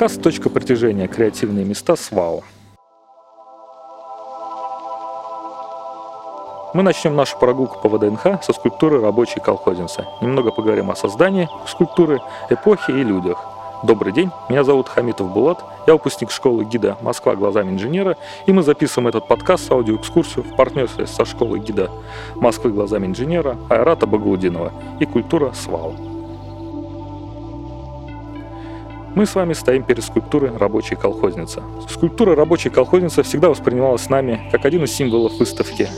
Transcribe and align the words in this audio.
Подкаст 0.00 0.22
«Точка 0.22 0.48
притяжения. 0.48 1.06
Креативные 1.08 1.62
места 1.62 1.94
с 1.94 2.10
ВАУ». 2.10 2.42
Мы 6.72 6.82
начнем 6.82 7.14
нашу 7.14 7.38
прогулку 7.38 7.78
по 7.82 7.90
ВДНХ 7.90 8.42
со 8.42 8.54
скульптуры 8.54 9.02
рабочей 9.02 9.40
колхозницы. 9.40 10.06
Немного 10.22 10.52
поговорим 10.52 10.90
о 10.90 10.96
создании 10.96 11.50
скульптуры, 11.66 12.22
эпохе 12.48 12.92
и 12.94 13.04
людях. 13.04 13.44
Добрый 13.82 14.14
день, 14.14 14.30
меня 14.48 14.64
зовут 14.64 14.88
Хамитов 14.88 15.30
Булат, 15.34 15.62
я 15.86 15.92
выпускник 15.92 16.30
школы 16.30 16.64
гида 16.64 16.96
«Москва 17.02 17.36
глазами 17.36 17.72
инженера», 17.72 18.16
и 18.46 18.54
мы 18.54 18.62
записываем 18.62 19.08
этот 19.08 19.28
подкаст, 19.28 19.70
аудиоэкскурсию 19.70 20.44
в 20.44 20.56
партнерстве 20.56 21.06
со 21.06 21.26
школой 21.26 21.60
гида 21.60 21.90
«Москвы 22.36 22.70
глазами 22.70 23.06
инженера» 23.06 23.58
Айрата 23.68 24.06
Багаудинова 24.06 24.72
и 24.98 25.04
«Культура 25.04 25.52
СВАУ». 25.52 26.09
Мы 29.14 29.26
с 29.26 29.34
вами 29.34 29.54
стоим 29.54 29.82
перед 29.82 30.04
скульптурой 30.04 30.56
рабочей 30.56 30.94
колхозницы. 30.94 31.62
Скульптура 31.88 32.36
рабочей 32.36 32.70
колхозницы 32.70 33.22
всегда 33.22 33.48
воспринималась 33.48 34.08
нами 34.08 34.48
как 34.52 34.64
один 34.64 34.84
из 34.84 34.92
символов 34.92 35.32
выставки 35.38 35.88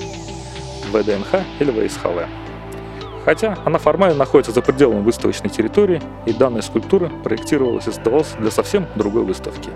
ВДНХ 0.90 1.42
или 1.60 1.88
ВСХВ 1.88 2.28
хотя 3.24 3.56
она 3.64 3.78
формально 3.78 4.16
находится 4.16 4.52
за 4.52 4.62
пределами 4.62 5.02
выставочной 5.02 5.48
территории, 5.48 6.02
и 6.26 6.32
данная 6.32 6.62
скульптура 6.62 7.08
проектировалась 7.22 7.86
и 7.86 7.92
создавалась 7.92 8.34
для 8.38 8.50
совсем 8.50 8.86
другой 8.96 9.22
выставки. 9.22 9.70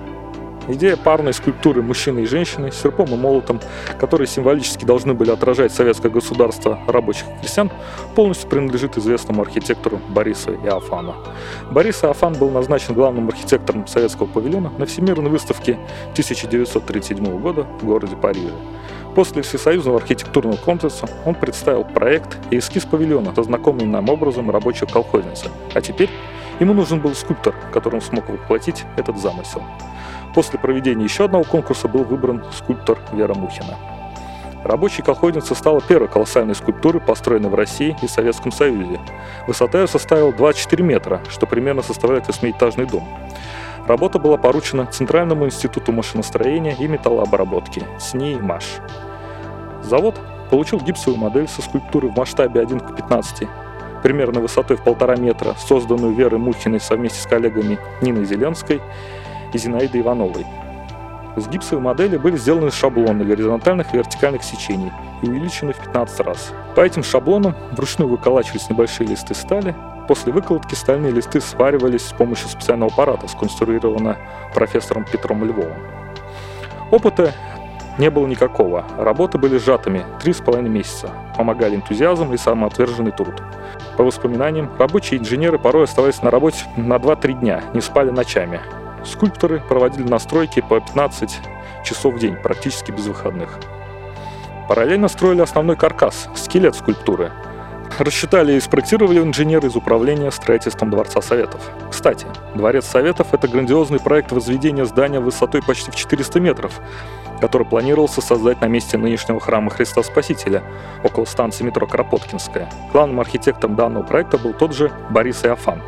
Идея 0.68 0.96
парной 0.96 1.32
скульптуры 1.32 1.80
мужчины 1.80 2.20
и 2.20 2.26
женщины 2.26 2.72
с 2.72 2.80
серпом 2.80 3.06
и 3.06 3.16
молотом, 3.16 3.60
которые 4.00 4.26
символически 4.26 4.84
должны 4.84 5.14
были 5.14 5.30
отражать 5.30 5.72
советское 5.72 6.08
государство 6.08 6.80
рабочих 6.88 7.24
и 7.28 7.40
крестьян, 7.40 7.70
полностью 8.16 8.48
принадлежит 8.48 8.98
известному 8.98 9.42
архитектору 9.42 10.00
Борису 10.08 10.54
Иофану. 10.54 11.14
Борис 11.70 12.02
Иофан 12.02 12.34
был 12.34 12.50
назначен 12.50 12.94
главным 12.94 13.28
архитектором 13.28 13.86
советского 13.86 14.26
павильона 14.26 14.72
на 14.76 14.86
Всемирной 14.86 15.30
выставке 15.30 15.78
1937 16.12 17.40
года 17.40 17.64
в 17.80 17.84
городе 17.84 18.16
Париже. 18.16 18.52
После 19.14 19.42
всесоюзного 19.42 19.98
архитектурного 19.98 20.56
конкурса 20.56 21.08
он 21.24 21.34
представил 21.36 21.84
проект 21.84 22.36
и 22.50 22.58
эскиз 22.58 22.84
павильона 22.84 23.34
со 23.34 23.44
знакомым 23.44 23.90
нам 23.90 24.08
образом 24.10 24.50
рабочего 24.50 24.86
колхозницы. 24.86 25.46
А 25.74 25.80
теперь 25.80 26.10
ему 26.58 26.74
нужен 26.74 27.00
был 27.00 27.14
скульптор, 27.14 27.54
которым 27.72 28.00
смог 28.00 28.28
воплотить 28.28 28.84
этот 28.96 29.16
замысел. 29.18 29.62
После 30.36 30.58
проведения 30.58 31.02
еще 31.02 31.24
одного 31.24 31.44
конкурса 31.44 31.88
был 31.88 32.04
выбран 32.04 32.44
скульптор 32.52 32.98
Вера 33.10 33.32
Мухина. 33.32 33.78
Рабочая 34.64 35.02
колхозница 35.02 35.54
стала 35.54 35.80
первой 35.80 36.08
колоссальной 36.08 36.54
скульптурой, 36.54 37.00
построенной 37.00 37.48
в 37.48 37.54
России 37.54 37.96
и 38.02 38.06
Советском 38.06 38.52
Союзе. 38.52 39.00
Высота 39.46 39.80
ее 39.80 39.86
составила 39.86 40.34
24 40.34 40.84
метра, 40.84 41.22
что 41.30 41.46
примерно 41.46 41.80
составляет 41.80 42.26
восьмиэтажный 42.26 42.84
дом. 42.84 43.08
Работа 43.86 44.18
была 44.18 44.36
поручена 44.36 44.84
Центральному 44.84 45.46
институту 45.46 45.92
машиностроения 45.92 46.76
и 46.78 46.86
металлообработки 46.86 47.84
СНИ 47.98 48.36
МАШ. 48.38 48.64
Завод 49.82 50.20
получил 50.50 50.80
гипсовую 50.80 51.18
модель 51.18 51.48
со 51.48 51.62
скульптурой 51.62 52.10
в 52.10 52.16
масштабе 52.18 52.60
1 52.60 52.80
к 52.80 52.94
15, 52.94 53.48
примерно 54.02 54.40
высотой 54.40 54.76
в 54.76 54.84
полтора 54.84 55.16
метра, 55.16 55.54
созданную 55.54 56.12
Верой 56.14 56.38
Мухиной 56.38 56.78
совместе 56.78 57.22
с 57.22 57.26
коллегами 57.26 57.78
Ниной 58.02 58.26
Зеленской 58.26 58.82
и 59.52 59.58
Зинаидой 59.58 60.00
Ивановой. 60.00 60.46
С 61.36 61.48
гипсовой 61.48 61.82
модели 61.82 62.16
были 62.16 62.36
сделаны 62.36 62.70
шаблоны 62.70 63.24
горизонтальных 63.24 63.92
и 63.92 63.98
вертикальных 63.98 64.42
сечений 64.42 64.90
и 65.22 65.28
увеличены 65.28 65.74
в 65.74 65.78
15 65.78 66.20
раз. 66.20 66.52
По 66.74 66.80
этим 66.80 67.02
шаблонам 67.02 67.54
вручную 67.72 68.08
выколачивались 68.08 68.70
небольшие 68.70 69.06
листы 69.06 69.34
стали. 69.34 69.74
После 70.08 70.32
выкладки 70.32 70.74
стальные 70.74 71.12
листы 71.12 71.40
сваривались 71.40 72.06
с 72.06 72.12
помощью 72.12 72.48
специального 72.48 72.90
аппарата, 72.90 73.28
сконструированного 73.28 74.16
профессором 74.54 75.04
Петром 75.04 75.44
Львовым. 75.44 75.76
Опыта 76.90 77.34
не 77.98 78.10
было 78.10 78.26
никакого. 78.26 78.84
Работы 78.96 79.36
были 79.36 79.58
сжатыми– 79.58 80.06
три 80.22 80.32
с 80.32 80.38
половиной 80.38 80.70
месяца. 80.70 81.10
Помогали 81.36 81.76
энтузиазм 81.76 82.32
и 82.32 82.36
самоотверженный 82.36 83.10
труд. 83.12 83.42
По 83.96 84.04
воспоминаниям, 84.04 84.70
рабочие 84.78 85.20
инженеры 85.20 85.58
порой 85.58 85.84
оставались 85.84 86.22
на 86.22 86.30
работе 86.30 86.64
на 86.76 86.96
2-3 86.96 87.40
дня, 87.40 87.62
не 87.74 87.80
спали 87.80 88.10
ночами. 88.10 88.60
Скульпторы 89.06 89.60
проводили 89.60 90.08
настройки 90.08 90.60
по 90.60 90.80
15 90.80 91.38
часов 91.84 92.14
в 92.14 92.18
день, 92.18 92.36
практически 92.36 92.90
без 92.90 93.06
выходных. 93.06 93.58
Параллельно 94.68 95.08
строили 95.08 95.40
основной 95.40 95.76
каркас– 95.76 96.28
скелет 96.34 96.74
скульптуры. 96.74 97.30
Рассчитали 97.98 98.54
и 98.54 98.60
спроектировали 98.60 99.20
инженеры 99.20 99.68
из 99.68 99.76
управления 99.76 100.30
строительством 100.30 100.90
Дворца 100.90 101.22
Советов. 101.22 101.70
Кстати, 101.90 102.26
Дворец 102.54 102.84
Советов– 102.84 103.28
это 103.32 103.46
грандиозный 103.48 104.00
проект 104.00 104.32
возведения 104.32 104.84
здания 104.84 105.20
высотой 105.20 105.62
почти 105.62 105.90
в 105.90 105.94
400 105.94 106.40
метров, 106.40 106.80
который 107.40 107.66
планировался 107.66 108.20
создать 108.20 108.60
на 108.60 108.66
месте 108.66 108.98
нынешнего 108.98 109.40
храма 109.40 109.70
Христа 109.70 110.02
Спасителя, 110.02 110.62
около 111.04 111.24
станции 111.26 111.64
метро 111.64 111.86
Кропоткинская. 111.86 112.68
Главным 112.92 113.20
архитектором 113.20 113.76
данного 113.76 114.02
проекта 114.02 114.36
был 114.36 114.52
тот 114.52 114.74
же 114.74 114.90
Борис 115.10 115.44
Иофан. 115.44 115.80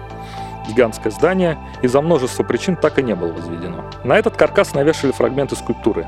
Гигантское 0.69 1.11
здание 1.11 1.59
из-за 1.83 2.01
множества 2.01 2.43
причин 2.45 2.77
так 2.77 2.99
и 2.99 3.03
не 3.03 3.15
было 3.15 3.33
возведено. 3.33 3.85
На 4.05 4.19
этот 4.19 4.37
каркас 4.37 4.75
навешали 4.75 5.13
фрагменты 5.13 5.57
скульптуры. 5.57 6.07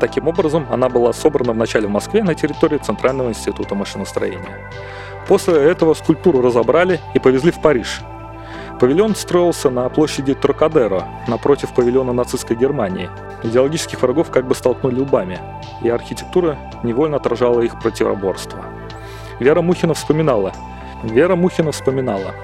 Таким 0.00 0.26
образом, 0.26 0.66
она 0.70 0.88
была 0.88 1.12
собрана 1.12 1.52
вначале 1.52 1.86
в 1.86 1.90
Москве 1.90 2.24
на 2.24 2.34
территории 2.34 2.78
Центрального 2.78 3.28
института 3.28 3.74
машиностроения. 3.74 4.70
После 5.28 5.54
этого 5.54 5.94
скульптуру 5.94 6.42
разобрали 6.42 7.00
и 7.14 7.18
повезли 7.18 7.52
в 7.52 7.60
Париж, 7.60 8.02
Павильон 8.80 9.14
строился 9.14 9.70
на 9.70 9.88
площади 9.88 10.34
Трокадеро, 10.34 11.04
напротив 11.28 11.72
павильона 11.72 12.12
нацистской 12.12 12.56
Германии. 12.56 13.08
Идеологических 13.44 14.02
врагов 14.02 14.30
как 14.30 14.48
бы 14.48 14.54
столкнули 14.54 15.00
лбами, 15.00 15.38
и 15.82 15.88
архитектура 15.88 16.58
невольно 16.82 17.16
отражала 17.16 17.60
их 17.60 17.78
противоборство. 17.80 18.64
Вера 19.38 19.62
Мухина 19.62 19.94
вспоминала. 19.94 20.52
Вера 21.04 21.36
Мухина 21.36 21.70
вспоминала. 21.70 22.34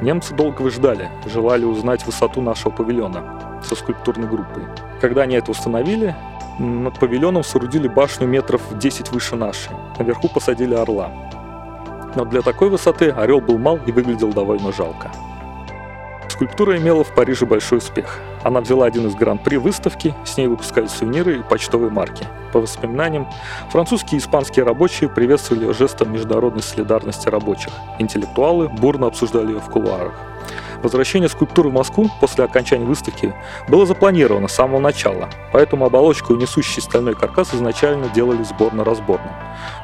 Немцы 0.00 0.32
долго 0.32 0.62
выждали, 0.62 1.10
желали 1.26 1.64
узнать 1.64 2.06
высоту 2.06 2.40
нашего 2.40 2.70
павильона 2.70 3.60
со 3.64 3.74
скульптурной 3.74 4.28
группой. 4.28 4.62
Когда 5.00 5.22
они 5.22 5.34
это 5.34 5.50
установили, 5.50 6.14
над 6.60 6.98
павильоном 6.98 7.42
соорудили 7.42 7.88
башню 7.88 8.26
метров 8.28 8.62
в 8.70 8.78
10 8.78 9.10
выше 9.10 9.34
нашей. 9.34 9.72
Наверху 9.98 10.28
посадили 10.28 10.74
орла. 10.74 11.10
Но 12.14 12.24
для 12.24 12.42
такой 12.42 12.70
высоты 12.70 13.10
орел 13.10 13.40
был 13.40 13.58
мал 13.58 13.78
и 13.86 13.92
выглядел 13.92 14.32
довольно 14.32 14.72
жалко. 14.72 15.10
Скульптура 16.38 16.78
имела 16.78 17.02
в 17.02 17.12
Париже 17.16 17.46
большой 17.46 17.78
успех. 17.78 18.20
Она 18.44 18.60
взяла 18.60 18.86
один 18.86 19.08
из 19.08 19.16
гран-при 19.16 19.56
выставки, 19.56 20.14
с 20.24 20.36
ней 20.36 20.46
выпускали 20.46 20.86
сувениры 20.86 21.40
и 21.40 21.42
почтовые 21.42 21.90
марки. 21.90 22.28
По 22.52 22.60
воспоминаниям, 22.60 23.26
французские 23.70 24.20
и 24.20 24.22
испанские 24.22 24.64
рабочие 24.64 25.10
приветствовали 25.10 25.64
ее 25.64 25.74
жестом 25.74 26.12
международной 26.12 26.62
солидарности 26.62 27.28
рабочих. 27.28 27.72
Интеллектуалы 27.98 28.68
бурно 28.68 29.08
обсуждали 29.08 29.48
ее 29.48 29.58
в 29.58 29.68
кулуарах. 29.68 30.14
Возвращение 30.80 31.28
скульптуры 31.28 31.70
в 31.70 31.72
Москву 31.72 32.08
после 32.20 32.44
окончания 32.44 32.84
выставки 32.84 33.34
было 33.66 33.84
запланировано 33.84 34.46
с 34.46 34.54
самого 34.54 34.78
начала, 34.78 35.28
поэтому 35.52 35.86
оболочку 35.86 36.34
и 36.34 36.36
несущий 36.36 36.80
стальной 36.80 37.16
каркас 37.16 37.52
изначально 37.52 38.10
делали 38.10 38.44
сборно-разборно. 38.44 39.32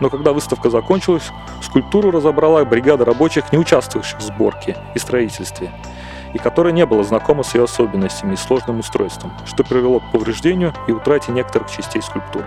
Но 0.01 0.09
когда 0.09 0.33
выставка 0.33 0.71
закончилась, 0.71 1.33
скульптуру 1.63 2.13
разобрала 2.13 2.65
бригада 2.65 3.05
рабочих, 3.05 3.51
не 3.51 3.59
участвующих 3.59 4.19
в 4.19 4.23
сборке 4.23 4.77
и 4.95 5.01
строительстве 5.01 5.73
и 6.35 6.39
которая 6.39 6.73
не 6.73 6.85
была 6.85 7.03
знакома 7.05 7.43
с 7.43 7.55
ее 7.55 7.65
особенностями 7.65 8.35
и 8.35 8.37
сложным 8.37 8.81
устройством, 8.81 9.33
что 9.47 9.65
привело 9.65 10.01
к 10.01 10.11
повреждению 10.13 10.75
и 10.87 10.93
утрате 10.93 11.33
некоторых 11.33 11.71
частей 11.71 12.03
скульптуры. 12.03 12.47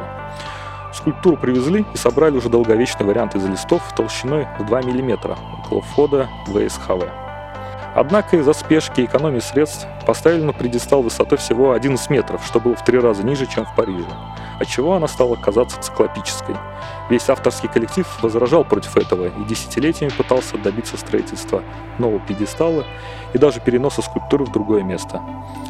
Скульптуру 0.94 1.38
привезли 1.38 1.86
и 1.94 1.98
собрали 1.98 2.38
уже 2.38 2.50
долговечный 2.50 3.06
вариант 3.06 3.36
из 3.36 3.46
листов 3.46 3.82
толщиной 3.96 4.48
в 4.60 4.66
2 4.66 4.82
мм 4.82 5.38
около 5.64 5.82
входа 5.82 6.28
в 6.48 6.68
ВСХВ. 6.68 7.27
Однако 7.98 8.38
из-за 8.38 8.54
спешки 8.54 9.02
и 9.02 9.06
экономии 9.06 9.40
средств 9.40 9.88
поставили 10.06 10.44
на 10.44 10.54
предистал 10.54 11.02
высотой 11.02 11.40
всего 11.40 11.72
11 11.72 12.12
метров, 12.12 12.46
что 12.46 12.60
было 12.60 12.76
в 12.76 12.86
три 12.86 13.00
раза 13.00 13.24
ниже, 13.24 13.48
чем 13.48 13.66
в 13.66 13.74
Париже, 13.76 14.06
отчего 14.60 14.94
она 14.94 15.08
стала 15.08 15.36
казаться 15.36 15.82
циклопической. 15.82 16.56
Весь 17.10 17.28
авторский 17.28 17.68
коллектив 17.68 18.08
возражал 18.22 18.64
против 18.66 18.98
этого 18.98 19.26
и 19.26 19.44
десятилетиями 19.46 20.12
пытался 20.12 20.60
добиться 20.60 20.96
строительства 20.96 21.64
нового 21.98 22.20
пьедестала 22.20 22.86
и 23.34 23.40
даже 23.40 23.62
переноса 23.62 24.04
скульптуры 24.04 24.46
в 24.46 24.52
другое 24.52 24.84
место. 24.84 25.20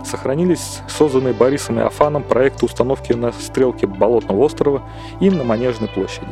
Сохранились 0.03 0.81
созданные 0.89 1.33
Борисом 1.33 1.79
и 1.79 1.81
Афаном 1.81 2.23
проекты 2.23 2.65
установки 2.65 3.13
на 3.13 3.31
стрелке 3.31 3.87
Болотного 3.87 4.43
острова 4.43 4.81
и 5.21 5.29
на 5.29 5.45
Манежной 5.45 5.87
площади. 5.87 6.27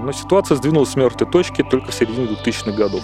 Но 0.00 0.12
ситуация 0.12 0.56
сдвинулась 0.56 0.90
с 0.90 0.96
мертвой 0.96 1.30
точки 1.30 1.62
только 1.62 1.90
в 1.90 1.94
середине 1.94 2.28
2000-х 2.28 2.72
годов, 2.72 3.02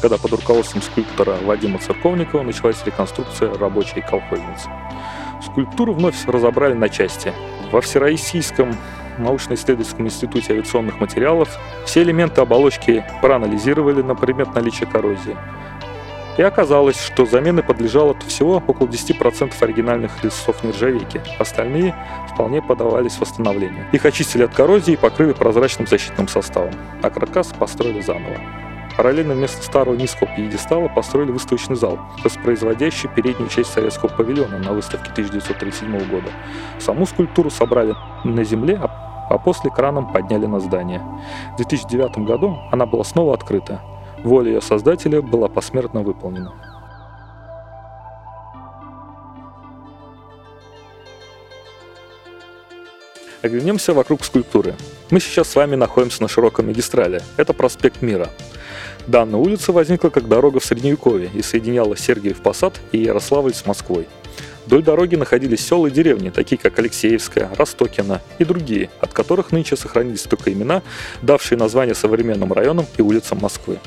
когда 0.00 0.18
под 0.18 0.32
руководством 0.32 0.82
скульптора 0.82 1.36
Вадима 1.42 1.78
Церковникова 1.78 2.42
началась 2.42 2.84
реконструкция 2.84 3.52
рабочей 3.54 4.00
колхозницы. 4.00 4.68
Скульптуру 5.44 5.94
вновь 5.94 6.26
разобрали 6.26 6.74
на 6.74 6.88
части. 6.88 7.32
Во 7.70 7.80
Всероссийском 7.80 8.76
научно-исследовательском 9.18 10.06
институте 10.06 10.52
авиационных 10.52 11.00
материалов 11.00 11.48
все 11.84 12.02
элементы 12.02 12.40
оболочки 12.40 13.04
проанализировали 13.22 14.02
на 14.02 14.14
предмет 14.14 14.54
наличия 14.54 14.86
коррозии. 14.86 15.36
И 16.36 16.42
оказалось, 16.42 17.00
что 17.00 17.24
замены 17.24 17.62
подлежало 17.62 18.14
всего 18.26 18.62
около 18.66 18.86
10% 18.86 19.54
оригинальных 19.60 20.22
лесов 20.22 20.62
нержавейки. 20.62 21.22
Остальные 21.38 21.94
вполне 22.30 22.60
подавались 22.60 23.18
восстановлению. 23.18 23.86
Их 23.92 24.04
очистили 24.04 24.42
от 24.42 24.54
коррозии 24.54 24.92
и 24.92 24.96
покрыли 24.96 25.32
прозрачным 25.32 25.86
защитным 25.86 26.28
составом. 26.28 26.74
А 27.02 27.08
каркас 27.08 27.54
построили 27.58 28.02
заново. 28.02 28.65
Параллельно 28.96 29.34
вместо 29.34 29.62
старого 29.62 29.94
низкого 29.94 30.34
пьедестала 30.34 30.88
построили 30.88 31.30
выставочный 31.30 31.76
зал, 31.76 31.98
воспроизводящий 32.24 33.10
переднюю 33.14 33.50
часть 33.50 33.72
советского 33.72 34.08
павильона 34.08 34.58
на 34.58 34.72
выставке 34.72 35.10
1937 35.10 36.08
года. 36.08 36.30
Саму 36.78 37.04
скульптуру 37.04 37.50
собрали 37.50 37.94
на 38.24 38.42
земле, 38.42 38.78
а, 38.82 39.26
а 39.28 39.38
после 39.38 39.70
краном 39.70 40.10
подняли 40.12 40.46
на 40.46 40.60
здание. 40.60 41.02
В 41.52 41.56
2009 41.56 42.18
году 42.26 42.58
она 42.72 42.86
была 42.86 43.04
снова 43.04 43.34
открыта. 43.34 43.82
Воля 44.24 44.52
ее 44.52 44.60
создателя 44.62 45.20
была 45.20 45.48
посмертно 45.48 46.00
выполнена. 46.00 46.54
Оглянемся 53.42 53.92
вокруг 53.92 54.24
скульптуры. 54.24 54.74
Мы 55.10 55.20
сейчас 55.20 55.50
с 55.50 55.54
вами 55.54 55.76
находимся 55.76 56.22
на 56.22 56.28
широкой 56.28 56.64
магистрали. 56.64 57.20
Это 57.36 57.52
проспект 57.52 58.00
Мира. 58.02 58.30
Данная 59.06 59.38
улица 59.38 59.72
возникла 59.72 60.08
как 60.08 60.26
дорога 60.28 60.58
в 60.58 60.64
Средневековье 60.64 61.30
и 61.32 61.40
соединяла 61.42 61.96
Сергиев 61.96 62.40
Посад 62.40 62.80
и 62.90 62.98
Ярославль 62.98 63.54
с 63.54 63.64
Москвой. 63.64 64.08
Вдоль 64.66 64.82
дороги 64.82 65.14
находились 65.14 65.64
села 65.64 65.86
и 65.86 65.92
деревни, 65.92 66.30
такие 66.30 66.58
как 66.58 66.76
Алексеевская, 66.80 67.48
Ростокина 67.56 68.20
и 68.40 68.44
другие, 68.44 68.90
от 69.00 69.12
которых 69.12 69.52
нынче 69.52 69.76
сохранились 69.76 70.22
только 70.22 70.52
имена, 70.52 70.82
давшие 71.22 71.56
название 71.56 71.94
современным 71.94 72.52
районам 72.52 72.86
и 72.96 73.02
улицам 73.02 73.38
Москвы. 73.40 73.78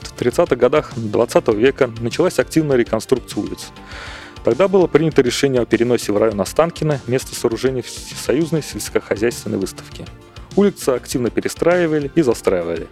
В 0.00 0.20
30-х 0.20 0.54
годах 0.54 0.92
20 0.94 1.48
века 1.54 1.90
началась 2.00 2.38
активная 2.38 2.76
реконструкция 2.76 3.42
улиц. 3.42 3.70
Тогда 4.44 4.68
было 4.68 4.86
принято 4.86 5.22
решение 5.22 5.60
о 5.60 5.66
переносе 5.66 6.12
в 6.12 6.18
район 6.18 6.40
Останкино 6.40 7.00
место 7.08 7.34
сооружения 7.34 7.82
Всесоюзной 7.82 8.62
сельскохозяйственной 8.62 9.58
выставки. 9.58 10.04
Улицы 10.54 10.90
активно 10.90 11.30
перестраивали 11.30 12.12
и 12.14 12.22
застраивали. 12.22 12.86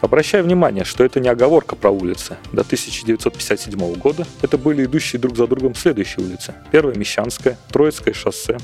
Обращаю 0.00 0.44
внимание, 0.44 0.84
что 0.84 1.04
это 1.04 1.20
не 1.20 1.28
оговорка 1.28 1.74
про 1.74 1.90
улицы. 1.90 2.36
До 2.52 2.62
1957 2.62 3.94
года 3.94 4.26
это 4.42 4.58
были 4.58 4.84
идущие 4.84 5.20
друг 5.20 5.36
за 5.36 5.46
другом 5.46 5.74
следующие 5.74 6.24
улицы. 6.24 6.54
Первая 6.70 6.96
Мещанская, 6.96 7.58
Троицкое 7.70 8.12
шоссе, 8.14 8.58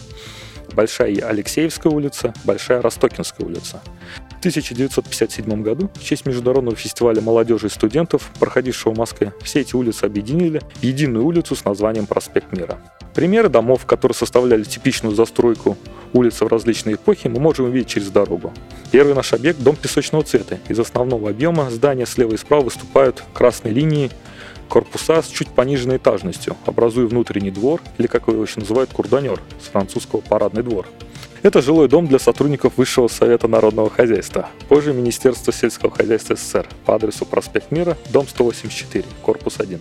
Большая 0.75 1.15
Алексеевская 1.27 1.93
улица, 1.93 2.33
Большая 2.45 2.83
Ростокинская 2.83 3.47
улица. 3.47 3.83
В 4.37 4.39
1957 4.43 5.63
году 5.63 5.91
в 5.95 6.05
честь 6.05 6.27
Международного 6.27 6.77
фестиваля 6.77 7.21
молодежи 7.21 7.69
и 7.69 7.71
студентов, 7.71 8.31
проходившего 8.39 8.93
в 8.93 8.99
Москве, 8.99 9.33
все 9.43 9.61
эти 9.61 9.77
улицы 9.77 10.05
объединили 10.05 10.61
в 10.77 10.83
единую 10.83 11.25
улицу 11.25 11.55
с 11.55 11.65
названием 11.65 12.07
Проспект 12.07 12.53
Мира. 12.53 12.79
Примеры 13.15 13.49
домов, 13.49 13.87
которые 13.87 14.17
составляли 14.17 14.65
типичную 14.65 15.15
застройку 15.15 15.77
улицы 16.13 16.45
в 16.45 16.49
различные 16.49 16.97
эпохи, 16.97 17.29
мы 17.29 17.41
можем 17.41 17.67
увидеть 17.67 17.89
через 17.89 18.11
дорогу. 18.11 18.53
Первый 18.91 19.15
наш 19.15 19.33
объект– 19.33 19.59
дом 19.61 19.77
песочного 19.77 20.25
цвета. 20.25 20.59
Из 20.69 20.79
основного 20.79 21.31
объема 21.31 21.71
здания 21.71 22.07
слева 22.07 22.35
и 22.35 22.37
справа 22.37 22.63
выступают 22.63 23.23
красные 23.33 23.75
линии 23.75 24.11
корпуса 24.69 25.23
с 25.23 25.29
чуть 25.29 25.49
пониженной 25.49 25.99
этажностью, 25.99 26.57
образуя 26.65 27.07
внутренний 27.07 27.51
двор, 27.51 27.83
или 27.99 28.07
как 28.07 28.29
его 28.29 28.43
еще 28.43 28.61
называют, 28.61 28.91
курданер, 28.93 29.41
с 29.63 29.69
французского 29.69 30.21
парадный 30.21 30.63
двор. 30.63 30.87
Это 31.43 31.61
жилой 31.61 31.89
дом 31.89 32.07
для 32.07 32.21
сотрудников 32.21 32.75
Высшего 32.77 33.09
Совета 33.09 33.49
Народного 33.49 33.91
Хозяйства, 33.91 34.49
позже 34.69 34.93
Министерства 34.93 35.53
сельского 35.53 35.91
хозяйства 35.91 36.37
СССР 36.37 36.69
по 36.87 36.95
адресу 36.95 37.27
проспект 37.27 37.73
Мира, 37.73 37.99
дом 38.11 38.29
184, 38.29 39.05
корпус 39.23 39.59
1. 39.59 39.81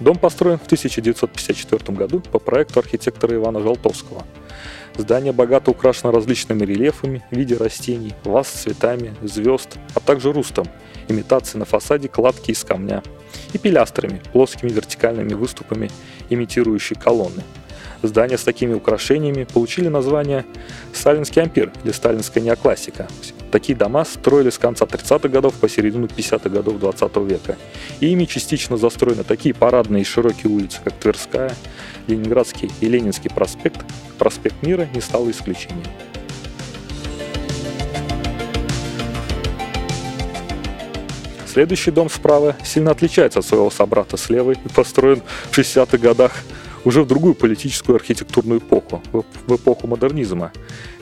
Дом 0.00 0.16
построен 0.16 0.58
в 0.58 0.64
1954 0.64 1.96
году 1.96 2.20
по 2.20 2.38
проекту 2.38 2.80
архитектора 2.80 3.34
Ивана 3.36 3.60
Жолтовского. 3.60 4.24
Здание 4.96 5.32
богато 5.32 5.70
украшено 5.70 6.12
различными 6.12 6.64
рельефами 6.64 7.24
в 7.30 7.36
виде 7.36 7.56
растений, 7.56 8.14
ваз 8.24 8.48
с 8.48 8.62
цветами, 8.62 9.14
звезд, 9.22 9.76
а 9.94 10.00
также 10.00 10.32
рустом, 10.32 10.66
имитацией 11.08 11.60
на 11.60 11.64
фасаде 11.64 12.08
кладки 12.08 12.50
из 12.50 12.64
камня– 12.64 13.02
и 13.52 13.58
пилястрами, 13.58 14.20
плоскими 14.32 14.70
вертикальными 14.70 15.34
выступами, 15.34 15.90
имитирующие 16.30 16.98
колонны. 16.98 17.42
Здания 18.02 18.36
с 18.36 18.44
такими 18.44 18.74
украшениями 18.74 19.44
получили 19.44 19.88
название 19.88 20.44
«Сталинский 20.92 21.42
ампир» 21.42 21.72
или 21.82 21.92
«Сталинская 21.92 22.42
неоклассика». 22.42 23.08
Такие 23.50 23.76
дома 23.76 24.04
строили 24.04 24.50
с 24.50 24.58
конца 24.58 24.84
30-х 24.84 25.28
годов 25.28 25.54
по 25.54 25.68
середину 25.68 26.06
50-х 26.06 26.50
годов 26.50 26.78
20 26.78 27.16
века. 27.16 27.56
И 28.00 28.08
ими 28.08 28.26
частично 28.26 28.76
застроены 28.76 29.24
такие 29.24 29.54
парадные 29.54 30.02
и 30.02 30.04
широкие 30.04 30.52
улицы, 30.52 30.80
как 30.84 30.92
Тверская, 30.94 31.54
Ленинградский 32.06 32.70
и 32.80 32.88
Ленинский 32.88 33.30
проспект. 33.30 33.84
Проспект 34.18 34.62
Мира 34.62 34.88
не 34.94 35.00
стал 35.00 35.28
исключением. 35.30 35.84
Следующий 41.46 41.90
дом 41.90 42.10
справа 42.10 42.54
сильно 42.62 42.90
отличается 42.90 43.38
от 43.38 43.46
своего 43.46 43.70
собрата 43.70 44.18
слева 44.18 44.52
и 44.52 44.68
построен 44.74 45.22
в 45.50 45.58
60-х 45.58 45.96
годах 45.96 46.44
уже 46.84 47.02
в 47.02 47.06
другую 47.06 47.34
политическую 47.34 47.96
архитектурную 47.96 48.60
эпоху, 48.60 49.02
в 49.12 49.54
эпоху 49.54 49.86
модернизма. 49.86 50.52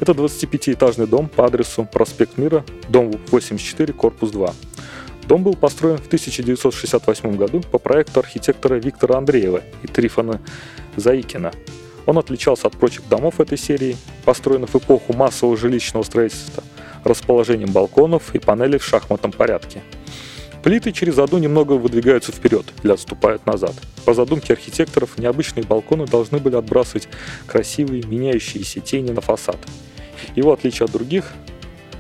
Это 0.01 0.13
25-этажный 0.13 1.07
дом 1.07 1.29
по 1.29 1.45
адресу 1.45 1.87
проспект 1.93 2.39
Мира, 2.39 2.65
дом 2.89 3.13
84, 3.31 3.93
корпус 3.93 4.31
2. 4.31 4.55
Дом 5.29 5.43
был 5.43 5.55
построен 5.55 5.99
в 5.99 6.07
1968 6.07 7.37
году 7.37 7.61
по 7.71 7.79
проекту 7.79 8.21
архитектора 8.21 8.75
Виктора 8.77 9.17
Андреева 9.17 9.63
и 9.83 9.87
Трифона 9.87 10.41
Заикина. 10.97 11.53
Он 12.07 12.19
отличался 12.19 12.67
от 12.67 12.77
прочих 12.77 13.09
домов 13.09 13.41
этой 13.41 13.57
серии, 13.57 13.97
построенных 14.25 14.71
в 14.71 14.77
эпоху 14.77 15.15
массового 15.15 15.57
жилищного 15.57 16.03
строительства, 16.03 16.63
расположением 17.03 17.73
балконов 17.73 18.35
и 18.35 18.39
панелей 18.39 18.79
в 18.79 18.85
шахматном 18.85 19.33
порядке– 19.33 19.83
Плиты 20.65 20.93
через 20.93 21.19
одну 21.19 21.37
немного 21.37 21.75
выдвигаются 21.75 22.33
вперед 22.33 22.65
или 22.83 22.91
отступают 22.91 23.45
назад. 23.45 23.75
По 24.07 24.15
задумке 24.15 24.55
архитекторов, 24.55 25.19
необычные 25.19 25.63
балконы 25.63 26.07
должны 26.07 26.39
были 26.39 26.57
отбрасывать 26.57 27.07
красивые, 27.47 28.03
меняющиеся 28.03 28.81
тени 28.81 29.11
на 29.11 29.21
фасад. 29.21 29.59
Его 30.35 30.55
отличие 30.55 30.87
от 30.87 30.93
других– 30.93 31.35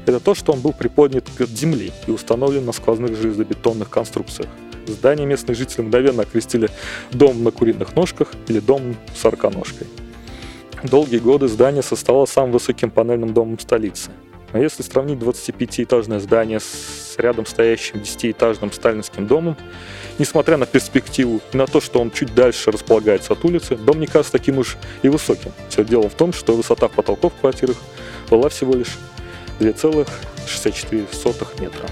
это 0.07 0.21
то, 0.21 0.35
что 0.35 0.53
он 0.53 0.61
был 0.61 0.73
приподнят 0.73 1.29
к 1.37 1.47
земле 1.47 1.93
и 2.07 2.11
установлен 2.11 2.65
на 2.65 2.73
сквозных 2.73 3.17
железобетонных 3.17 3.91
конструкциях. 3.91 4.49
Здание 4.87 5.27
местные 5.27 5.55
жители 5.55 5.83
мгновенно 5.83 6.23
окрестили 6.23 6.69
«дом 7.11 7.43
на 7.43 7.51
куриных 7.51 7.97
ножках» 7.97 8.33
или 8.49 8.61
«дом 8.61 8.97
с 9.17 9.25
арканожкой». 9.25 9.87
Долгие 10.83 11.19
годы 11.19 11.49
здание 11.49 11.83
составало 11.83 12.27
самым 12.27 12.53
высоким 12.53 12.91
панельным 12.91 13.33
домом 13.33 13.59
столицы– 13.59 14.11
но 14.55 14.63
если 14.63 14.85
сравнить 14.85 15.19
25-этажное 15.19 16.21
здание 16.21 16.61
с 16.61 17.17
рядом 17.19 17.45
стоящим 17.45 17.97
10-этажным 17.97 18.73
сталинским 18.73 19.27
домом, 19.27 19.57
несмотря 20.21 20.57
на 20.57 20.65
перспективу 20.65 21.41
и 21.53 21.57
на 21.57 21.67
то, 21.67 21.81
что 21.81 22.01
он 22.01 22.13
чуть 22.13 22.33
дальше 22.37 22.71
располагается 22.71 23.33
от 23.33 23.45
улицы, 23.45 23.75
дом 23.75 23.99
не 23.99 24.07
кажется 24.07 24.31
таким 24.31 24.59
уж 24.59 24.77
и 25.03 25.09
высоким. 25.09 25.51
Все 25.69 25.85
дело 25.85 26.09
в 26.09 26.15
том, 26.15 26.33
что 26.33 26.55
высота 26.55 26.87
потолков 26.87 27.33
в 27.35 27.41
квартирах 27.41 27.77
была 28.31 28.49
всего 28.49 28.75
лишь 28.75 28.97
2,64 29.61 31.61
метра. 31.61 31.89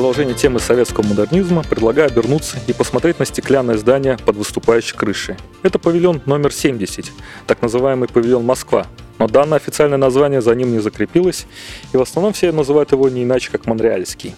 продолжение 0.00 0.34
темы 0.34 0.60
советского 0.60 1.06
модернизма 1.06 1.62
предлагаю 1.62 2.08
обернуться 2.08 2.56
и 2.66 2.72
посмотреть 2.72 3.18
на 3.18 3.26
стеклянное 3.26 3.76
здание 3.76 4.16
под 4.24 4.36
выступающей 4.36 4.96
крышей. 4.96 5.36
Это 5.62 5.78
павильон 5.78 6.22
номер 6.24 6.54
70, 6.54 7.12
так 7.46 7.60
называемый 7.60 8.08
павильон 8.08 8.42
Москва, 8.42 8.86
но 9.18 9.28
данное 9.28 9.58
официальное 9.58 9.98
название 9.98 10.40
за 10.40 10.54
ним 10.54 10.72
не 10.72 10.78
закрепилось, 10.78 11.46
и 11.92 11.98
в 11.98 12.00
основном 12.00 12.32
все 12.32 12.50
называют 12.50 12.92
его 12.92 13.10
не 13.10 13.24
иначе, 13.24 13.50
как 13.50 13.66
Монреальский. 13.66 14.34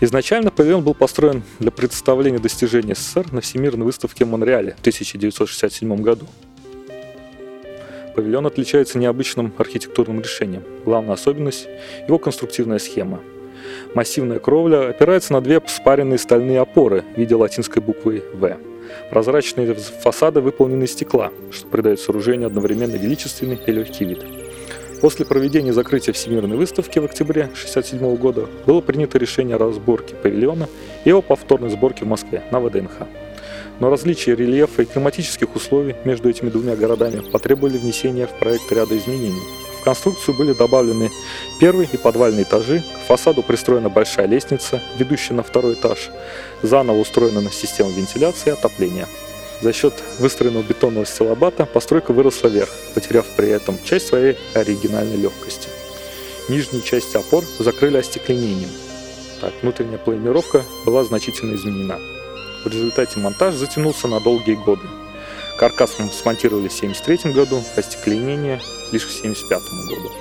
Изначально 0.00 0.50
павильон 0.50 0.82
был 0.82 0.94
построен 0.94 1.44
для 1.60 1.70
представления 1.70 2.40
достижений 2.40 2.94
СССР 2.94 3.26
на 3.30 3.40
Всемирной 3.40 3.86
выставке 3.86 4.24
в 4.24 4.30
Монреале 4.30 4.72
в 4.72 4.80
1967 4.80 5.94
году. 6.02 6.26
Павильон 8.14 8.46
отличается 8.46 8.98
необычным 8.98 9.52
архитектурным 9.58 10.20
решением. 10.20 10.62
Главная 10.84 11.14
особенность– 11.14 11.68
его 12.08 12.18
конструктивная 12.18 12.78
схема– 12.78 13.20
Массивная 13.94 14.38
кровля 14.38 14.90
опирается 14.90 15.32
на 15.32 15.40
две 15.40 15.60
спаренные 15.66 16.18
стальные 16.18 16.60
опоры 16.60 17.04
в 17.14 17.18
виде 17.18 17.34
латинской 17.34 17.82
буквы 17.82 18.22
«В». 18.34 18.56
Прозрачные 19.10 19.74
фасады 19.74 20.40
выполнены 20.40 20.84
из 20.84 20.92
стекла, 20.92 21.30
что 21.50 21.66
придает 21.66 22.00
сооружению 22.00 22.48
одновременно 22.48 22.96
величественный 22.96 23.58
и 23.66 23.72
легкий 23.72 24.04
вид. 24.04 24.24
После 25.00 25.26
проведения 25.26 25.72
закрытия 25.72 26.12
Всемирной 26.12 26.56
выставки 26.56 26.98
в 26.98 27.04
октябре 27.04 27.44
1967 27.44 28.16
года 28.16 28.46
было 28.66 28.80
принято 28.80 29.18
решение 29.18 29.56
о 29.56 29.58
разборке 29.58 30.14
павильона 30.14 30.68
и 31.04 31.08
его 31.08 31.22
повторной 31.22 31.70
сборке 31.70 32.04
в 32.04 32.08
Москве 32.08 32.42
на 32.50 32.60
ВДНХ. 32.60 33.06
Но 33.80 33.90
различия 33.90 34.36
рельефа 34.36 34.82
и 34.82 34.86
климатических 34.86 35.54
условий 35.56 35.96
между 36.04 36.30
этими 36.30 36.48
двумя 36.48 36.76
городами 36.76 37.20
потребовали 37.30 37.76
внесения 37.76 38.26
в 38.26 38.38
проект 38.38 38.70
ряда 38.70 38.96
изменений, 38.96 39.42
В 39.80 39.84
конструкцию 39.84 40.34
были 40.36 40.54
добавлены 40.54 41.10
первый 41.60 41.86
и 41.92 41.96
подвальный 41.98 42.44
этажи, 42.44 42.82
к 42.82 43.06
фасаду 43.06 43.42
пристроена 43.42 43.90
большая 43.90 44.26
лестница, 44.26 44.80
ведущая 44.96 45.34
на 45.34 45.42
второй 45.42 45.74
этаж, 45.74 46.10
заново 46.62 47.00
устроена 47.00 47.50
система 47.50 47.90
вентиляции 47.90 48.48
и 48.48 48.52
отопления. 48.52 49.06
За 49.60 49.72
счет 49.72 49.92
выстроенного 50.18 50.62
бетонного 50.62 51.04
стилобата 51.04 51.66
постройка 51.66 52.12
выросла 52.12 52.48
вверх, 52.48 52.70
потеряв 52.94 53.26
при 53.36 53.48
этом 53.48 53.78
часть 53.84 54.06
своей 54.06 54.36
оригинальной 54.54 55.16
легкости. 55.16 55.68
Нижние 56.48 56.82
части 56.82 57.16
опор 57.16 57.44
закрыли 57.58 57.98
остекленением. 57.98 58.70
Так, 59.40 59.52
внутренняя 59.62 59.98
планировка 59.98 60.64
была 60.86 61.04
значительно 61.04 61.54
изменена. 61.56 61.98
В 62.64 62.68
результате 62.68 63.20
монтаж 63.20 63.54
затянулся 63.54 64.08
на 64.08 64.20
долгие 64.20 64.54
годы. 64.54 64.82
Каркас 65.58 65.92
смонтировали 65.92 66.68
в 66.68 66.74
1973 66.74 67.32
году, 67.32 67.62
остекленение 67.76 68.60
лишь 68.90 69.04
к 69.04 69.10
1975 69.10 69.60
году. 69.90 70.12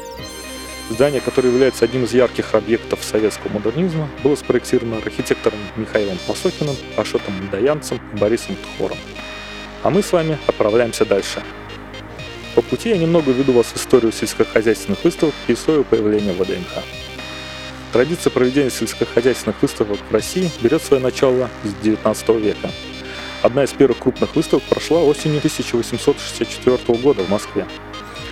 Здание, 0.89 1.21
которое 1.21 1.49
является 1.49 1.85
одним 1.85 2.03
из 2.03 2.13
ярких 2.13 2.53
объектов 2.53 3.03
советского 3.03 3.53
модернизма, 3.53 4.09
было 4.23 4.35
спроектировано 4.35 4.97
архитектором 4.97 5.57
Михаилом 5.77 6.17
Посохиным, 6.27 6.75
Ашотом 6.97 7.33
Мдаянцем 7.45 8.01
и 8.13 8.17
Борисом 8.17 8.57
Тхором. 8.57 8.97
А 9.81 9.89
мы 9.89 10.03
с 10.03 10.11
вами 10.11 10.37
отправляемся 10.45 11.05
дальше. 11.05 11.41
По 12.55 12.61
пути 12.61 12.89
я 12.89 12.97
немного 12.97 13.31
веду 13.31 13.53
вас 13.53 13.67
в 13.67 13.77
историю 13.77 14.11
сельскохозяйственных 14.11 15.03
выставок 15.03 15.33
и 15.47 15.53
историю 15.53 15.85
появления 15.85 16.33
ВДНХ. 16.33 17.02
Традиция 17.93 18.31
проведения 18.31 18.71
сельскохозяйственных 18.71 19.61
выставок 19.61 19.99
в 20.09 20.11
России 20.11 20.49
берет 20.61 20.81
свое 20.81 21.01
начало 21.01 21.47
с 21.63 21.85
XIX 21.85 22.41
века. 22.41 22.71
Одна 23.43 23.65
из 23.65 23.69
первых 23.69 23.99
крупных 23.99 24.35
выставок 24.35 24.63
прошла 24.63 25.03
осенью 25.03 25.37
1864 25.37 26.77
года 26.97 27.21
в 27.21 27.29
Москве. 27.29 27.67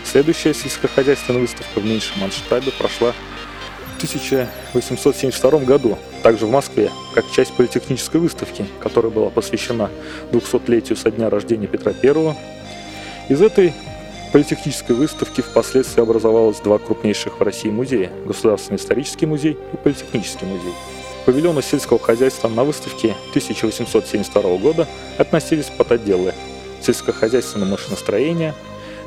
Следующая 0.04 0.56
сельскохозяйственная 0.56 1.42
выставка 1.42 1.80
в 1.80 1.86
меньшем 1.86 2.22
масштабе 2.22 2.72
прошла 2.72 3.12
в 3.12 3.98
1872 3.98 5.60
году, 5.60 6.00
также 6.24 6.48
в 6.48 6.50
Москве, 6.50 6.90
как 7.14 7.30
часть 7.32 7.54
политехнической 7.54 8.20
выставки, 8.20 8.66
которая 8.80 9.12
была 9.12 9.30
посвящена 9.30 9.92
200-летию 10.32 10.98
со 10.98 11.12
дня 11.12 11.30
рождения 11.30 11.68
Петра 11.68 11.94
I. 12.02 12.36
Из 13.30 13.40
этой 13.40 13.76
политехнической 14.32 14.96
выставки 14.96 15.42
впоследствии 15.42 16.02
образовалось 16.02 16.60
два 16.60 16.80
крупнейших 16.80 17.40
в 17.40 17.44
России 17.44 17.70
музея– 17.70 18.12
Государственный 18.26 18.78
исторический 18.78 19.26
музей 19.26 19.58
и 19.74 19.78
Политехнический 19.78 20.48
музей. 20.48 20.74
Павильоны 21.26 21.62
сельского 21.62 22.00
хозяйства 22.00 22.48
на 22.48 22.64
выставке 22.64 23.16
1872 23.30 24.58
года 24.58 24.88
относились 25.18 25.66
под 25.66 25.92
отделы 25.92 26.34
сельскохозяйственного 26.82 27.72
машиностроения, 27.72 28.56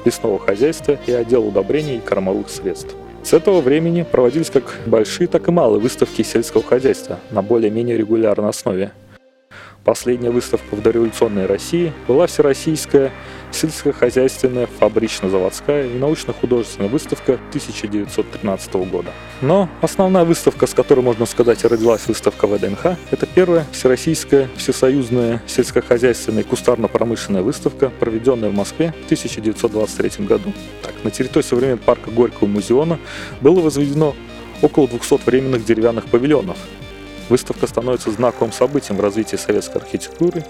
лесного 0.05 0.39
хозяйства 0.39 0.99
и 1.07 1.13
отдел 1.13 1.49
удобрений 1.49 1.97
и 1.97 2.01
кормовых 2.01 2.51
средств. 2.51 2.95
С 3.25 3.33
этого 3.33 3.63
времени 3.63 4.03
проводились 4.03 4.51
как 4.51 4.79
большие, 4.87 5.27
так 5.27 5.49
и 5.49 5.51
малые 5.51 5.81
выставки 5.81 6.23
сельского 6.23 6.63
хозяйства 6.63 7.19
на 7.31 7.43
более-менее 7.43 7.97
регулярной 7.97 8.51
основе. 8.51 8.93
Последняя 9.85 10.31
выставка 10.31 10.77
в 10.77 10.81
дореволюционной 10.81 11.45
России 11.45 11.93
была 12.09 12.27
Всероссийская 12.27 13.13
сельскохозяйственная, 13.53 14.67
фабрично-заводская 14.67 15.89
и 15.89 15.99
научно-художественная 15.99 16.89
выставка 16.89 17.35
1913 17.51 18.75
года. 18.91 19.11
Но 19.43 19.69
основная 19.83 20.25
выставка, 20.25 20.67
с 20.67 20.73
которой, 20.73 21.01
можно 21.01 21.27
сказать, 21.27 21.65
родилась 21.65 22.07
выставка 22.07 22.47
ВДНХ, 22.47 22.97
это 23.11 23.27
первая 23.27 23.67
всероссийская 23.73 24.49
всесоюзная 24.57 25.43
сельскохозяйственная 25.47 26.45
и 26.45 26.47
кустарно-промышленная 26.47 27.43
выставка, 27.43 27.91
проведенная 28.01 28.49
в 28.49 28.55
Москве 28.55 28.95
в 29.03 29.05
1923 29.05 30.25
году. 30.25 30.55
Так, 30.83 30.95
на 31.05 31.11
территории 31.11 31.45
современного 31.45 31.85
парка 31.85 32.11
Горького 32.11 32.49
музеона 32.49 32.99
было 33.43 33.61
возведено 33.61 34.17
около 34.63 34.89
200 34.89 35.27
временных 35.27 35.65
деревянных 35.67 36.07
павильонов, 36.07 36.57
Выставка 37.29 37.67
становится 37.67 38.11
знаковым 38.11 38.53
событием 38.53 38.99
в 38.99 39.01
развитии 39.01 39.37
советской 39.37 39.79
архитектуры. 39.79 40.45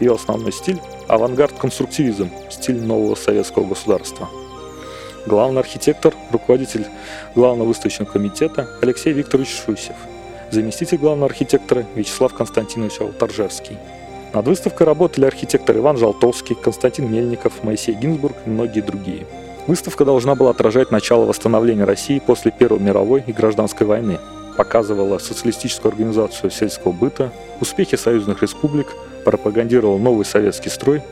Ее 0.00 0.14
основной 0.14 0.52
стиль– 0.52 0.80
авангард-конструктивизм, 1.08 2.30
стиль 2.50 2.82
нового 2.82 3.14
советского 3.14 3.64
государства. 3.64 4.28
Главный 5.26 5.60
архитектор, 5.60 6.14
руководитель 6.32 6.86
Главного 7.34 7.68
выставочного 7.68 8.10
комитета 8.10 8.68
Алексей 8.82 9.12
Викторович 9.12 9.62
Шусев. 9.64 9.96
Заместитель 10.50 10.98
главного 10.98 11.30
архитектора 11.30 11.84
Вячеслав 11.94 12.34
Константинович 12.34 13.00
Алтаржевский. 13.00 13.78
Над 14.32 14.46
выставкой 14.46 14.86
работали 14.86 15.24
архитекторы 15.24 15.80
Иван 15.80 15.96
Жалтовский, 15.96 16.54
Константин 16.54 17.10
Мельников, 17.10 17.64
Моисей 17.64 17.94
Гинзбург 17.94 18.36
и 18.44 18.50
многие 18.50 18.80
другие. 18.80 19.26
Выставка 19.66 20.04
должна 20.04 20.34
была 20.34 20.50
отражать 20.50 20.90
начало 20.90 21.24
восстановления 21.24 21.84
России 21.84 22.20
после 22.20 22.52
Первой 22.52 22.78
мировой 22.78 23.24
и 23.26 23.32
гражданской 23.32 23.86
войны, 23.86 24.18
показывала 24.56 25.18
социалистическую 25.18 25.90
организацию 25.90 26.50
сельского 26.50 26.92
быта, 26.92 27.32
успехи 27.60 27.96
союзных 27.96 28.42
республик, 28.42 28.88
пропагандировала 29.24 29.98
новый 29.98 30.24
советский 30.24 30.70
строй, 30.70 31.02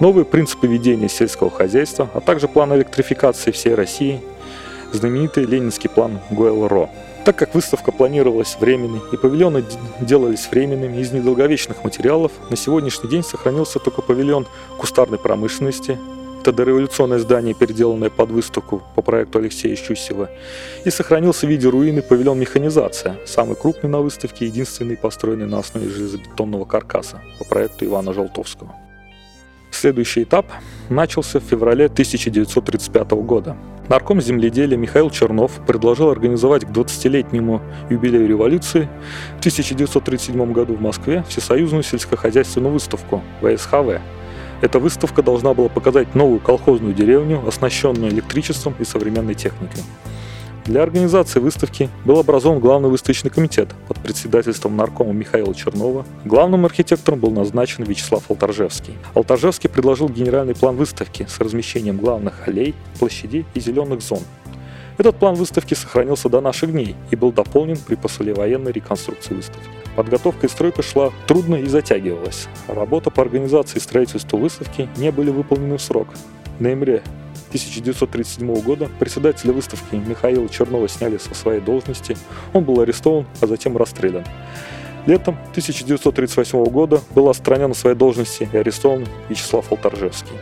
новые 0.00 0.24
принципы 0.24 0.66
ведения 0.66 1.08
сельского 1.08 1.50
хозяйства, 1.50 2.08
а 2.14 2.20
также 2.20 2.46
план 2.48 2.74
электрификации 2.74 3.50
всей 3.50 3.74
России, 3.74 4.20
знаменитый 4.92 5.44
ленинский 5.44 5.90
план 5.90 6.20
Гойл-Ро. 6.30 6.90
Так 7.24 7.36
как 7.36 7.54
выставка 7.54 7.90
планировалась 7.90 8.56
временной 8.60 9.00
и 9.10 9.16
павильоны 9.16 9.64
делались 9.98 10.46
временными 10.50 10.98
из 10.98 11.10
недолговечных 11.10 11.82
материалов, 11.82 12.32
на 12.50 12.56
сегодняшний 12.56 13.08
день 13.08 13.22
сохранился 13.22 13.78
только 13.78 14.02
павильон 14.02 14.46
кустарной 14.78 15.18
промышленности, 15.18 15.98
это 16.44 16.52
дореволюционное 16.52 17.18
здание, 17.20 17.54
переделанное 17.54 18.10
под 18.10 18.30
выставку 18.30 18.82
по 18.94 19.00
проекту 19.00 19.38
Алексея 19.38 19.74
Щусева, 19.76 20.28
и 20.84 20.90
сохранился 20.90 21.46
в 21.46 21.48
виде 21.48 21.66
руины 21.68 22.02
павильон 22.02 22.38
«Механизация», 22.38 23.16
самый 23.24 23.56
крупный 23.56 23.88
на 23.88 24.00
выставке, 24.00 24.44
единственный 24.44 24.98
построенный 24.98 25.46
на 25.46 25.60
основе 25.60 25.88
железобетонного 25.88 26.66
каркаса 26.66 27.22
по 27.38 27.46
проекту 27.46 27.86
Ивана 27.86 28.12
Желтовского. 28.12 28.74
Следующий 29.70 30.24
этап 30.24 30.44
начался 30.90 31.40
в 31.40 31.44
феврале 31.44 31.86
1935 31.86 33.10
года. 33.12 33.56
Нарком 33.88 34.20
земледелия 34.20 34.76
Михаил 34.76 35.08
Чернов 35.08 35.52
предложил 35.66 36.10
организовать 36.10 36.66
к 36.66 36.68
20-летнему 36.68 37.62
юбилею 37.88 38.28
революции 38.28 38.88
в 39.36 39.38
1937 39.38 40.52
году 40.52 40.74
в 40.74 40.80
Москве 40.82 41.24
всесоюзную 41.26 41.82
сельскохозяйственную 41.82 42.72
выставку 42.72 43.22
ВСХВ 43.40 44.00
эта 44.60 44.78
выставка 44.78 45.22
должна 45.22 45.54
была 45.54 45.68
показать 45.68 46.14
новую 46.14 46.40
колхозную 46.40 46.94
деревню, 46.94 47.46
оснащенную 47.46 48.10
электричеством 48.10 48.74
и 48.78 48.84
современной 48.84 49.34
техникой. 49.34 49.82
Для 50.64 50.82
организации 50.82 51.40
выставки 51.40 51.90
был 52.06 52.18
образован 52.18 52.58
главный 52.58 52.88
выставочный 52.88 53.30
комитет 53.30 53.68
под 53.86 53.98
председательством 53.98 54.76
наркома 54.76 55.12
Михаила 55.12 55.54
Чернова. 55.54 56.06
Главным 56.24 56.64
архитектором 56.64 57.20
был 57.20 57.30
назначен 57.32 57.84
Вячеслав 57.84 58.30
Алтаржевский. 58.30 58.94
Алтаржевский 59.12 59.68
предложил 59.68 60.08
генеральный 60.08 60.54
план 60.54 60.76
выставки 60.76 61.26
с 61.28 61.38
размещением 61.38 61.98
главных 61.98 62.48
аллей, 62.48 62.74
площадей 62.98 63.44
и 63.52 63.60
зеленых 63.60 64.00
зон. 64.00 64.20
Этот 64.96 65.16
план 65.16 65.34
выставки 65.34 65.74
сохранился 65.74 66.28
до 66.28 66.40
наших 66.40 66.70
дней 66.70 66.94
и 67.10 67.16
был 67.16 67.32
дополнен 67.32 67.76
при 67.76 67.96
послевоенной 67.96 68.70
реконструкции 68.70 69.34
выставки. 69.34 69.68
Подготовка 69.96 70.46
и 70.46 70.50
стройка 70.50 70.82
шла 70.82 71.12
трудно 71.26 71.56
и 71.56 71.66
затягивалась. 71.66 72.48
Работа 72.68 73.10
по 73.10 73.22
организации 73.22 73.78
и 73.78 73.80
строительству 73.80 74.38
выставки 74.38 74.88
не 74.96 75.10
были 75.10 75.30
выполнены 75.30 75.78
в 75.78 75.82
срок. 75.82 76.08
В 76.58 76.60
ноябре 76.60 77.02
1937 77.48 78.60
года 78.62 78.88
председателя 78.98 79.52
выставки 79.52 79.94
Михаила 79.94 80.48
Чернова 80.48 80.88
сняли 80.88 81.18
со 81.18 81.34
своей 81.34 81.60
должности, 81.60 82.16
он 82.52 82.64
был 82.64 82.80
арестован, 82.80 83.26
а 83.40 83.46
затем 83.46 83.76
расстрелян. 83.76 84.24
Летом 85.06 85.36
1938 85.50 86.64
года 86.66 87.00
был 87.14 87.28
отстранен 87.28 87.72
от 87.72 87.76
своей 87.76 87.96
должности 87.96 88.48
и 88.50 88.56
арестован 88.56 89.06
Вячеслав 89.28 89.70
Алтаржевский. 89.70 90.34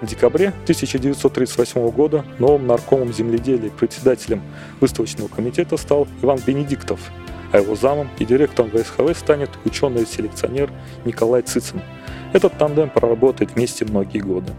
В 0.00 0.06
декабре 0.06 0.48
1938 0.48 1.90
года 1.90 2.24
новым 2.38 2.66
наркомом 2.66 3.12
земледелия 3.12 3.68
и 3.68 3.70
председателем 3.70 4.42
выставочного 4.80 5.28
комитета 5.28 5.76
стал 5.76 6.06
Иван 6.22 6.38
Бенедиктов– 6.46 7.00
а 7.52 7.58
его 7.58 7.74
замом 7.74 8.08
и 8.18 8.24
директором 8.24 8.70
ВСХВ 8.70 9.16
станет 9.16 9.50
ученый-селекционер 9.64 10.70
Николай 11.04 11.42
Цицин. 11.42 11.80
Этот 12.32 12.58
тандем 12.58 12.90
проработает 12.90 13.54
вместе 13.54 13.84
многие 13.84 14.18
годы. 14.18 14.52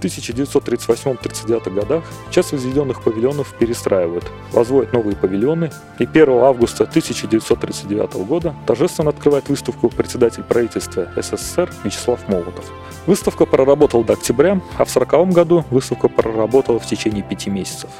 В 0.00 0.02
1938-39 0.02 1.74
годах 1.74 2.04
часть 2.30 2.52
возведенных 2.52 3.02
павильонов 3.02 3.54
перестраивают, 3.58 4.24
возводят 4.50 4.94
новые 4.94 5.14
павильоны, 5.14 5.70
и 5.98 6.04
1 6.04 6.30
августа 6.30 6.84
1939 6.84 8.14
года 8.26 8.54
торжественно 8.66 9.10
открывает 9.10 9.50
выставку 9.50 9.90
председатель 9.90 10.42
правительства 10.42 11.08
СССР 11.16 11.70
Вячеслав 11.84 12.26
Молотов. 12.28 12.64
Выставка 13.06 13.44
проработала 13.44 14.02
до 14.02 14.14
октября, 14.14 14.52
а 14.78 14.86
в 14.86 14.90
1940 14.90 15.34
году 15.34 15.64
выставка 15.70 16.08
проработала 16.08 16.78
в 16.78 16.86
течение 16.86 17.22
пяти 17.22 17.50
месяцев. 17.50 17.90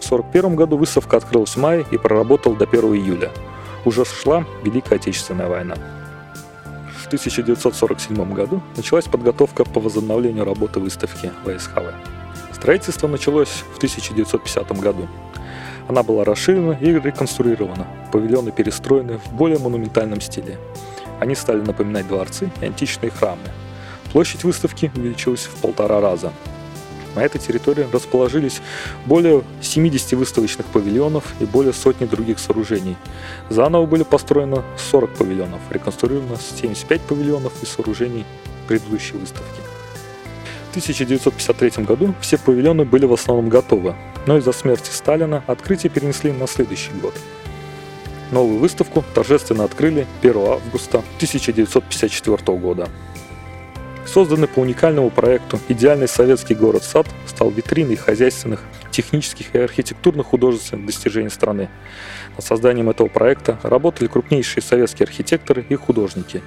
В 0.00 0.06
1941 0.06 0.56
году 0.56 0.78
выставка 0.78 1.18
открылась 1.18 1.56
в 1.56 1.58
мае 1.58 1.84
и 1.90 1.98
проработала 1.98 2.56
до 2.56 2.64
1 2.64 2.84
июля 2.94 3.30
уже 3.84 4.04
шла 4.04 4.44
Великая 4.62 4.96
Отечественная 4.96 5.48
война. 5.48 5.76
В 7.04 7.06
1947 7.06 8.32
году 8.32 8.62
началась 8.78 9.04
подготовка 9.04 9.66
по 9.66 9.78
возобновлению 9.78 10.46
работы 10.46 10.80
выставки 10.80 11.30
ВСХВ. 11.44 11.82
Строительство 12.50 13.08
началось 13.08 13.62
в 13.74 13.76
1950 13.76 14.80
году. 14.80 15.06
Она 15.86 16.02
была 16.02 16.24
расширена 16.24 16.78
и 16.80 16.86
реконструирована, 16.86 17.86
павильоны 18.10 18.52
перестроены 18.52 19.18
в 19.18 19.34
более 19.34 19.58
монументальном 19.58 20.22
стиле. 20.22 20.58
Они 21.20 21.34
стали 21.34 21.60
напоминать 21.60 22.08
дворцы 22.08 22.50
и 22.62 22.64
античные 22.64 23.10
храмы. 23.10 23.42
Площадь 24.10 24.44
выставки 24.44 24.90
увеличилась 24.96 25.44
в 25.44 25.60
полтора 25.60 26.00
раза. 26.00 26.32
На 27.14 27.20
этой 27.20 27.38
территории 27.38 27.86
расположились 27.92 28.60
более 29.06 29.42
70 29.60 30.12
выставочных 30.12 30.66
павильонов 30.66 31.24
и 31.40 31.44
более 31.44 31.72
сотни 31.72 32.06
других 32.06 32.38
сооружений. 32.38 32.96
Заново 33.50 33.86
были 33.86 34.02
построены 34.02 34.62
40 34.90 35.14
павильонов, 35.14 35.60
реконструировано 35.70 36.36
75 36.36 37.00
павильонов 37.02 37.52
и 37.62 37.66
сооружений 37.66 38.24
предыдущей 38.66 39.16
выставки. 39.16 39.60
В 40.68 40.70
1953 40.70 41.84
году 41.84 42.14
все 42.20 42.36
павильоны 42.36 42.84
были 42.84 43.06
в 43.06 43.12
основном 43.12 43.48
готовы, 43.48 43.94
но 44.26 44.38
из-за 44.38 44.50
смерти 44.50 44.90
Сталина 44.90 45.44
открытие 45.46 45.90
перенесли 45.90 46.32
на 46.32 46.48
следующий 46.48 46.90
год. 47.00 47.14
Новую 48.32 48.58
выставку 48.58 49.04
торжественно 49.14 49.62
открыли 49.62 50.08
1 50.22 50.36
августа 50.36 50.98
1954 51.18 52.58
года. 52.58 52.88
Созданный 54.06 54.48
по 54.48 54.60
уникальному 54.60 55.10
проекту 55.10 55.58
«Идеальный 55.68 56.08
советский 56.08 56.54
город-сад» 56.54 57.06
стал 57.26 57.50
витриной 57.50 57.96
хозяйственных, 57.96 58.60
технических 58.90 59.54
и 59.54 59.58
архитектурно-художественных 59.58 60.86
достижений 60.86 61.30
страны. 61.30 61.68
Над 62.36 62.44
созданием 62.44 62.90
этого 62.90 63.08
проекта 63.08 63.58
работали 63.62 64.06
крупнейшие 64.06 64.62
советские 64.62 65.04
архитекторы 65.04 65.64
и 65.68 65.74
художники. 65.74 66.42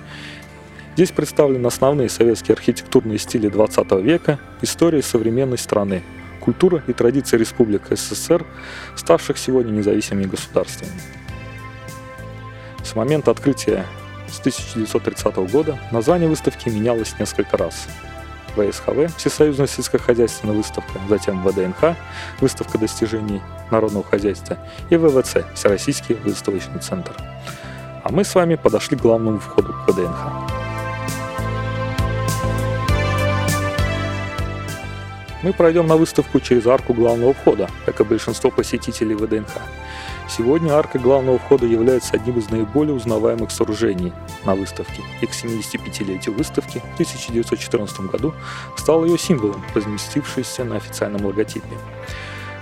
Здесь 0.96 1.12
представлены 1.12 1.68
основные 1.68 2.10
советские 2.10 2.54
архитектурные 2.54 3.18
стили 3.18 3.50
20 3.50 3.92
века, 4.04 4.40
история 4.62 5.02
современной 5.02 5.58
страны, 5.58 6.04
культура 6.40 6.84
и 6.88 6.94
традиции 6.94 7.38
республик 7.38 7.88
СССР, 7.90 8.46
ставших 8.96 9.38
сегодня 9.38 9.72
независимыми 9.72 10.26
государствами. 10.26 10.92
С 12.84 12.96
момента 12.96 13.32
открытия 13.32 13.86
с 14.27 14.39
1930 14.39 15.36
года 15.51 15.79
название 15.91 16.29
выставки 16.29 16.69
менялось 16.69 17.15
несколько 17.19 17.57
раз. 17.57 17.88
ВСХВ– 18.55 19.15
Всесоюзная 19.17 19.67
сельскохозяйственная 19.67 20.55
выставка, 20.55 21.00
затем 21.07 21.43
ВДНХ– 21.43 21.96
Выставка 22.41 22.77
достижений 22.77 23.41
народного 23.72 24.03
хозяйства 24.03 24.57
и 24.89 24.96
ВВЦ– 24.98 25.46
Всероссийский 25.55 26.15
выставочный 26.15 26.79
центр. 26.79 27.12
А 28.03 28.10
мы 28.12 28.24
с 28.24 28.34
вами 28.34 28.55
подошли 28.55 28.98
к 28.98 29.01
главному 29.01 29.39
входу 29.39 29.74
к 29.74 29.89
ВДНХ. 29.89 30.57
Мы 35.43 35.53
пройдем 35.53 35.88
на 35.88 35.96
выставку 35.96 36.39
через 36.39 36.65
арку 36.65 36.93
главного 36.93 37.34
входа, 37.34 37.69
как 37.86 38.00
и 38.01 38.03
большинство 38.03 38.50
посетителей 38.50 39.13
ВДНХ. 39.13 39.51
Сегодня 40.29 40.74
арка 40.74 41.00
главного 41.00 41.39
входа 41.39 41.65
является 41.65 42.15
одним 42.15 42.38
из 42.38 42.50
наиболее 42.50 42.93
узнаваемых 42.93 43.50
сооружений 43.50 44.12
на 44.43 44.55
выставке, 44.55 45.01
и 45.22 45.25
к 45.25 45.31
75-летию 45.31 46.36
выставки 46.36 46.79
в 46.79 46.93
1914 46.96 48.00
году 48.01 48.34
стал 48.75 49.05
ее 49.05 49.17
символом, 49.17 49.63
разместившийся 49.74 50.65
на 50.65 50.75
официальном 50.75 51.25
логотипе. 51.25 51.77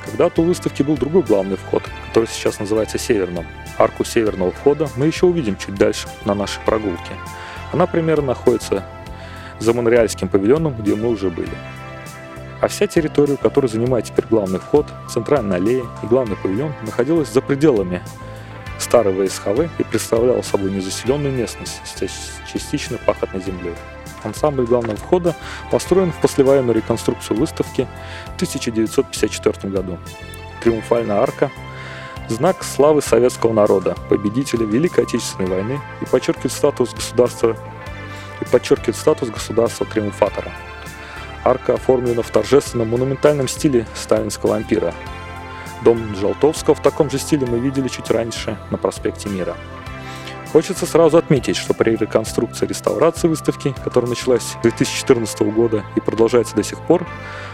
Когда-то 0.05 0.43
у 0.43 0.45
выставки 0.45 0.83
был 0.83 0.95
другой 0.95 1.23
главный 1.23 1.57
вход, 1.57 1.81
который 2.07 2.27
сейчас 2.27 2.59
называется 2.59 2.99
Северным. 2.99 3.47
Арку 3.79 4.05
северного 4.05 4.51
входа 4.51 4.87
мы 4.95 5.07
еще 5.07 5.25
увидим 5.25 5.57
чуть 5.57 5.75
дальше 5.75 6.07
на 6.23 6.35
нашей 6.35 6.61
прогулке. 6.63 7.13
Она 7.73 7.87
примерно 7.87 8.27
находится 8.27 8.85
за 9.59 9.73
Монреальским 9.73 10.27
павильоном, 10.27 10.75
где 10.79 10.95
мы 10.95 11.09
уже 11.09 11.31
были. 11.31 11.49
А 12.61 12.67
вся 12.67 12.87
территория, 12.87 13.37
которую 13.37 13.69
занимает 13.69 14.05
теперь 14.05 14.25
главный 14.29 14.59
вход, 14.59 14.87
центральная 15.09 15.57
аллея 15.57 15.83
и 16.03 16.07
главный 16.07 16.35
павильон, 16.37 16.73
находилась 16.83 17.29
за 17.29 17.41
пределами 17.41 18.01
старого 18.79 19.27
СХВ 19.27 19.69
и 19.77 19.83
представляла 19.83 20.41
собой 20.41 20.71
незаселенную 20.71 21.33
местность 21.33 21.81
с 21.83 22.51
частично 22.51 22.97
пахотной 23.05 23.41
землей. 23.41 23.73
Ансамбль 24.23 24.65
главного 24.65 24.97
входа 24.97 25.35
построен 25.69 26.11
в 26.11 26.19
послевоенную 26.19 26.75
реконструкцию 26.75 27.37
выставки 27.37 27.87
в 28.31 28.35
1954 28.35 29.71
году. 29.71 29.99
Триумфальная 30.63 31.17
арка– 31.17 31.51
знак 32.29 32.63
славы 32.63 33.01
советского 33.01 33.53
народа, 33.53 33.95
победителя 34.09 34.65
Великой 34.65 35.03
Отечественной 35.03 35.49
войны 35.49 35.79
и 36.01 36.05
подчеркивает 36.05 36.53
статус 36.53 36.93
государства 36.93 37.55
и 38.41 38.45
подчеркивает 38.45 38.95
статус 38.95 39.29
государства-триумфатора– 39.29 40.51
Арка 41.45 41.75
оформлена 41.75 42.23
в 42.23 42.31
торжественном 42.31 42.89
монументальном 42.89 43.47
стиле 43.47 43.85
сталинского 43.93 44.55
ампира. 44.55 44.95
Дом 45.83 46.15
Желтовского 46.15 46.73
в 46.73 46.81
таком 46.81 47.11
же 47.11 47.19
стиле 47.19 47.45
мы 47.45 47.59
видели 47.59 47.87
чуть 47.87 48.09
раньше 48.09 48.57
на 48.71 48.77
проспекте 48.79 49.29
Мира. 49.29 49.55
Хочется 50.51 50.87
сразу 50.87 51.17
отметить, 51.17 51.55
что 51.55 51.75
при 51.75 51.97
реконструкции 51.97 52.65
реставрации 52.65 53.27
выставки, 53.27 53.75
которая 53.83 54.09
началась 54.09 54.41
с 54.41 54.57
2014 54.63 55.41
года 55.41 55.83
и 55.95 55.99
продолжается 55.99 56.55
до 56.55 56.63
сих 56.63 56.79
пор, 56.79 57.05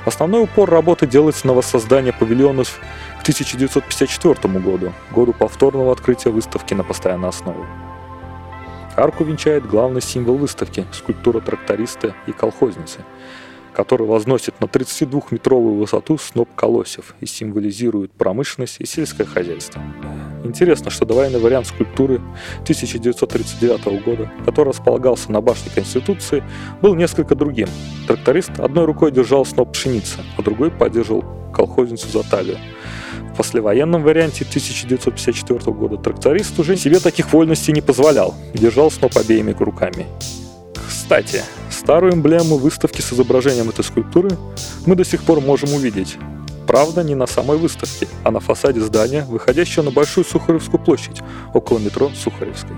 основной 0.06 0.44
упор 0.44 0.70
работы 0.70 1.06
делается 1.06 1.46
на 1.48 1.54
воссоздание 1.54 2.14
павильонов 2.14 2.80
к 3.20 3.24
1954 3.24 4.60
году, 4.60 4.94
году 5.10 5.34
повторного 5.34 5.92
открытия 5.92 6.30
выставки 6.30 6.74
на 6.74 6.86
постоянной 6.86 7.30
основе. 7.30 7.66
Арку 8.96 9.26
венчает 9.26 9.68
главный 9.68 10.02
символ 10.02 10.38
выставки– 10.38 10.86
скульптура 10.94 11.42
тракториста 11.42 12.16
и 12.28 12.32
колхозницы– 12.32 13.00
который 13.74 14.08
возносит 14.08 14.60
на 14.60 14.66
32-метровую 14.66 15.80
высоту 15.80 16.18
сноп 16.18 16.50
колосьев 16.56 17.16
и 17.20 17.26
символизирует 17.26 18.12
промышленность 18.12 18.78
и 18.80 18.86
сельское 18.86 19.26
хозяйство. 19.26 19.82
Интересно, 20.44 20.90
что 20.90 21.06
довоенный 21.06 21.40
вариант 21.40 21.68
скульптуры 21.68 22.16
1939 22.64 24.04
года, 24.04 24.32
который 24.46 24.70
располагался 24.70 25.32
на 25.32 25.42
башне 25.42 25.72
Конституции, 25.74 26.44
был 26.82 26.96
несколько 26.96 27.36
другим. 27.36 27.68
Тракторист 28.08 28.60
одной 28.60 28.86
рукой 28.86 29.12
держал 29.12 29.46
сноп 29.46 29.74
пшеницы, 29.74 30.20
а 30.38 30.42
другой 30.42 30.72
поддерживал 30.72 31.24
колхозницу 31.54 32.08
за 32.08 32.30
талию. 32.30 32.58
В 33.34 33.38
послевоенном 33.38 34.04
варианте 34.04 34.46
1954 34.48 35.60
года 35.72 35.98
тракторист 35.98 36.60
уже 36.60 36.76
себе 36.76 37.00
таких 37.00 37.32
вольностей 37.32 37.74
не 37.74 37.82
позволял 37.82 38.36
держал 38.54 38.92
сноп 38.92 39.16
обеими 39.18 39.56
руками. 39.58 40.06
Кстати, 40.88 41.44
старую 41.82 42.14
эмблему 42.14 42.58
выставки 42.58 43.02
с 43.02 43.12
изображением 43.12 43.70
этой 43.70 43.84
скульптуры 43.84 44.30
мы 44.86 44.96
до 44.96 45.04
сих 45.04 45.24
пор 45.24 45.42
можем 45.42 45.74
увидеть. 45.74 46.18
Правда, 46.68 47.04
не 47.04 47.16
на 47.16 47.26
самой 47.26 47.58
выставке, 47.58 48.08
а 48.24 48.30
на 48.30 48.40
фасаде 48.40 48.80
здания, 48.82 49.26
выходящего 49.28 49.84
на 49.84 49.92
Большую 49.92 50.24
Сухаревскую 50.24 50.82
площадь, 50.82 51.22
около 51.56 51.80
метро 51.80 52.12
Сухаревской. 52.14 52.76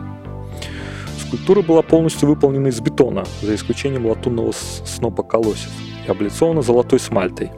Скульптура 1.20 1.62
была 1.62 1.82
полностью 1.82 2.30
выполнена 2.30 2.70
из 2.70 2.80
бетона, 2.80 3.26
за 3.42 3.54
исключением 3.56 4.06
латунного 4.06 4.54
снопа 4.86 5.22
колосьев, 5.22 5.72
и 6.08 6.10
облицована 6.10 6.62
золотой 6.62 7.00
смальтой. 7.00 7.52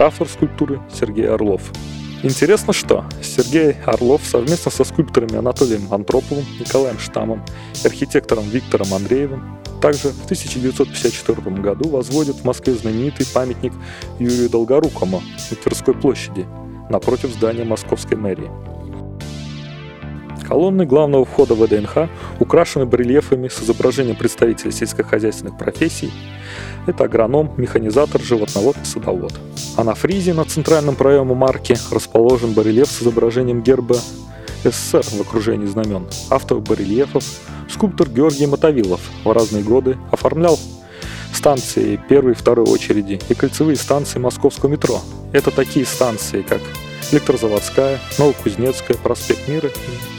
Автор 0.00 0.28
скульптуры 0.28 0.80
Сергей 0.92 1.28
Орлов. 1.28 1.62
Интересно, 2.24 2.72
что 2.72 3.04
Сергей 3.22 3.76
Орлов 3.86 4.22
совместно 4.24 4.72
со 4.72 4.82
скульпторами 4.82 5.36
Анатолием 5.36 5.82
Антроповым, 5.92 6.44
Николаем 6.58 6.98
Штамом 6.98 7.44
и 7.84 7.86
архитектором 7.86 8.44
Виктором 8.50 8.92
Андреевым 8.92 9.58
также 9.80 10.08
в 10.08 10.24
1954 10.24 11.56
году 11.56 11.88
возводят 11.88 12.36
в 12.36 12.44
Москве 12.44 12.74
знаменитый 12.74 13.26
памятник 13.26 13.72
Юрию 14.18 14.50
Долгорукому 14.50 15.22
на 15.50 15.56
Тверской 15.56 15.94
площади, 15.94 16.46
напротив 16.90 17.30
здания 17.30 17.64
Московской 17.64 18.16
мэрии. 18.16 18.50
Колонны 20.48 20.86
главного 20.86 21.26
входа 21.26 21.54
в 21.54 21.62
ВДНХ 21.62 22.08
украшены 22.40 22.86
барельефами 22.86 23.48
с 23.48 23.62
изображением 23.62 24.16
представителей 24.16 24.72
сельскохозяйственных 24.72 25.58
профессий. 25.58 26.10
Это 26.86 27.04
агроном, 27.04 27.52
механизатор, 27.58 28.22
животновод 28.22 28.76
и 28.82 28.84
садовод. 28.86 29.34
А 29.76 29.84
на 29.84 29.94
фризе 29.94 30.32
на 30.32 30.46
центральном 30.46 30.96
проеме 30.96 31.34
марки 31.34 31.76
расположен 31.90 32.54
барельеф 32.54 32.88
с 32.88 33.02
изображением 33.02 33.62
герба 33.62 33.96
СССР 34.64 35.16
в 35.16 35.20
окружении 35.20 35.66
знамен. 35.66 36.06
Автор 36.30 36.58
барельефов 36.58 37.24
скульптор 37.68 38.08
Георгий 38.08 38.46
Мотовилов 38.46 39.00
в 39.24 39.30
разные 39.30 39.62
годы 39.62 39.96
оформлял 40.10 40.58
станции 41.32 42.00
первой 42.08 42.32
и 42.32 42.34
второй 42.34 42.66
очереди 42.66 43.20
и 43.28 43.34
кольцевые 43.34 43.76
станции 43.76 44.18
московского 44.18 44.70
метро. 44.70 45.00
Это 45.32 45.50
такие 45.50 45.86
станции, 45.86 46.42
как 46.42 46.60
Электрозаводская, 47.12 48.00
Новокузнецкая, 48.18 48.96
Проспект 48.98 49.48
Мира 49.48 49.70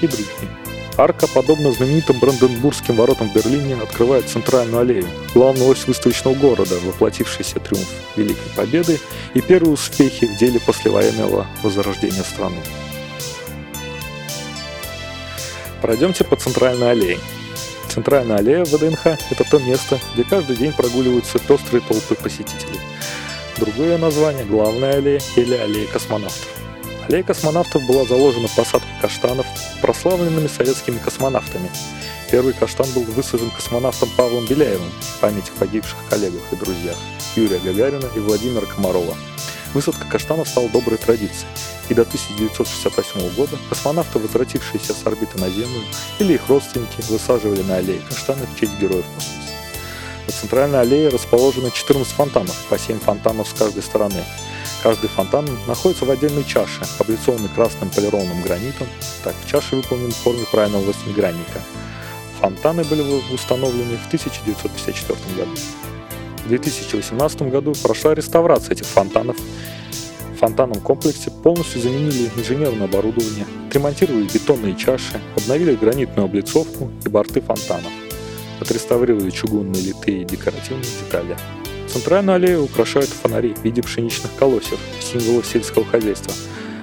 и 0.02 0.08
другие. 0.08 0.50
Арка, 0.98 1.28
подобно 1.28 1.72
знаменитым 1.72 2.20
Бранденбургским 2.20 2.96
воротам 2.96 3.30
в 3.30 3.34
Берлине, 3.34 3.76
открывает 3.76 4.28
центральную 4.28 4.82
аллею, 4.82 5.06
главную 5.34 5.70
ось 5.70 5.88
выставочного 5.88 6.36
города, 6.36 6.76
воплотившийся 6.84 7.60
триумф 7.62 7.88
Великой 8.18 8.52
Победы 8.56 9.00
и 9.34 9.40
первые 9.40 9.74
успехи 9.74 10.26
в 10.26 10.38
деле 10.38 10.60
послевоенного 10.60 11.48
возрождения 11.64 12.24
страны. 12.24 12.58
Пройдемте 15.82 16.24
по 16.24 16.36
центральной 16.36 16.92
аллее. 16.92 17.20
Центральная 17.88 18.38
аллея 18.38 18.66
ВДНХ– 18.66 19.06
это 19.32 19.44
то 19.50 19.60
место, 19.60 20.00
где 20.14 20.24
каждый 20.24 20.58
день 20.58 20.74
прогуливаются 20.74 21.40
пестрые 21.40 21.82
толпы 21.82 22.16
посетителей. 22.16 22.80
Другое 23.58 23.98
название– 23.98 24.46
Главная 24.50 24.94
аллея 24.94 25.22
или 25.36 25.56
Аллея 25.56 25.88
космонавтов. 25.88 26.48
Аллея 27.08 27.24
космонавтов 27.24 27.86
была 27.88 28.06
заложена 28.06 28.48
посадкой 28.56 28.92
каштанов 29.02 29.48
прославленными 29.82 30.48
советскими 30.48 30.98
космонавтами. 30.98 31.70
Первый 32.30 32.54
каштан 32.54 32.88
был 32.94 33.02
высажен 33.04 33.50
космонавтом 33.50 34.10
Павлом 34.16 34.46
Беляевым 34.46 34.92
в 35.02 35.20
память 35.20 35.50
о 35.50 35.60
погибших 35.60 35.98
коллегах 36.10 36.42
и 36.52 36.56
друзьях 36.56 36.96
Юрия 37.36 37.60
Гагарина 37.60 38.06
и 38.16 38.20
Владимира 38.20 38.66
Комарова. 38.68 39.16
Высадка 39.74 40.06
каштанов 40.06 40.48
стала 40.48 40.68
доброй 40.70 40.98
традицией, 40.98 41.48
и 41.90 41.94
до 41.94 42.02
1968 42.02 43.36
года 43.36 43.58
космонавты, 43.70 44.20
возвратившиеся 44.20 44.94
с 44.94 45.06
орбиты 45.06 45.40
на 45.40 45.50
Землю, 45.50 45.84
или 46.18 46.34
их 46.34 46.48
родственники 46.50 47.02
высаживали 47.10 47.62
на 47.62 47.76
аллее 47.78 48.00
каштаны 48.00 48.46
в 48.48 48.60
честь 48.60 48.78
героев 48.80 49.06
космоса. 49.16 49.50
На 50.26 50.34
центральной 50.34 50.82
аллее 50.82 51.10
расположено 51.10 51.72
14 51.72 52.14
фонтанов, 52.14 52.56
по 52.70 52.78
7 52.78 53.00
фонтанов 53.00 53.48
с 53.48 53.54
каждой 53.54 53.84
стороны. 53.84 54.24
Каждый 54.82 55.08
фонтан 55.08 55.46
находится 55.68 56.06
в 56.06 56.12
отдельной 56.12 56.44
чаше, 56.44 56.82
облицованной 57.00 57.50
красным 57.50 57.90
полированным 57.90 58.42
гранитом. 58.42 58.88
Так, 59.24 59.36
в 59.44 59.48
чаше 59.48 59.76
выполнен 59.76 60.12
в 60.12 60.16
форме 60.16 60.46
правильного 60.52 60.86
восьмигранника. 60.86 61.62
Фонтаны 62.40 62.84
были 62.86 63.02
установлены 63.34 63.98
в 63.98 64.08
1954 64.08 65.18
году. 65.36 65.52
В 66.46 66.48
2018 66.50 67.42
году 67.44 67.74
прошла 67.84 68.16
реставрация 68.16 68.74
этих 68.74 68.86
фонтанов. 68.86 69.38
В 70.34 70.38
фонтанном 70.40 70.80
комплексе 70.82 71.32
полностью 71.32 71.82
заменили 71.82 72.30
инженерное 72.36 72.86
оборудование, 72.86 73.46
отремонтировали 73.68 74.28
бетонные 74.34 74.76
чаши, 74.76 75.20
обновили 75.36 75.76
гранитную 75.76 76.26
облицовку 76.26 76.90
и 77.06 77.10
борты 77.10 77.42
фонтанов 77.42 77.92
отреставрировали 78.60 79.30
чугунные 79.30 79.82
литые 79.82 80.26
декоративные 80.26 80.84
детали. 80.84 81.38
Центральную 81.88 82.36
аллею 82.36 82.64
украшают 82.64 83.10
фонари 83.10 83.54
в 83.54 83.64
виде 83.64 83.82
пшеничных 83.82 84.36
колосьев, 84.36 84.80
символов 85.00 85.46
сельского 85.46 85.86
хозяйства, 85.86 86.34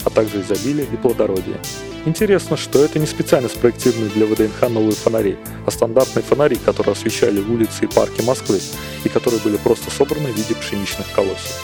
а 0.07 0.11
также 0.11 0.41
изобилия 0.41 0.85
и 0.85 0.97
плодородия. 0.97 1.59
Интересно, 2.07 2.57
что 2.57 2.83
это 2.83 3.01
не 3.01 3.07
специально 3.07 3.49
спроектированные 3.49 4.11
для 4.11 4.27
ВДНХ 4.27 4.69
новые 4.71 4.93
фонари, 4.93 5.37
а 5.67 5.71
стандартные 5.73 6.23
фонари, 6.23 6.57
которые 6.57 6.93
освещали 6.93 7.41
улицы 7.41 7.85
и 7.85 7.87
парки 7.89 8.23
Москвы, 8.23 8.61
и 9.05 9.09
которые 9.09 9.41
были 9.41 9.57
просто 9.57 9.91
собраны 9.91 10.33
в 10.33 10.37
виде 10.37 10.55
пшеничных 10.55 11.11
колосьев. 11.13 11.61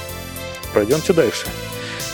Пройдемте 0.72 1.12
дальше. 1.12 1.46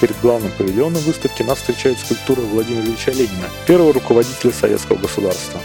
Перед 0.03 0.21
главным 0.21 0.53
павильоном 0.53 1.03
выставки 1.03 1.43
нас 1.43 1.59
встречает 1.59 1.99
скульптура 1.99 2.43
Владимира 2.43 2.85
Ильича 2.85 3.11
Ленина, 3.11 3.49
первого 3.67 3.95
руководителя 3.95 4.53
советского 4.53 4.99
государства. 4.99 5.59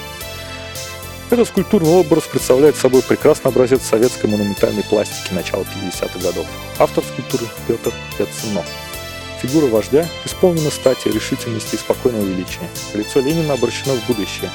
Этот 1.29 1.49
скульптурный 1.49 1.89
образ 1.89 2.23
представляет 2.23 2.77
собой 2.77 3.01
прекрасный 3.01 3.49
образец 3.49 3.81
советской 3.81 4.27
монументальной 4.27 4.83
пластики 4.83 5.33
начала 5.33 5.63
50-х 5.63 6.19
годов. 6.19 6.45
Автор 6.79 7.03
скульптуры 7.03 7.45
Петр 7.67 7.91
Яцено. 8.17 8.63
Фигура 9.43 9.65
вождя 9.65 10.07
исполнена 10.23 10.71
стати, 10.71 11.09
решительности 11.09 11.75
и 11.75 11.77
спокойного 11.77 12.23
величия. 12.23 12.69
Лицо 12.93 13.19
Ленина 13.19 13.55
обращено 13.55 13.93
в 13.95 14.07
будущее, 14.07 14.49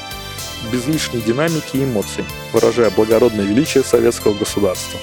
без 0.72 0.86
лишней 0.86 1.20
динамики 1.20 1.76
и 1.76 1.84
эмоций, 1.84 2.24
выражая 2.54 2.88
благородное 2.88 3.44
величие 3.44 3.84
советского 3.84 4.32
государства. 4.32 4.98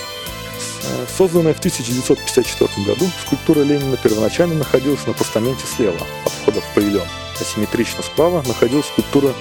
Созданная 1.16 1.54
в 1.54 1.60
1954 1.60 2.68
году, 2.84 3.08
скульптура 3.22 3.62
Ленина 3.62 3.96
первоначально 3.96 4.56
находилась 4.56 5.06
на 5.06 5.14
постаменте 5.14 5.68
слева 5.68 6.02
от 6.26 6.32
входа 6.32 6.62
в 6.62 6.74
павильон. 6.74 7.08
Асимметрично 7.40 8.02
справа 8.02 8.44
находилась 8.48 8.88
скульптура 8.88 9.36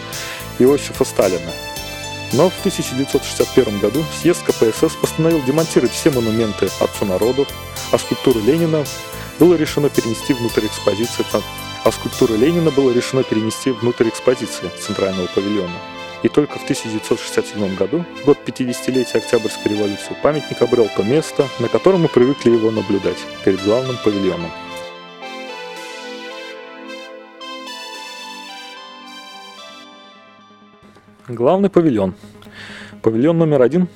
Иосифа 0.58 1.06
Сталина, 1.06 1.52
но 2.34 2.50
в 2.50 2.58
1961 2.58 3.78
году 3.78 4.04
съезд 4.20 4.42
КПСС 4.42 4.94
постановил 5.00 5.42
демонтировать 5.44 5.92
все 5.92 6.10
монументы 6.10 6.68
отцу 6.80 7.06
народов, 7.06 7.48
а 7.92 7.98
скульптуру 7.98 8.40
Ленина 8.40 8.84
было 9.38 9.54
решено 9.54 9.88
перенести 9.88 10.32
внутрь 10.32 10.66
экспозиции 10.66 11.24
а 11.84 11.92
скульптуру 11.92 12.34
Ленина 12.34 12.70
было 12.70 12.92
решено 12.92 13.22
перенести 13.22 13.70
внутрь 13.70 14.08
экспозиции 14.08 14.70
Центрального 14.78 15.26
павильона. 15.26 15.76
И 16.22 16.28
только 16.28 16.58
в 16.58 16.62
1967 16.62 17.76
году, 17.76 18.06
год 18.24 18.38
50-летия 18.46 19.18
Октябрьской 19.18 19.72
революции, 19.72 20.16
памятник 20.22 20.62
обрел 20.62 20.88
то 20.96 21.02
место, 21.02 21.46
на 21.60 21.68
котором 21.68 22.02
мы 22.02 22.08
привыкли 22.08 22.50
его 22.50 22.70
наблюдать, 22.70 23.18
перед 23.44 23.62
главным 23.62 23.98
павильоном. 24.02 24.50
Главный 31.28 31.68
павильон. 31.68 32.14
Павильон 33.02 33.36
номер 33.36 33.60
один 33.60 33.88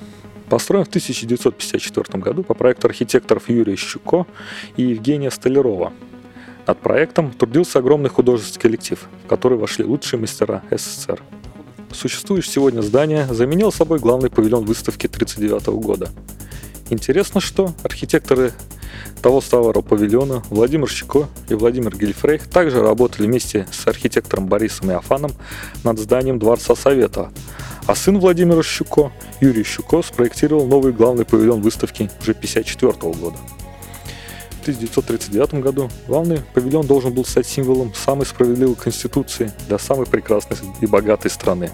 построен 0.49 0.85
в 0.85 0.89
1954 0.89 2.21
году 2.21 2.43
по 2.43 2.53
проекту 2.53 2.87
архитекторов 2.87 3.49
Юрия 3.49 3.75
Щуко 3.75 4.25
и 4.75 4.83
Евгения 4.83 5.31
Столярова. 5.31 5.93
Над 6.67 6.79
проектом 6.79 7.31
трудился 7.31 7.79
огромный 7.79 8.09
художественный 8.09 8.61
коллектив, 8.61 9.07
в 9.25 9.27
который 9.27 9.57
вошли 9.57 9.85
лучшие 9.85 10.19
мастера 10.19 10.61
СССР. 10.69 11.21
Существующее 11.91 12.53
сегодня 12.53 12.81
здание 12.81 13.25
заменил 13.25 13.71
собой 13.71 13.99
главный 13.99 14.29
павильон 14.29 14.65
выставки 14.65 15.07
1939 15.07 15.83
года. 15.83 16.09
Интересно, 16.91 17.39
что 17.39 17.73
архитекторы 17.83 18.51
того 19.21 19.41
старого 19.41 19.81
павильона 19.81 20.43
Владимир 20.49 20.89
Щеко 20.89 21.27
и 21.49 21.53
Владимир 21.53 21.95
Гельфрейх 21.95 22.47
также 22.47 22.81
работали 22.81 23.27
вместе 23.27 23.67
с 23.71 23.87
архитектором 23.87 24.47
Борисом 24.47 24.91
Иофаном 24.91 25.31
над 25.83 25.99
зданием 25.99 26.39
Дворца 26.39 26.75
Совета, 26.75 27.31
а 27.89 27.95
сын 27.95 28.19
Владимира 28.19 28.61
Щуко, 28.61 29.11
Юрий 29.41 29.63
Щуко, 29.63 30.03
спроектировал 30.03 30.67
новый 30.67 30.93
главный 30.93 31.25
павильон 31.25 31.61
выставки 31.61 32.03
уже 32.21 32.33
1954 32.33 32.91
года. 33.13 33.37
В 34.51 34.61
1939 34.61 35.55
году 35.55 35.89
главный 36.07 36.41
павильон 36.53 36.85
должен 36.85 37.11
был 37.13 37.25
стать 37.25 37.47
символом 37.47 37.91
самой 37.95 38.27
справедливой 38.27 38.75
конституции 38.75 39.51
для 39.67 39.79
самой 39.79 40.05
прекрасной 40.05 40.57
и 40.81 40.85
богатой 40.85 41.31
страны 41.31 41.71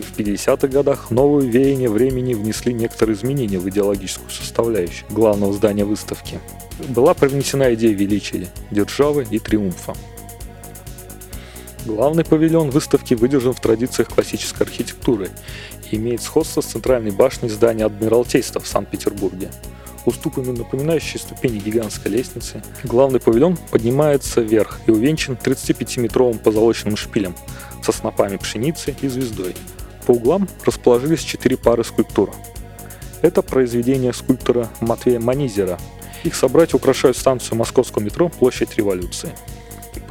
в 0.00 0.18
50-х 0.18 0.68
годах 0.68 1.10
новые 1.10 1.50
веяния 1.50 1.90
времени 1.90 2.32
внесли 2.32 2.72
некоторые 2.72 3.16
изменения 3.16 3.58
в 3.58 3.68
идеологическую 3.68 4.30
составляющую 4.30 5.06
главного 5.10 5.52
здания 5.52 5.84
выставки. 5.84 6.40
Была 6.88 7.12
привнесена 7.12 7.74
идея 7.74 7.94
величия, 7.94 8.48
державы 8.70 9.26
и 9.30 9.38
триумфа. 9.38 9.94
Главный 11.84 12.24
павильон 12.24 12.70
выставки 12.70 13.14
выдержан 13.14 13.54
в 13.54 13.60
традициях 13.60 14.08
классической 14.08 14.62
архитектуры 14.62 15.30
и 15.90 15.96
имеет 15.96 16.22
сходство 16.22 16.60
с 16.60 16.66
центральной 16.66 17.10
башней 17.10 17.48
здания 17.48 17.84
Адмиралтейства 17.84 18.60
в 18.60 18.68
Санкт-Петербурге. 18.68 19.50
Уступами, 20.06 20.56
напоминающие 20.56 21.20
ступени 21.20 21.58
гигантской 21.58 22.12
лестницы, 22.12 22.62
главный 22.84 23.18
павильон 23.18 23.56
поднимается 23.70 24.40
вверх 24.40 24.80
и 24.86 24.92
увенчан 24.92 25.36
35-метровым 25.42 26.38
позолоченным 26.38 26.96
шпилем 26.96 27.34
со 27.82 27.90
снопами 27.90 28.36
пшеницы 28.36 28.94
и 29.00 29.08
звездой, 29.08 29.56
по 30.06 30.12
углам 30.12 30.48
расположились 30.64 31.20
четыре 31.20 31.56
пары 31.56 31.84
скульптур. 31.84 32.32
Это 33.22 33.42
произведение 33.42 34.12
скульптора 34.12 34.68
Матвея 34.80 35.20
Манизера. 35.20 35.78
Их 36.22 36.34
собратья 36.36 36.76
украшают 36.76 37.16
станцию 37.16 37.58
московского 37.58 38.02
метро 38.02 38.28
«Площадь 38.28 38.76
революции». 38.76 39.32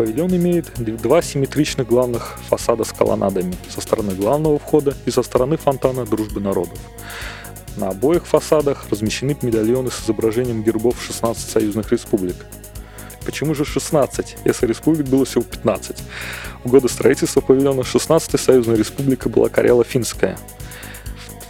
Павильон 0.01 0.35
имеет 0.35 0.65
два 0.99 1.21
симметричных 1.21 1.87
главных 1.87 2.39
фасада 2.49 2.83
с 2.83 2.91
колоннадами 2.91 3.53
со 3.69 3.81
стороны 3.81 4.15
главного 4.15 4.57
входа 4.57 4.95
и 5.05 5.11
со 5.11 5.21
стороны 5.21 5.57
фонтана 5.57 6.07
Дружбы 6.07 6.41
народов. 6.41 6.79
На 7.77 7.89
обоих 7.89 8.25
фасадах 8.25 8.89
размещены 8.89 9.37
медальоны 9.43 9.91
с 9.91 10.03
изображением 10.03 10.63
гербов 10.63 10.99
16 10.99 11.47
союзных 11.47 11.91
республик. 11.91 12.35
Почему 13.27 13.53
же 13.53 13.63
16, 13.63 14.37
если 14.43 14.65
республик 14.65 15.05
было 15.05 15.23
всего 15.23 15.43
15? 15.43 15.97
В 16.63 16.69
годы 16.71 16.89
строительства 16.89 17.41
павильона 17.41 17.81
16-я 17.81 18.39
союзная 18.39 18.77
республика 18.77 19.29
была 19.29 19.49
Карело-Финская. 19.49 20.35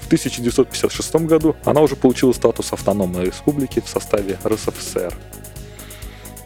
В 0.01 0.07
1956 0.07 1.15
году 1.25 1.55
она 1.63 1.79
уже 1.79 1.95
получила 1.95 2.33
статус 2.33 2.73
автономной 2.73 3.27
республики 3.27 3.79
в 3.79 3.87
составе 3.87 4.37
РСФСР. 4.43 5.13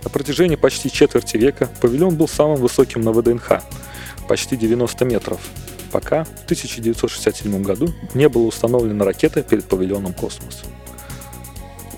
На 0.05 0.09
протяжении 0.09 0.55
почти 0.55 0.89
четверти 0.89 1.35
века 1.35 1.69
павильон 1.81 2.15
был 2.15 2.29
самым 2.29 2.57
высоким 2.61 3.01
на 3.01 3.11
ВДНХ– 3.11 3.63
почти 4.27 4.55
90 4.55 5.05
метров, 5.05 5.39
пока 5.91 6.23
в 6.25 6.43
1967 6.45 7.63
году 7.63 7.93
не 8.13 8.27
было 8.29 8.43
установлена 8.43 9.05
ракета 9.05 9.43
перед 9.43 9.65
павильоном 9.65 10.13
«Космос». 10.13 10.63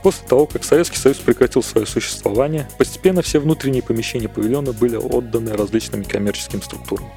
После 0.03 0.27
того, 0.27 0.45
как 0.45 0.63
Советский 0.63 0.97
Союз 0.97 1.17
прекратил 1.17 1.63
свое 1.63 1.87
существование, 1.87 2.67
постепенно 2.77 3.21
все 3.21 3.39
внутренние 3.39 3.81
помещения 3.81 4.29
павильона 4.29 4.71
были 4.71 4.95
отданы 4.95 5.53
различным 5.53 6.03
коммерческим 6.03 6.61
структурам. 6.61 7.09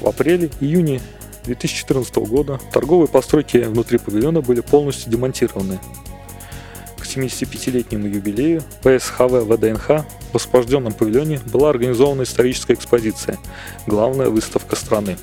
В 0.00 0.08
апреле-июне 0.08 1.00
2014 1.44 2.16
года 2.16 2.58
торговые 2.72 3.08
постройки 3.08 3.58
внутри 3.58 3.98
павильона 3.98 4.40
были 4.40 4.60
полностью 4.60 5.10
демонтированы. 5.12 5.78
К 7.08 7.10
75-летнему 7.10 8.06
юбилею 8.06 8.62
ПСХВ 8.82 9.32
ВДНХ 9.48 10.04
в 10.30 10.36
освобожденном 10.36 10.92
павильоне 10.92 11.40
была 11.50 11.70
организована 11.70 12.24
историческая 12.24 12.74
экспозиция 12.74 13.38
«Главная 13.86 14.28
выставка 14.28 14.76
страны». 14.76 15.16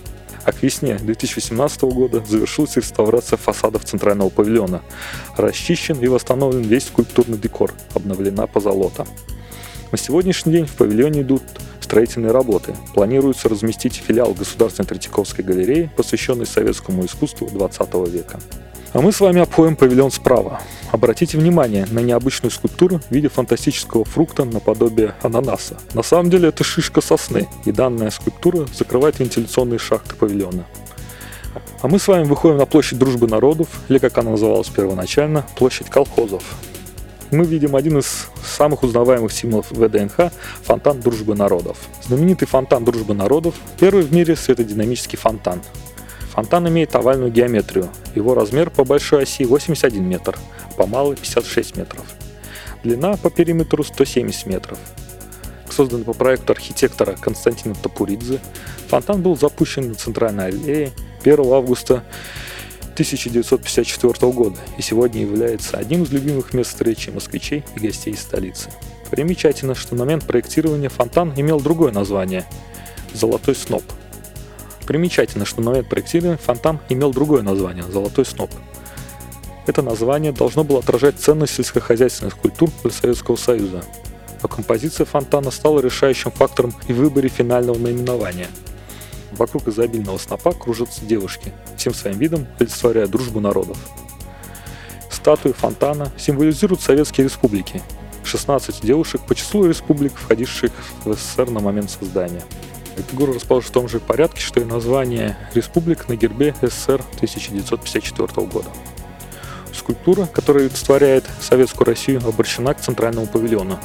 а 0.45 0.51
к 0.51 0.63
весне 0.63 0.95
2018 0.97 1.83
года 1.83 2.23
завершилась 2.25 2.75
реставрация 2.75 3.37
фасадов 3.37 3.85
центрального 3.85 4.29
павильона. 4.29 4.81
Расчищен 5.37 5.99
и 6.01 6.07
восстановлен 6.07 6.63
весь 6.63 6.87
скульптурный 6.87 7.37
декор, 7.37 7.71
обновлена 7.93 8.47
позолота. 8.47 9.05
На 9.91 9.99
сегодняшний 9.99 10.53
день 10.53 10.65
в 10.65 10.73
павильоне 10.73 11.21
идут 11.21 11.43
строительные 11.81 12.31
работы. 12.31 12.75
Планируется 12.95 13.47
разместить 13.47 13.95
филиал 13.95 14.33
Государственной 14.33 14.87
Третьяковской 14.87 15.43
галереи, 15.43 15.91
посвященный 15.95 16.47
советскому 16.47 17.05
искусству 17.05 17.47
20 17.47 17.93
века. 18.09 18.39
А 18.95 19.01
мы 19.01 19.11
с 19.11 19.19
вами 19.19 19.41
обходим 19.41 19.75
павильон 19.75 20.09
справа. 20.09 20.61
Обратите 20.93 21.37
внимание 21.37 21.85
на 21.91 21.99
необычную 21.99 22.49
скульптуру 22.49 22.99
в 22.99 23.11
виде 23.11 23.27
фантастического 23.27 24.05
фрукта 24.05 24.45
наподобие 24.45 25.15
ананаса. 25.21 25.75
На 25.93 26.01
самом 26.01 26.29
деле 26.29 26.47
это 26.47 26.63
шишка 26.63 27.01
сосны, 27.01 27.49
и 27.65 27.73
данная 27.73 28.09
скульптура 28.09 28.65
закрывает 28.73 29.19
вентиляционные 29.19 29.79
шахты 29.79 30.15
павильона. 30.15 30.65
А 31.81 31.89
мы 31.89 31.99
с 31.99 32.07
вами 32.07 32.23
выходим 32.23 32.55
на 32.55 32.65
площадь 32.65 32.97
Дружбы 32.97 33.27
народов, 33.27 33.67
или 33.89 33.97
как 33.97 34.17
она 34.17 34.31
называлась 34.31 34.69
первоначально, 34.69 35.45
площадь 35.57 35.89
колхозов. 35.89 36.43
Мы 37.31 37.43
видим 37.43 37.75
один 37.75 37.97
из 37.97 38.27
самых 38.45 38.83
узнаваемых 38.83 39.33
символов 39.33 39.71
ВДНХ– 39.71 40.31
фонтан 40.63 41.01
Дружбы 41.01 41.35
народов. 41.35 41.79
Знаменитый 42.07 42.47
фонтан 42.47 42.85
Дружбы 42.85 43.13
народов– 43.13 43.55
первый 43.77 44.03
в 44.03 44.13
мире 44.13 44.37
светодинамический 44.37 45.17
фонтан. 45.17 45.61
Фонтан 46.35 46.67
имеет 46.67 46.93
овальную 46.95 47.31
геометрию. 47.31 47.89
Его 48.13 48.35
размер 48.35 48.69
по 48.69 48.83
большой 48.83 49.23
оси 49.23 49.45
81 49.45 50.03
метр, 50.03 50.37
по 50.75 50.85
малой 50.85 51.15
56 51.15 51.77
метров. 51.77 52.03
Длина 52.83 53.15
по 53.15 53.29
периметру 53.29 53.85
170 53.85 54.45
метров. 54.45 54.77
Созданный 55.69 56.03
по 56.03 56.13
проекту 56.13 56.51
архитектора 56.51 57.15
Константина 57.19 57.73
Топуридзе, 57.73 58.39
фонтан 58.89 59.21
был 59.21 59.37
запущен 59.37 59.89
на 59.89 59.95
центральной 59.95 60.47
аллее 60.47 60.91
1 61.21 61.39
августа 61.39 62.03
1954 62.93 64.31
года 64.31 64.57
и 64.77 64.81
сегодня 64.81 65.21
является 65.21 65.77
одним 65.77 66.03
из 66.03 66.11
любимых 66.11 66.53
мест 66.53 66.71
встречи 66.71 67.09
москвичей 67.09 67.63
и 67.75 67.79
гостей 67.79 68.15
столицы. 68.15 68.69
Примечательно, 69.09 69.73
что 69.73 69.95
на 69.95 70.03
момент 70.03 70.25
проектирования 70.25 70.89
фонтан 70.89 71.33
имел 71.35 71.61
другое 71.61 71.91
название– 71.91 72.45
«Золотой 73.13 73.55
сноп», 73.55 73.83
Примечательно, 74.85 75.45
что 75.45 75.61
на 75.61 75.71
момент 75.71 75.89
проектирования 75.89 76.37
фонтан 76.37 76.79
имел 76.89 77.11
другое 77.11 77.41
название– 77.41 77.83
«Золотой 77.91 78.25
сноп». 78.25 78.51
Это 79.65 79.81
название 79.81 80.31
должно 80.31 80.63
было 80.63 80.79
отражать 80.79 81.19
ценность 81.19 81.55
сельскохозяйственных 81.55 82.37
культур 82.37 82.69
для 82.83 82.91
Советского 82.91 83.35
Союза, 83.35 83.83
а 84.43 84.47
композиция 84.47 85.05
фонтана 85.05 85.49
стала 85.49 85.79
решающим 85.79 86.29
фактором 86.29 86.73
и 86.87 86.93
в 86.93 86.97
выборе 86.97 87.29
финального 87.29 87.79
наименования. 87.79 88.47
Вокруг 89.31 89.67
изобильного 89.67 90.19
снопа 90.19 90.51
кружатся 90.51 91.03
девушки, 91.03 91.51
всем 91.77 91.95
своим 91.95 92.19
видом 92.19 92.45
олицетворяя 92.59 93.07
дружбу 93.07 93.39
народов. 93.39 93.77
Статуи 95.09 95.51
фонтана 95.51 96.11
символизируют 96.15 96.81
советские 96.81 97.25
республики, 97.25 97.81
16 98.23 98.81
девушек 98.81 99.21
по 99.27 99.33
числу 99.33 99.65
республик, 99.65 100.13
входивших 100.15 100.71
в 101.03 101.13
СССР 101.13 101.49
на 101.49 101.59
момент 101.59 101.89
создания– 101.89 102.43
Фигура 103.03 103.33
расположена 103.33 103.69
в 103.69 103.73
том 103.73 103.89
же 103.89 103.99
порядке, 103.99 104.41
что 104.41 104.59
и 104.59 104.63
название 104.63 105.37
республик 105.53 106.07
на 106.07 106.15
гербе 106.15 106.55
СССР 106.61 107.01
1954 107.15 108.47
года. 108.47 108.69
Скульптура, 109.73 110.25
которая 110.25 110.65
олицетворяет 110.65 111.25
Советскую 111.41 111.87
Россию, 111.87 112.21
обращена 112.25 112.73
к 112.73 112.81
центральному 112.81 113.27
павильону. 113.27 113.77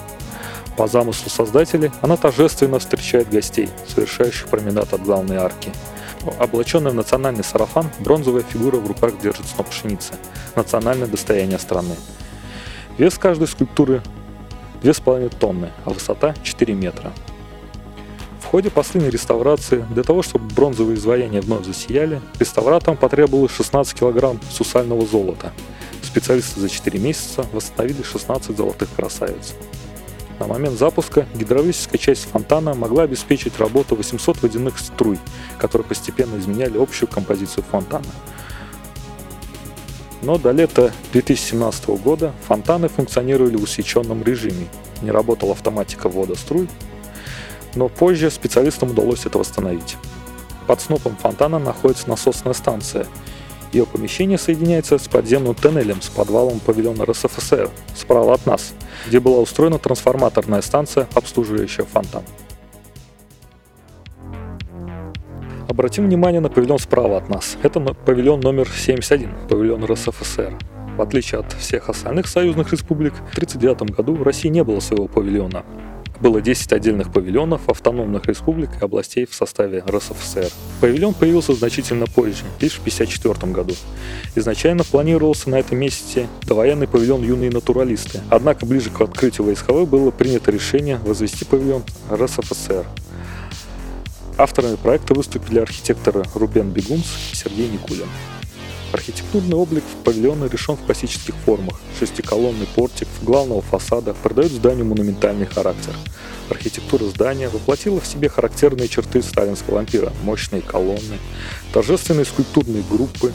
По 0.76 0.86
замыслу 0.86 1.28
создателей 1.28 1.90
она 2.00 2.16
торжественно 2.16 2.78
встречает 2.78 3.28
гостей, 3.28 3.68
совершающих 3.86 4.48
променад 4.48 4.92
от 4.92 5.02
главной 5.02 5.36
арки. 5.36 5.72
Облаченная 6.38 6.92
в 6.92 6.94
национальный 6.94 7.44
сарафан, 7.44 7.90
бронзовая 7.98 8.42
фигура 8.42 8.76
в 8.76 8.86
руках 8.86 9.18
держит 9.20 9.46
сноп 9.46 9.68
пшеницы, 9.68 10.14
национальное 10.54 11.08
достояние 11.08 11.58
страны. 11.58 11.96
Вес 12.98 13.18
каждой 13.18 13.48
скульптуры 13.48 14.02
2,5 14.82 15.36
тонны, 15.38 15.70
а 15.84 15.90
высота 15.90 16.34
4 16.42 16.74
метра 16.74 17.12
ходе 18.50 18.68
последней 18.68 19.10
реставрации, 19.10 19.84
для 19.90 20.02
того, 20.02 20.22
чтобы 20.22 20.52
бронзовые 20.52 20.96
изваяния 20.96 21.40
вновь 21.40 21.64
засияли, 21.64 22.20
реставраторам 22.40 22.96
потребовалось 22.96 23.52
16 23.52 23.94
килограмм 23.94 24.40
сусального 24.50 25.06
золота. 25.06 25.52
Специалисты 26.02 26.58
за 26.58 26.68
4 26.68 26.98
месяца 26.98 27.46
восстановили 27.52 28.02
16 28.02 28.56
золотых 28.56 28.88
красавиц. 28.96 29.54
На 30.40 30.48
момент 30.48 30.76
запуска 30.76 31.26
гидравлическая 31.36 31.98
часть 31.98 32.24
фонтана 32.24 32.74
могла 32.74 33.04
обеспечить 33.04 33.56
работу 33.60 33.94
800 33.94 34.42
водяных 34.42 34.80
струй, 34.80 35.20
которые 35.56 35.86
постепенно 35.86 36.36
изменяли 36.36 36.76
общую 36.76 37.08
композицию 37.08 37.62
фонтана. 37.70 38.04
Но 40.22 40.38
до 40.38 40.50
лета 40.50 40.92
2017 41.12 41.88
года 42.02 42.34
фонтаны 42.48 42.88
функционировали 42.88 43.54
в 43.54 43.62
усеченном 43.62 44.24
режиме. 44.24 44.66
Не 45.02 45.12
работала 45.12 45.52
автоматика 45.52 46.08
ввода 46.08 46.34
струй, 46.34 46.68
но 47.74 47.88
позже 47.88 48.30
специалистам 48.30 48.90
удалось 48.90 49.26
это 49.26 49.38
восстановить. 49.38 49.96
Под 50.66 50.80
снопом 50.80 51.16
фонтана 51.16 51.58
находится 51.58 52.08
насосная 52.08 52.52
станция. 52.52 53.06
Ее 53.72 53.86
помещение 53.86 54.38
соединяется 54.38 54.98
с 54.98 55.06
подземным 55.08 55.54
тоннелем 55.54 56.02
с 56.02 56.08
подвалом 56.08 56.58
павильона 56.60 57.04
РСФСР 57.04 57.70
справа 57.94 58.34
от 58.34 58.46
нас, 58.46 58.72
где 59.06 59.20
была 59.20 59.38
устроена 59.38 59.78
трансформаторная 59.78 60.60
станция, 60.62 61.08
обслуживающая 61.14 61.84
фонтан. 61.84 62.22
Обратим 65.68 66.06
внимание 66.06 66.40
на 66.40 66.48
павильон 66.50 66.80
справа 66.80 67.18
от 67.18 67.28
нас. 67.28 67.56
Это 67.62 67.78
павильон 67.80 68.40
номер 68.40 68.68
71, 68.68 69.48
павильон 69.48 69.84
РСФСР. 69.84 70.58
В 70.96 71.00
отличие 71.00 71.40
от 71.40 71.52
всех 71.52 71.88
остальных 71.88 72.26
союзных 72.26 72.72
республик, 72.72 73.14
в 73.14 73.32
1939 73.36 73.96
году 73.96 74.14
в 74.16 74.22
России 74.24 74.48
не 74.48 74.64
было 74.64 74.80
своего 74.80 75.06
павильона. 75.06 75.64
Было 76.20 76.42
10 76.42 76.72
отдельных 76.74 77.10
павильонов 77.12 77.68
автономных 77.68 78.26
республик 78.26 78.70
и 78.78 78.84
областей 78.84 79.26
в 79.26 79.34
составе 79.34 79.82
РСФСР. 79.88 80.50
Павильон 80.80 81.14
появился 81.14 81.54
значительно 81.54 82.06
позже, 82.06 82.44
лишь 82.60 82.74
в 82.74 82.80
1954 82.80 83.52
году. 83.52 83.74
Изначально 84.34 84.84
планировался 84.84 85.48
на 85.48 85.58
этом 85.58 85.78
месте 85.78 86.28
довоенный 86.42 86.86
павильон 86.86 87.22
«Юные 87.22 87.50
натуралисты», 87.50 88.20
однако 88.28 88.66
ближе 88.66 88.90
к 88.90 89.00
открытию 89.00 89.54
ВСХВ 89.54 89.88
было 89.88 90.10
принято 90.10 90.50
решение 90.50 90.98
возвести 90.98 91.46
павильон 91.46 91.84
РСФСР. 92.12 92.84
Авторами 94.36 94.76
проекта 94.76 95.14
выступили 95.14 95.58
архитекторы 95.58 96.24
Рубен 96.34 96.70
Бегунц 96.70 97.04
и 97.32 97.36
Сергей 97.36 97.68
Никулин. 97.68 98.08
Архитектурный 98.92 99.56
облик 99.56 99.84
павильона 100.04 100.46
решен 100.46 100.76
в 100.76 100.84
классических 100.84 101.34
формах. 101.44 101.80
Шестиколонный 101.98 102.66
портик 102.74 103.06
главного 103.22 103.62
фасада 103.62 104.14
придает 104.14 104.50
зданию 104.50 104.84
монументальный 104.84 105.46
характер. 105.46 105.94
Архитектура 106.48 107.04
здания 107.04 107.48
воплотила 107.48 108.00
в 108.00 108.06
себе 108.06 108.28
характерные 108.28 108.88
черты 108.88 109.22
сталинского 109.22 109.78
ампира. 109.78 110.12
Мощные 110.24 110.60
колонны, 110.60 111.18
торжественные 111.72 112.24
скульптурные 112.24 112.82
группы, 112.90 113.32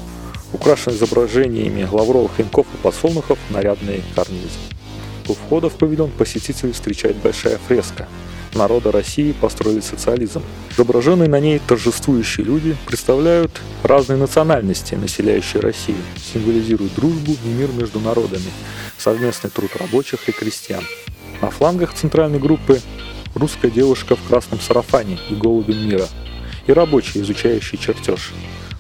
украшенные 0.51 0.97
изображениями 0.97 1.87
лавровых 1.89 2.37
венков 2.37 2.67
и 2.73 2.77
подсолнухов 2.77 3.39
нарядные 3.49 4.01
карнизы. 4.13 4.59
У 5.29 5.33
входа 5.33 5.69
в 5.69 5.75
павильон 5.75 6.11
посетителей 6.11 6.73
встречает 6.73 7.15
большая 7.15 7.57
фреска 7.57 8.09
народа 8.55 8.91
России 8.91 9.33
построили 9.33 9.81
социализм. 9.81 10.41
Изображенные 10.71 11.29
на 11.29 11.39
ней 11.39 11.59
торжествующие 11.59 12.45
люди 12.45 12.75
представляют 12.85 13.61
разные 13.83 14.17
национальности, 14.17 14.95
населяющие 14.95 15.61
Россию, 15.61 15.97
символизируют 16.33 16.95
дружбу 16.95 17.35
и 17.43 17.47
мир 17.47 17.69
между 17.71 17.99
народами, 17.99 18.51
совместный 18.97 19.49
труд 19.49 19.71
рабочих 19.77 20.27
и 20.27 20.31
крестьян. 20.31 20.83
На 21.41 21.49
флангах 21.49 21.93
центральной 21.93 22.39
группы 22.39 22.81
русская 23.35 23.69
девушка 23.69 24.15
в 24.15 24.27
красном 24.27 24.59
сарафане 24.59 25.19
и 25.29 25.35
голубем 25.35 25.87
мира, 25.87 26.07
и 26.65 26.73
рабочие, 26.73 27.23
изучающие 27.23 27.79
чертеж. 27.79 28.31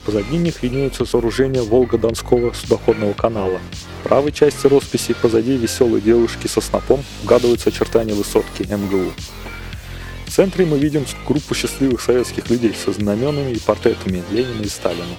Позади 0.05 0.37
них 0.37 0.61
виднеются 0.61 1.03
сооружения 1.05 1.63
Волго-Донского 1.63 2.53
судоходного 2.53 3.13
канала. 3.13 3.59
В 4.01 4.03
правой 4.03 4.31
части 4.31 4.67
росписи 4.67 5.15
позади 5.19 5.57
веселой 5.57 5.99
девушки 5.99 6.47
со 6.47 6.61
снопом 6.61 7.03
угадываются 7.23 7.69
очертания 7.69 8.13
высотки 8.13 8.63
МГУ 8.63 9.11
центре 10.35 10.65
мы 10.65 10.77
видим 10.77 11.05
группу 11.25 11.55
счастливых 11.55 12.01
советских 12.01 12.49
людей 12.49 12.73
со 12.73 12.91
знаменами 12.91 13.53
и 13.53 13.59
портретами 13.59 14.21
Ленина 14.31 14.63
и 14.63 14.67
Сталина. 14.67 15.15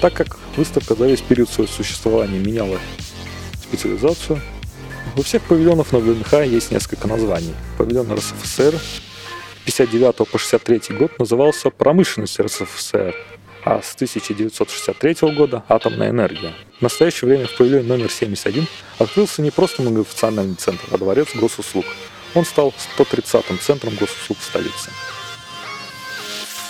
Так 0.00 0.14
как 0.14 0.36
выставка 0.56 0.96
за 0.96 1.06
весь 1.06 1.20
период 1.20 1.48
своего 1.48 1.72
существования 1.72 2.40
меняла 2.40 2.80
специализацию, 3.62 4.40
у 5.16 5.22
всех 5.22 5.42
павильонов 5.42 5.92
на 5.92 6.00
ВНХ 6.00 6.32
есть 6.46 6.72
несколько 6.72 7.06
названий. 7.06 7.54
Павильон 7.78 8.12
РСФСР 8.12 8.76
59 9.66 10.28
по 10.28 10.36
63 10.36 10.96
год 10.96 11.16
назывался 11.20 11.70
«Промышленность 11.70 12.40
РСФСР», 12.40 13.14
а 13.64 13.82
с 13.82 13.94
1963 13.94 15.32
года 15.32 15.62
«Атомная 15.68 16.10
энергия». 16.10 16.54
В 16.80 16.82
настоящее 16.82 17.28
время 17.28 17.46
в 17.46 17.56
павильоне 17.56 17.86
номер 17.86 18.10
71 18.10 18.66
открылся 18.98 19.42
не 19.42 19.52
просто 19.52 19.82
многофункциональный 19.82 20.56
центр, 20.56 20.82
а 20.90 20.98
дворец 20.98 21.28
госуслуг– 21.36 21.84
он 22.34 22.44
стал 22.44 22.72
130-м 22.98 23.58
центром 23.60 23.94
госуслуг 23.96 24.38
столицы. 24.40 24.90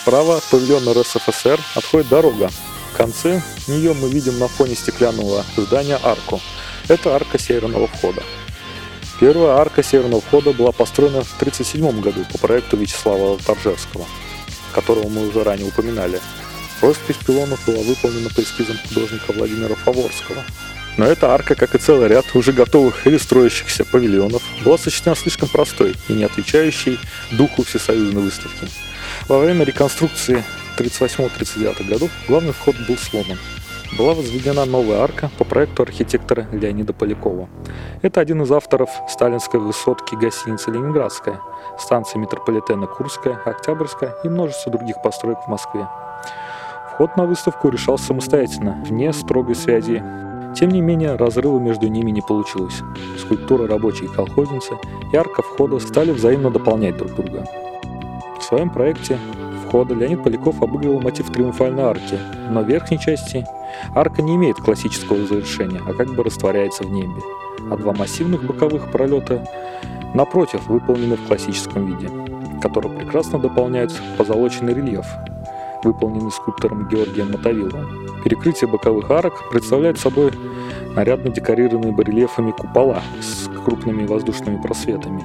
Справа 0.01 0.37
от 0.37 0.43
павильона 0.43 0.93
РСФСР 0.93 1.59
отходит 1.75 2.09
дорога. 2.09 2.51
В 2.93 2.97
конце 2.97 3.41
нее 3.67 3.93
мы 3.93 4.09
видим 4.09 4.37
на 4.37 4.47
фоне 4.47 4.75
стеклянного 4.75 5.43
здания 5.57 5.99
арку. 6.01 6.39
Это 6.87 7.15
арка 7.15 7.39
северного 7.39 7.87
входа. 7.87 8.21
Первая 9.19 9.55
арка 9.57 9.81
северного 9.81 10.21
входа 10.21 10.51
была 10.51 10.71
построена 10.71 11.23
в 11.23 11.33
1937 11.39 12.01
году 12.01 12.25
по 12.31 12.37
проекту 12.37 12.77
Вячеслава 12.77 13.39
Торжевского, 13.39 14.05
которого 14.73 15.07
мы 15.09 15.27
уже 15.27 15.43
ранее 15.43 15.67
упоминали. 15.67 16.21
Роспись 16.81 17.15
пилонов 17.25 17.65
была 17.65 17.81
выполнена 17.81 18.29
по 18.29 18.41
эскизам 18.41 18.77
художника 18.87 19.31
Владимира 19.31 19.73
Фаворского. 19.75 20.43
Но 20.97 21.05
эта 21.05 21.33
арка, 21.33 21.55
как 21.55 21.75
и 21.75 21.77
целый 21.77 22.07
ряд 22.07 22.25
уже 22.35 22.53
готовых 22.53 23.05
или 23.05 23.17
строящихся 23.17 23.83
павильонов, 23.83 24.41
была 24.63 24.77
сочтена 24.77 25.15
слишком 25.15 25.49
простой 25.49 25.95
и 26.07 26.13
не 26.13 26.23
отвечающей 26.23 26.99
духу 27.31 27.63
всесоюзной 27.63 28.21
выставки. 28.21 28.67
Во 29.27 29.39
время 29.39 29.65
реконструкции 29.65 30.43
1938-1939 30.77 31.89
годов 31.89 32.09
главный 32.27 32.53
вход 32.53 32.75
был 32.87 32.97
сломан. 32.97 33.37
Была 33.97 34.13
возведена 34.13 34.65
новая 34.65 34.99
арка 34.99 35.29
по 35.37 35.45
проекту 35.45 35.83
архитектора 35.83 36.47
Леонида 36.51 36.91
Полякова. 36.91 37.47
Это 38.01 38.19
один 38.19 38.41
из 38.41 38.51
авторов 38.51 38.89
сталинской 39.09 39.59
высотки 39.59 40.15
гостиницы 40.15 40.71
«Ленинградская», 40.71 41.39
станции 41.79 42.17
метрополитена 42.17 42.87
Курская, 42.87 43.39
Октябрьская 43.45 44.15
и 44.23 44.27
множество 44.27 44.71
других 44.71 45.01
построек 45.01 45.39
в 45.45 45.49
Москве. 45.49 45.87
Вход 46.93 47.15
на 47.15 47.25
выставку 47.25 47.69
решался 47.69 48.05
самостоятельно, 48.05 48.83
вне 48.85 49.13
строгой 49.13 49.55
связи. 49.55 50.03
Тем 50.55 50.69
не 50.69 50.81
менее, 50.81 51.15
разрыва 51.15 51.59
между 51.59 51.87
ними 51.87 52.11
не 52.11 52.21
получилось. 52.21 52.81
Скульптура 53.19 53.67
рабочей 53.67 54.07
колхозницы 54.07 54.75
и 55.11 55.15
арка 55.17 55.41
входа 55.41 55.79
стали 55.79 56.11
взаимно 56.11 56.49
дополнять 56.49 56.95
друг 56.95 57.13
друга. 57.13 57.45
В 58.39 58.43
своем 58.43 58.69
проекте 58.69 59.19
входа 59.65 59.93
Леонид 59.93 60.23
Поляков 60.23 60.61
обыгрывал 60.61 61.01
мотив 61.01 61.29
триумфальной 61.29 61.83
арки, 61.83 62.17
но 62.49 62.61
в 62.61 62.67
верхней 62.67 62.99
части 62.99 63.45
арка 63.93 64.21
не 64.21 64.35
имеет 64.35 64.57
классического 64.57 65.25
завершения, 65.25 65.81
а 65.85 65.93
как 65.93 66.15
бы 66.15 66.23
растворяется 66.23 66.83
в 66.83 66.91
небе, 66.91 67.21
а 67.69 67.75
два 67.75 67.91
массивных 67.91 68.45
боковых 68.45 68.91
пролета 68.91 69.45
напротив 70.13 70.67
выполнены 70.67 71.17
в 71.17 71.27
классическом 71.27 71.85
виде, 71.85 72.09
который 72.61 72.91
прекрасно 72.91 73.39
дополняют 73.39 73.91
позолоченный 74.17 74.73
рельеф, 74.73 75.05
выполненный 75.85 76.31
скульптором 76.31 76.87
Георгием 76.89 77.31
Мотовиловым. 77.31 78.21
Перекрытие 78.23 78.69
боковых 78.69 79.09
арок 79.11 79.49
представляет 79.51 79.99
собой 79.99 80.31
нарядно 80.95 81.29
декорированные 81.29 81.93
барельефами 81.93 82.51
купола 82.51 83.01
с 83.21 83.47
крупными 83.63 84.05
воздушными 84.05 84.61
просветами. 84.61 85.23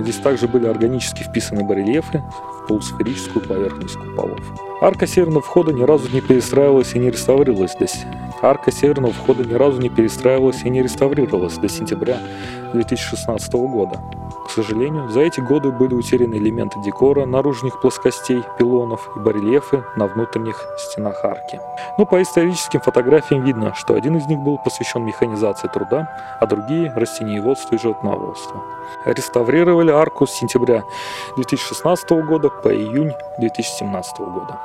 Здесь 0.00 0.16
также 0.16 0.46
были 0.46 0.66
органически 0.66 1.22
вписаны 1.22 1.64
барельефы 1.64 2.22
полусферическую 2.66 3.46
поверхность 3.46 3.96
куполов. 3.96 4.40
Арка 4.80 5.06
северного 5.06 5.42
входа 5.42 5.72
ни 5.72 5.82
разу 5.82 6.08
не 6.12 6.20
перестраивалась 6.20 6.94
и 6.94 6.98
не 6.98 7.10
реставрировалась 7.10 7.74
до 7.76 7.86
Арка 8.42 8.70
северного 8.70 9.12
входа 9.12 9.44
ни 9.44 9.54
разу 9.54 9.80
не 9.80 9.88
перестраивалась 9.88 10.62
и 10.62 10.68
не 10.68 10.82
реставрировалась 10.82 11.56
до 11.56 11.68
сентября 11.68 12.18
2016 12.74 13.52
года. 13.54 14.00
К 14.46 14.50
сожалению, 14.50 15.08
за 15.08 15.20
эти 15.20 15.40
годы 15.40 15.72
были 15.72 15.94
утеряны 15.94 16.34
элементы 16.34 16.80
декора 16.80 17.26
наружных 17.26 17.80
плоскостей, 17.80 18.42
пилонов 18.58 19.10
и 19.16 19.18
барельефы 19.18 19.84
на 19.96 20.06
внутренних 20.06 20.62
стенах 20.78 21.24
арки. 21.24 21.60
Но 21.98 22.06
по 22.06 22.20
историческим 22.22 22.80
фотографиям 22.80 23.42
видно, 23.42 23.74
что 23.74 23.94
один 23.94 24.16
из 24.16 24.26
них 24.26 24.38
был 24.38 24.58
посвящен 24.58 25.04
механизации 25.04 25.68
труда, 25.68 26.08
а 26.40 26.46
другие– 26.46 26.92
растениеводству 26.96 27.76
и 27.76 27.78
животноводству. 27.80 28.62
Реставрировали 29.04 29.90
арку 29.90 30.26
с 30.26 30.32
сентября 30.32 30.84
2016 31.36 32.10
года 32.26 32.50
по 32.62 32.68
июнь 32.68 33.12
2017 33.38 34.18
года. 34.18 34.58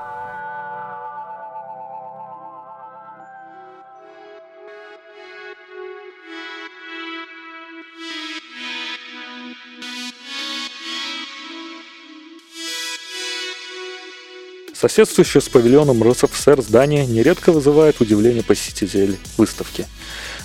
Соседствующее 14.73 15.41
с 15.41 15.47
павильоном 15.47 16.01
РСФСР 16.01 16.63
здание 16.63 17.05
нередко 17.05 17.51
вызывает 17.51 18.01
удивление 18.01 18.43
посетителей 18.43 19.19
выставки. 19.37 19.85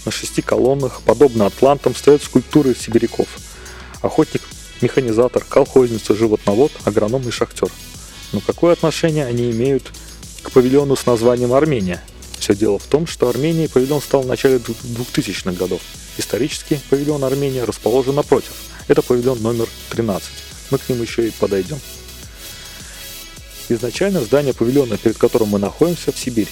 На 0.05 0.13
шести 0.13 0.43
колоннах, 0.43 1.01
подобно 1.07 1.47
атлантам, 1.47 1.95
стоят 1.95 2.23
скульптуры 2.23 2.75
сибиряков. 2.75 3.29
Охотник, 4.03 4.43
механизатор, 4.83 5.45
колхозница, 5.45 6.15
животновод, 6.15 6.73
агроном 6.85 7.29
и 7.29 7.31
шахтер. 7.31 7.69
Но 8.33 8.41
какое 8.41 8.73
отношение 8.73 9.27
они 9.27 9.51
имеют 9.51 9.93
к 10.43 10.51
павильону 10.51 10.97
с 10.97 11.07
названием 11.07 11.53
Армения? 11.53 12.03
Все 12.39 12.55
дело 12.55 12.79
в 12.79 12.85
том, 12.85 13.07
что 13.07 13.29
Армения 13.29 13.69
павильон 13.69 14.01
стал 14.01 14.23
в 14.23 14.27
начале 14.27 14.57
2000-х 14.57 15.53
годов. 15.53 15.81
Исторически 16.19 16.81
павильон 16.91 17.25
Армения 17.25 17.65
расположен 17.65 18.15
напротив. 18.15 18.53
Это 18.89 19.03
павильон 19.03 19.43
номер 19.43 19.69
13. 19.91 20.29
Мы 20.71 20.79
к 20.79 20.89
нему 20.89 21.03
еще 21.03 21.27
и 21.27 21.31
подойдем. 21.31 21.79
Изначально 23.69 24.21
здание 24.21 24.55
павильона, 24.55 24.97
перед 24.97 25.19
которым 25.19 25.49
мы 25.49 25.59
находимся, 25.59 26.13
в 26.13 26.19
Сибирь. 26.19 26.49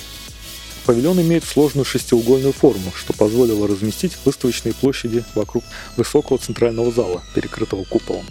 Павильон 0.86 1.20
имеет 1.22 1.44
сложную 1.44 1.84
шестиугольную 1.84 2.52
форму, 2.52 2.92
что 2.94 3.14
позволило 3.14 3.66
разместить 3.66 4.18
выставочные 4.24 4.74
площади 4.74 5.24
вокруг 5.34 5.64
высокого 5.96 6.38
центрального 6.38 6.92
зала, 6.92 7.22
перекрытого 7.34 7.84
куполом. 7.84 8.26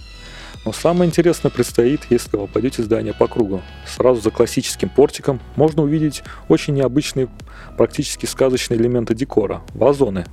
Но 0.66 0.72
самое 0.72 1.10
интересное 1.10 1.50
предстоит, 1.50 2.02
если 2.10 2.38
вы 2.38 2.44
обойдете 2.44 2.84
здание 2.84 3.14
по 3.14 3.28
кругу. 3.28 3.62
Сразу 3.86 4.22
за 4.22 4.32
классическим 4.32 4.88
портиком 4.90 5.42
можно 5.56 5.82
увидеть 5.82 6.24
очень 6.48 6.76
необычные, 6.76 7.28
практически 7.78 8.26
сказочные 8.26 8.80
элементы 8.80 9.14
декора– 9.16 9.62
вазоны, 9.74 10.26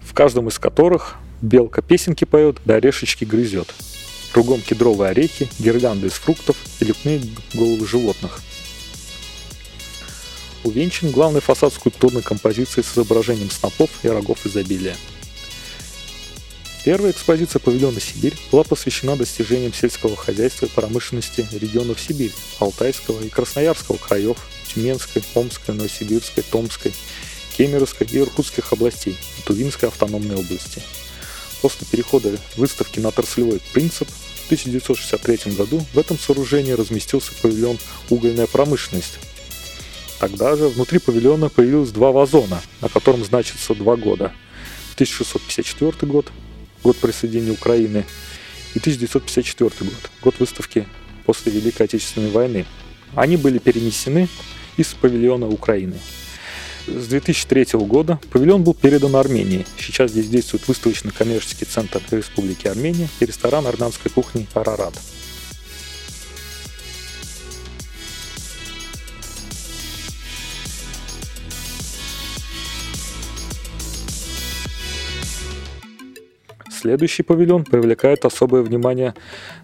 в 0.00 0.14
каждом 0.14 0.48
из 0.48 0.58
которых 0.58 1.16
белка 1.42 1.82
песенки 1.82 2.24
поет, 2.24 2.58
да 2.64 2.74
орешечки 2.76 3.24
грызет. 3.24 3.74
Кругом 4.32 4.60
кедровые 4.60 5.10
орехи, 5.10 5.48
гирлянды 5.58 6.06
из 6.06 6.12
фруктов 6.12 6.56
и 6.78 6.84
лепные 6.84 7.20
головы 7.52 7.86
животных. 7.86 8.40
Увенчан 10.64 11.10
главный 11.10 11.40
фасад 11.40 11.72
скульптурной 11.72 12.22
композиции 12.22 12.82
с 12.82 12.92
изображением 12.92 13.50
снопов 13.50 13.90
и 14.02 14.08
рогов 14.08 14.46
изобилия. 14.46 14.96
Первая 16.84 17.12
экспозиция 17.12 17.60
павильона 17.60 18.00
«Сибирь» 18.00 18.36
была 18.50 18.64
посвящена 18.64 19.16
достижениям 19.16 19.74
сельского 19.74 20.16
хозяйства 20.16 20.66
и 20.66 20.70
промышленности 20.70 21.46
регионов 21.52 22.00
Сибири, 22.00 22.32
Алтайского 22.58 23.22
и 23.22 23.28
Красноярского 23.28 23.96
краев, 23.96 24.38
Тюменской, 24.66 25.22
Омской, 25.34 25.74
Новосибирской, 25.74 26.42
Томской, 26.42 26.94
Кемеровской 27.56 28.06
и 28.06 28.18
Иркутских 28.18 28.72
областей 28.72 29.16
Тувинской 29.44 29.88
автономной 29.88 30.36
области– 30.36 30.82
После 31.62 31.86
перехода 31.86 32.38
выставки 32.56 33.00
на 33.00 33.08
отраслевой 33.08 33.60
принцип 33.72 34.08
в 34.08 34.46
1963 34.46 35.52
году 35.52 35.84
в 35.92 35.98
этом 35.98 36.18
сооружении 36.18 36.72
разместился 36.72 37.32
павильон 37.42 37.78
«Угольная 38.08 38.46
промышленность». 38.46 39.18
Тогда 40.20 40.54
же 40.54 40.68
внутри 40.68 40.98
павильона 40.98 41.48
появилось 41.48 41.90
два 41.90 42.12
вазона, 42.12 42.60
на 42.80 42.88
котором 42.88 43.24
значится 43.24 43.74
два 43.74 43.96
года. 43.96 44.32
1654 44.94 46.12
год, 46.12 46.30
год 46.84 46.96
присоединения 46.98 47.52
Украины, 47.52 48.04
и 48.74 48.78
1954 48.78 49.70
год, 49.80 50.10
год 50.22 50.34
выставки 50.38 50.86
после 51.24 51.50
Великой 51.50 51.86
Отечественной 51.86 52.30
войны. 52.30 52.66
Они 53.16 53.36
были 53.36 53.58
перенесены 53.58 54.28
из 54.76 54.88
павильона 54.88 55.48
Украины 55.48 55.96
с 56.86 57.06
2003 57.08 57.66
года 57.80 58.18
павильон 58.30 58.62
был 58.62 58.74
передан 58.74 59.16
Армении. 59.16 59.66
Сейчас 59.78 60.10
здесь 60.10 60.28
действует 60.28 60.66
выставочный 60.68 61.12
коммерческий 61.12 61.64
центр 61.64 62.00
Республики 62.10 62.66
Армения 62.66 63.08
и 63.20 63.26
ресторан 63.26 63.66
армянской 63.66 64.10
кухни 64.10 64.46
«Арарат». 64.54 64.94
Следующий 76.80 77.22
павильон 77.22 77.64
привлекает 77.64 78.24
особое 78.24 78.62
внимание 78.62 79.12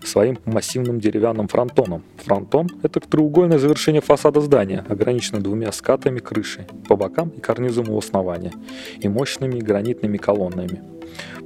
своим 0.05 0.39
массивным 0.45 1.01
деревянным 1.01 1.49
фронтоном. 1.49 2.03
Фронтон– 2.19 2.69
это 2.83 3.01
треугольное 3.01 3.57
завершение 3.57 4.03
фасада 4.03 4.43
здания, 4.43 4.85
ограниченное 4.87 5.41
двумя 5.41 5.73
скатами 5.73 6.19
крыши 6.19 6.67
по 6.87 6.95
бокам 6.95 7.31
и 7.31 7.41
карнизом 7.41 7.89
у 7.89 7.97
основания 7.97 8.53
и 9.01 9.09
мощными 9.09 9.61
гранитными 9.61 10.19
колоннами. 10.19 10.83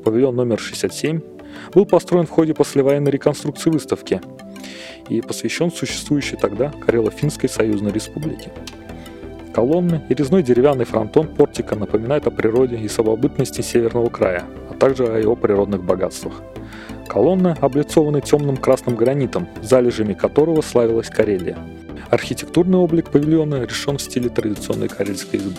Павильон 0.02 0.34
номер 0.34 0.58
67 0.58 1.20
был 1.72 1.86
построен 1.86 2.26
в 2.26 2.30
ходе 2.30 2.52
послевоенной 2.52 3.12
реконструкции 3.12 3.70
выставки 3.70 4.20
и 5.08 5.20
посвящен 5.20 5.70
существующей 5.70 6.34
тогда 6.34 6.72
Карело-Финской 6.84 7.48
союзной 7.48 7.92
республике. 7.92 8.50
Колонны 9.54 10.02
и 10.08 10.14
резной 10.14 10.42
деревянный 10.42 10.84
фронтон 10.84 11.28
портика 11.28 11.76
напоминают 11.76 12.26
о 12.26 12.32
природе 12.32 12.76
и 12.76 12.88
самобытности 12.88 13.60
Северного 13.60 14.08
края, 14.08 14.44
также 14.80 15.06
о 15.06 15.18
его 15.18 15.36
природных 15.36 15.84
богатствах. 15.84 16.42
Колонны 17.06 17.56
облицованы 17.60 18.20
темным 18.20 18.56
красным 18.56 18.96
гранитом, 18.96 19.46
залежами 19.62 20.14
которого 20.14 20.62
славилась 20.62 21.10
Карелия. 21.10 21.58
Архитектурный 22.08 22.78
облик 22.78 23.10
павильона 23.10 23.62
решен 23.62 23.98
в 23.98 24.02
стиле 24.02 24.28
традиционной 24.28 24.88
карельской 24.88 25.38
избы. 25.38 25.56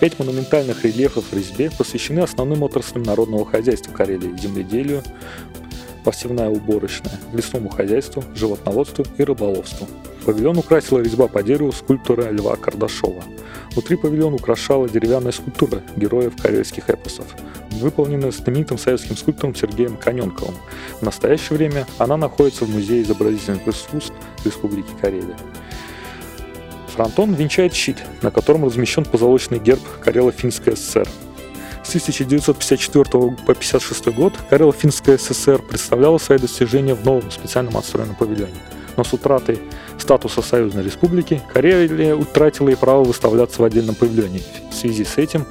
Пять 0.00 0.18
монументальных 0.18 0.84
рельефов 0.84 1.26
в 1.30 1.36
резьбе 1.36 1.70
посвящены 1.76 2.20
основным 2.20 2.64
отраслям 2.64 3.02
народного 3.02 3.44
хозяйства 3.44 3.92
Карелии– 3.92 4.36
земледелию, 4.42 5.02
посевная 6.04 6.48
уборочная, 6.48 7.18
лесному 7.32 7.68
хозяйству, 7.68 8.24
животноводству 8.34 9.04
и 9.18 9.24
рыболовству. 9.24 9.86
Павильон 10.24 10.58
украсила 10.58 11.00
резьба 11.00 11.26
по 11.26 11.42
дереву 11.42 11.72
скульптора 11.72 12.30
Льва 12.30 12.56
Кардашова. 12.56 13.22
Внутри 13.72 13.96
павильона 13.96 14.36
украшала 14.36 14.88
деревянная 14.88 15.32
скульптура 15.32 15.82
героев 15.96 16.34
карельских 16.40 16.88
эпосов, 16.90 17.26
выполненная 17.70 18.30
знаменитым 18.30 18.78
советским 18.78 19.16
скульптором 19.16 19.54
Сергеем 19.54 19.96
Коненковым. 19.96 20.54
В 21.00 21.02
настоящее 21.02 21.56
время 21.56 21.86
она 21.98 22.16
находится 22.16 22.64
в 22.64 22.70
Музее 22.70 23.02
изобразительных 23.02 23.66
искусств 23.66 24.12
Республики 24.44 24.90
Карелия. 25.00 25.36
Фронтон 26.94 27.32
венчает 27.34 27.72
щит, 27.72 27.96
на 28.20 28.30
котором 28.30 28.66
размещен 28.66 29.04
позолоченный 29.04 29.58
герб 29.58 29.80
Карело-Финской 30.04 30.76
ССР– 30.76 31.08
с 31.84 31.88
1954 31.88 33.04
по 33.04 33.52
1956 33.52 34.06
год 34.14 34.34
Карело-Финская 34.48 35.18
ССР 35.18 35.60
представляла 35.62 36.18
свои 36.18 36.38
достижения 36.38 36.94
в 36.94 37.04
новом 37.04 37.30
специальном 37.30 37.76
отстроенном 37.76 38.14
павильоне. 38.14 38.54
Но 38.96 39.04
с 39.04 39.12
утратой 39.12 39.60
статуса 39.98 40.42
союзной 40.42 40.82
республики 40.84 41.42
Карелия 41.52 42.14
утратила 42.14 42.68
и 42.68 42.74
право 42.74 43.04
выставляться 43.04 43.60
в 43.62 43.64
отдельном 43.64 43.94
павильоне. 43.94 44.42
В 44.70 44.74
связи 44.74 45.04
с 45.04 45.18
этим 45.18 45.44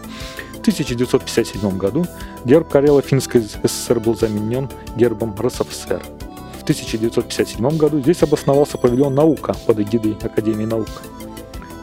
в 0.54 0.60
1957 0.62 1.78
году 1.78 2.06
герб 2.46 2.70
Карело-Финской 2.70 3.44
ССР 3.64 4.00
был 4.00 4.16
заменен 4.16 4.70
гербом 4.96 5.36
РСФСР. 5.40 6.02
В 6.60 6.64
1957 6.64 7.78
году 7.78 8.00
здесь 8.00 8.22
обосновался 8.22 8.78
павильон 8.78 9.16
«Наука» 9.16 9.56
под 9.66 9.80
эгидой 9.80 10.16
Академии 10.22 10.66
наук. 10.66 10.90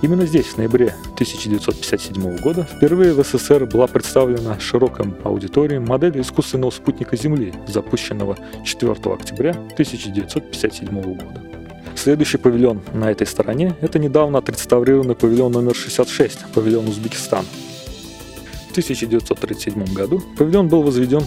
Именно 0.01 0.27
здесь, 0.27 0.47
в 0.47 0.59
ноябре 0.59 0.95
1957 1.15 2.39
года, 2.39 2.63
впервые 2.63 3.13
в 3.13 3.25
СССР 3.25 3.67
была 3.67 3.89
представлена 3.89 4.61
широкой 4.61 5.07
аудитории 5.25 5.79
модель 5.79 6.21
искусственного 6.21 6.71
спутника 6.71 7.17
Земли, 7.17 7.53
запущенного 7.67 8.39
4 8.65 8.93
октября 8.93 9.51
1957 9.51 11.03
года. 11.03 11.43
Следующий 11.97 12.39
павильон 12.39 12.81
на 12.95 13.11
этой 13.11 13.27
стороне– 13.27 13.75
это 13.81 13.99
недавно 13.99 14.39
отреставрированный 14.39 15.17
павильон 15.17 15.51
номер 15.51 15.75
66, 15.75 16.47
павильон 16.55 16.87
Узбекистан. 16.87 17.45
В 18.69 18.71
1937 18.71 19.95
году 19.95 20.23
павильон 20.39 20.69
был 20.69 20.83
возведен 20.83 21.23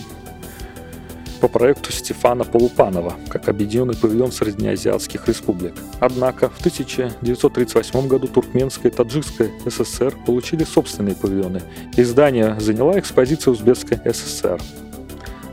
по 1.42 1.48
проекту 1.48 1.92
Стефана 1.92 2.44
Полупанова, 2.44 3.16
как 3.28 3.50
объединенный 3.50 3.96
павильон 3.96 4.32
Среднеазиатских 4.32 5.28
республик. 5.28 5.74
Однако 6.00 6.50
в 6.50 6.60
1938 6.60 8.08
году 8.08 8.28
Туркменская 8.28 8.92
и 8.92 8.96
Таджикская 8.96 9.52
ССР 9.66 10.16
получили 10.26 10.64
собственные 10.64 11.16
павильоны, 11.16 11.64
и 11.98 12.04
здание 12.04 12.60
заняло 12.60 12.98
экспозиция 13.00 13.52
Узбекской 13.52 14.00
ССР. 14.06 14.62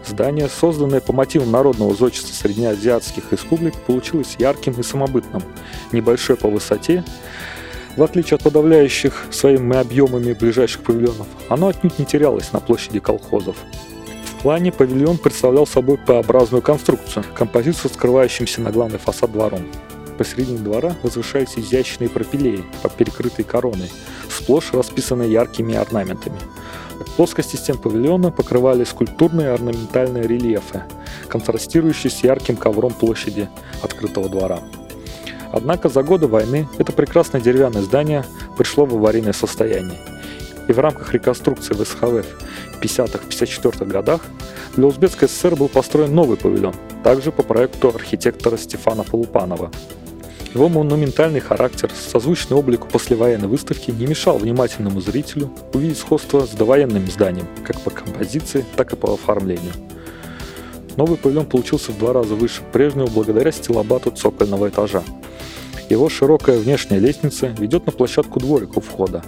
Здание, 0.07 0.49
созданное 0.49 1.01
по 1.01 1.13
мотивам 1.13 1.51
народного 1.51 1.95
зодчества 1.95 2.35
среднеазиатских 2.35 3.33
республик, 3.33 3.75
получилось 3.87 4.37
ярким 4.39 4.75
и 4.75 4.83
самобытным, 4.83 5.43
небольшое 5.93 6.39
по 6.39 6.49
высоте, 6.49 7.03
в 7.97 8.03
отличие 8.03 8.37
от 8.37 8.43
подавляющих 8.43 9.27
своими 9.31 9.77
объемами 9.77 10.35
ближайших 10.35 10.83
павильонов, 10.83 11.27
оно 11.49 11.69
отнюдь 11.69 11.99
не 11.99 12.05
терялось 12.05 12.53
на 12.53 12.61
площади 12.61 13.01
колхозов 13.01 13.57
плане 14.43 14.73
павильон 14.73 15.19
представлял 15.19 15.67
собой 15.67 15.99
П-образную 15.99 16.63
конструкцию, 16.63 17.25
композицию, 17.35 17.91
скрывающимся 17.93 18.61
на 18.61 18.71
главный 18.71 18.99
фасад 18.99 19.33
двором. 19.33 19.67
Посередине 20.17 20.59
двора 20.59 20.97
возвышаются 21.03 21.61
изящные 21.61 22.09
пропилеи, 22.09 22.65
перекрытые 22.97 23.45
короной, 23.45 23.91
сплошь 24.29 24.73
расписанные 24.73 25.31
яркими 25.31 25.75
орнаментами. 25.75 26.39
Плоскости 27.17 27.57
стен 27.57 27.79
павильона 27.79 28.33
покрывали 28.33 28.85
скульптурные 28.85 29.51
орнаментальные 29.51 30.27
рельефы, 30.27 30.83
контрастирующие 31.29 32.11
с 32.11 32.25
ярким 32.25 32.57
ковром 32.57 32.93
площади 32.93 33.49
открытого 33.83 34.29
двора. 34.29 34.61
Однако 35.53 35.89
за 35.89 36.03
годы 36.03 36.27
войны 36.27 36.69
это 36.79 36.93
прекрасное 36.93 37.41
деревянное 37.41 37.83
здание 37.83 38.25
пришло 38.57 38.85
в 38.85 38.95
аварийное 38.95 39.33
состояние. 39.33 39.99
И 40.67 40.73
в 40.73 40.79
рамках 40.79 41.15
реконструкции 41.15 41.75
ВСХВ 42.81 43.15
50-54 43.15 43.87
годах 43.87 44.23
для 44.77 44.87
Узбекской 44.87 45.29
ССР 45.29 45.57
был 45.57 45.69
построен 45.69 46.15
новый 46.15 46.37
павильон, 46.37 46.75
также 47.03 47.33
по 47.33 47.43
проекту 47.43 47.89
архитектора 47.89 48.57
Стефана 48.57 49.05
Полупанова. 49.05 49.71
Его 50.55 50.69
монументальный 50.69 51.41
характер, 51.41 51.91
созвучный 51.95 52.57
облику 52.57 52.89
послевоенной 52.89 53.49
выставки, 53.49 53.91
не 53.91 54.07
мешал 54.07 54.39
внимательному 54.39 55.01
зрителю 55.01 55.53
увидеть 55.75 55.99
сходство 55.99 56.47
с 56.47 56.51
довоенным 56.51 57.07
зданием, 57.11 57.47
как 57.67 57.81
по 57.81 57.91
композиции, 57.91 58.65
так 58.77 58.93
и 58.93 58.97
по 58.97 59.13
оформлению. 59.13 59.73
Новый 60.97 61.17
павильон 61.17 61.47
получился 61.47 61.93
в 61.93 61.99
два 61.99 62.13
раза 62.13 62.35
выше 62.35 62.63
прежнего 62.73 63.07
благодаря 63.07 63.53
стилобату 63.53 64.11
цокольного 64.11 64.69
этажа. 64.69 65.03
Его 65.91 66.09
широкая 66.09 66.59
внешняя 66.59 66.99
лестница 66.99 67.49
ведет 67.59 67.87
на 67.87 67.93
площадку 67.93 68.41
дворика 68.41 68.79
у 68.79 68.81
входа. 68.81 69.23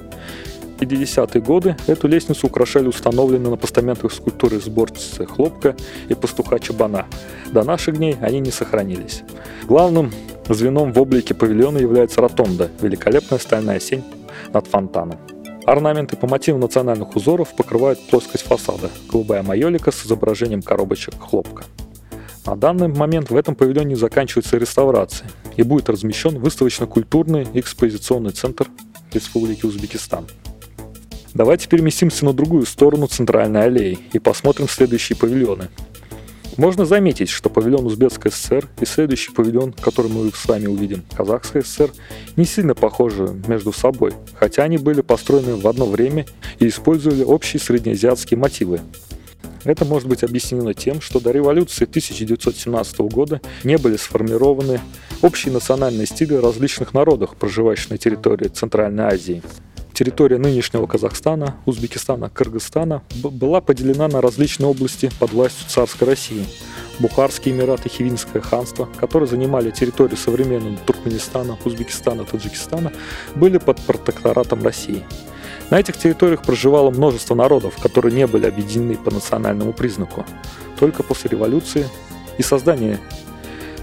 50-е 0.81 1.41
годы 1.41 1.77
эту 1.87 2.09
лестницу 2.09 2.47
украшали 2.47 2.89
установленные 2.89 3.51
на 3.51 3.57
постаментах 3.57 4.13
скульптуры 4.13 4.61
сборщицы 4.61 5.27
хлопка 5.27 5.77
и 6.09 6.15
пастуха 6.15 6.59
чабана. 6.59 7.07
До 7.53 7.63
наших 7.63 7.97
дней 7.97 8.17
они 8.21 8.41
не 8.41 8.51
сохранились. 8.51 9.23
Главным 9.65 10.13
звеном 10.49 10.93
в 10.93 11.01
облике 11.01 11.35
павильона 11.35 11.79
является 11.79 12.21
ротонда– 12.21 12.71
великолепная 12.81 13.39
стальная 13.39 13.81
сень 13.81 14.05
над 14.53 14.67
фонтаном. 14.67 15.19
Орнаменты 15.67 16.17
по 16.17 16.27
мотивам 16.27 16.61
национальных 16.61 17.15
узоров 17.15 17.55
покрывают 17.55 18.01
плоскость 18.09 18.45
фасада– 18.45 18.91
голубая 19.13 19.43
майолика 19.43 19.93
с 19.93 20.07
изображением 20.07 20.63
коробочек 20.63 21.15
хлопка. 21.21 21.65
На 22.47 22.57
данный 22.57 22.89
момент 22.89 23.31
в 23.31 23.37
этом 23.37 23.55
павильоне 23.55 23.97
заканчивается 23.97 24.57
реставрация 24.57 25.29
и 25.57 25.63
будет 25.63 25.91
размещен 25.91 26.39
выставочно-культурный 26.39 27.47
экспозиционный 27.53 28.31
центр 28.31 28.67
Республики 29.13 29.67
Узбекистан– 29.67 30.27
Давайте 31.33 31.69
переместимся 31.69 32.25
на 32.25 32.33
другую 32.33 32.67
сторону 32.67 33.07
центральной 33.07 33.65
аллеи 33.65 33.99
и 34.13 34.19
посмотрим 34.19 34.69
следующие 34.69 35.17
павильоны. 35.17 35.69
Можно 36.57 36.85
заметить, 36.85 37.29
что 37.29 37.49
павильон 37.49 37.87
Узбекской 37.87 38.33
ССР 38.33 38.69
и 38.81 38.85
следующий 38.85 39.33
павильон, 39.33 39.73
который 39.73 40.11
мы 40.11 40.31
с 40.35 40.47
вами 40.47 40.67
увидим, 40.67 41.05
Казахской 41.17 41.63
ССР, 41.63 41.93
не 42.37 42.45
сильно 42.45 42.75
похожи 42.75 43.29
между 43.47 43.73
собой, 43.73 44.13
хотя 44.35 44.65
они 44.65 44.77
были 44.77 45.03
построены 45.03 45.55
в 45.55 45.67
одно 45.69 45.87
время 45.87 46.27
и 46.59 46.67
использовали 46.67 47.23
общие 47.23 47.61
среднеазиатские 47.61 48.37
мотивы. 48.37 48.81
Это 49.63 49.85
может 49.85 50.09
быть 50.09 50.25
объяснено 50.25 50.75
тем, 50.75 51.01
что 51.01 51.21
до 51.21 51.31
революции 51.31 51.85
1917 51.85 52.99
года 53.01 53.41
не 53.63 53.79
были 53.79 53.97
сформированы 53.97 54.81
общие 55.23 55.53
национальные 55.53 56.07
стили 56.07 56.35
различных 56.35 56.93
народов, 56.93 57.37
проживающих 57.39 57.91
на 57.91 57.99
территории 57.99 58.49
Центральной 58.49 59.05
Азии 59.05 59.43
территория 59.93 60.39
нынешнего 60.39 60.87
Казахстана, 60.87 61.57
Узбекистана, 61.67 62.31
Кыргызстана 62.31 63.03
была 63.23 63.61
поделена 63.61 64.09
на 64.09 64.21
различные 64.21 64.69
области 64.69 65.11
под 65.19 65.33
властью 65.33 65.69
царской 65.69 66.09
России. 66.09 66.47
Бухарский 66.99 67.53
Эмират 67.53 67.87
и 67.87 67.89
Хивинское 67.89 68.43
ханство, 68.43 68.89
которые 68.99 69.29
занимали 69.29 69.71
территорию 69.71 70.17
современного 70.17 70.77
Туркменистана, 70.87 71.59
Узбекистана, 71.65 72.25
Таджикистана, 72.25 72.93
были 73.35 73.59
под 73.59 73.81
протекторатом 73.81 74.63
России. 74.63 75.05
На 75.71 75.79
этих 75.79 75.97
территориях 75.97 76.43
проживало 76.43 76.91
множество 76.91 77.35
народов, 77.35 77.77
которые 77.81 78.15
не 78.15 78.27
были 78.27 78.47
объединены 78.47 78.97
по 78.97 79.11
национальному 79.11 79.73
признаку. 79.73 80.27
Только 80.79 81.03
после 81.03 81.31
революции 81.31 81.87
и 82.39 82.43
создания 82.43 82.99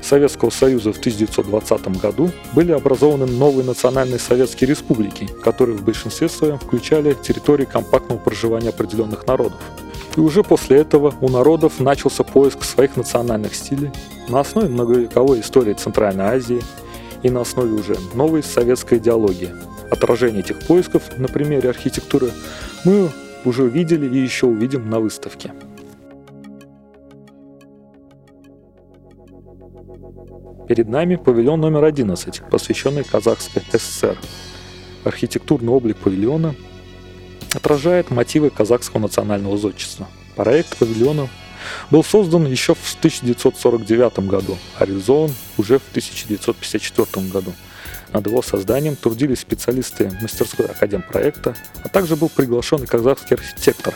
Советского 0.08 0.50
Союза 0.50 0.94
в 0.94 0.98
1920 1.00 2.00
году 2.00 2.32
были 2.54 2.72
образованы 2.72 3.26
новые 3.26 3.66
национальные 3.66 4.20
советские 4.20 4.70
республики, 4.70 5.28
которые 5.44 5.78
в 5.78 5.84
большинстве 5.84 6.30
своем 6.30 6.58
включали 6.58 7.14
территории 7.14 7.66
компактного 7.66 8.18
проживания 8.18 8.70
определенных 8.70 9.28
народов. 9.28 9.60
И 10.16 10.20
уже 10.20 10.44
после 10.44 10.78
этого 10.78 11.14
у 11.20 11.30
народов 11.30 11.80
начался 11.80 12.24
поиск 12.24 12.64
своих 12.64 12.96
национальных 12.96 13.54
стилей 13.54 13.92
на 14.30 14.40
основе 14.40 14.70
многовековой 14.70 15.42
истории 15.42 15.74
Центральной 15.74 16.26
Азии 16.26 16.62
и 17.22 17.30
на 17.30 17.42
основе 17.42 17.74
уже 17.74 17.98
новой 18.16 18.44
советской 18.44 19.00
идеологии. 19.00 19.52
Отражение 19.92 20.40
этих 20.40 20.66
поисков 20.66 21.18
на 21.18 21.28
примере 21.28 21.70
архитектуры 21.70 22.32
мы 22.86 23.10
уже 23.44 23.64
увидели 23.64 24.08
и 24.08 24.20
еще 24.20 24.48
увидим 24.48 24.90
на 24.90 25.00
выставке. 25.00 25.52
Перед 30.68 30.90
нами 30.90 31.16
павильон 31.16 31.62
номер 31.62 31.86
11, 31.86 32.42
посвященный 32.52 33.06
Казахской 33.06 33.64
ССР. 33.72 34.18
Архитектурный 35.06 35.72
облик 35.72 35.96
павильона 35.96 36.56
отражает 37.54 38.12
мотивы 38.12 38.50
казахского 38.50 39.00
национального 39.00 39.58
зодчества. 39.58 40.08
Проект 40.36 40.78
павильона 40.78 41.30
был 41.90 42.04
создан 42.04 42.46
еще 42.46 42.74
в 42.74 42.96
1949 43.00 44.20
году, 44.28 44.58
а 44.78 44.86
реализован 44.86 45.32
уже 45.58 45.80
в 45.80 45.88
1954 45.92 47.28
году. 47.28 47.54
Над 48.12 48.28
его 48.28 48.42
созданием 48.42 48.98
трудились 48.98 49.40
специалисты 49.40 50.12
мастерской 50.22 50.66
Академпроекта, 50.66 51.56
а 51.82 51.88
также 51.88 52.18
был 52.18 52.28
приглашен 52.28 52.84
и 52.84 52.86
казахский 52.86 53.38
архитектор 53.38 53.94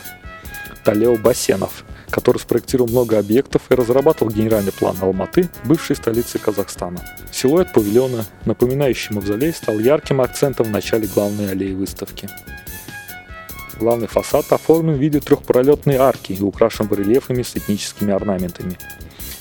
Талео 0.84 1.16
Басенов, 1.16 1.84
который 2.10 2.38
спроектировал 2.38 2.88
много 2.90 3.18
объектов 3.18 3.62
и 3.70 3.74
разрабатывал 3.74 4.32
генеральный 4.32 4.72
план 4.72 4.96
Алматы, 5.00 5.48
бывшей 5.64 5.96
столицы 5.96 6.38
Казахстана. 6.38 7.04
Силуэт 7.30 7.72
павильона, 7.72 8.24
напоминающий 8.44 9.14
мавзолей, 9.14 9.52
стал 9.52 9.78
ярким 9.78 10.20
акцентом 10.20 10.66
в 10.66 10.70
начале 10.70 11.06
главной 11.06 11.52
аллеи 11.52 11.72
выставки. 11.72 12.28
Главный 13.78 14.08
фасад 14.08 14.52
оформлен 14.52 14.94
в 14.94 15.00
виде 15.00 15.20
трехпролетной 15.20 15.96
арки 15.96 16.32
и 16.32 16.42
украшен 16.42 16.86
барельефами 16.86 17.42
с 17.42 17.56
этническими 17.56 18.12
орнаментами. 18.12 18.78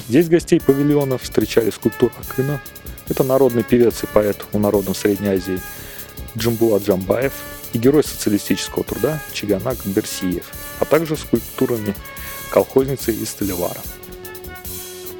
Здесь 0.08 0.30
гостей 0.30 0.60
павильона 0.60 1.18
встречали 1.18 1.70
скульптура 1.70 2.14
Акына, 2.20 2.60
это 3.10 3.24
народный 3.24 3.64
певец 3.64 4.04
и 4.04 4.08
поэт 4.08 4.46
у 4.54 4.60
народов 4.60 4.98
Средней 4.98 5.30
Азии 5.30 5.60
Джамбула 6.38 6.80
Джамбаев 6.80 7.34
и 7.74 7.78
герой 7.78 8.04
социалистического 8.04 8.84
труда 8.84 9.20
Чиганак 9.34 9.78
Берсиев, 9.86 10.46
а 10.82 10.86
также 10.86 11.16
скульптурами 11.16 11.96
колхозницы 12.52 13.14
из 13.14 13.30
Столевара. 13.30 13.80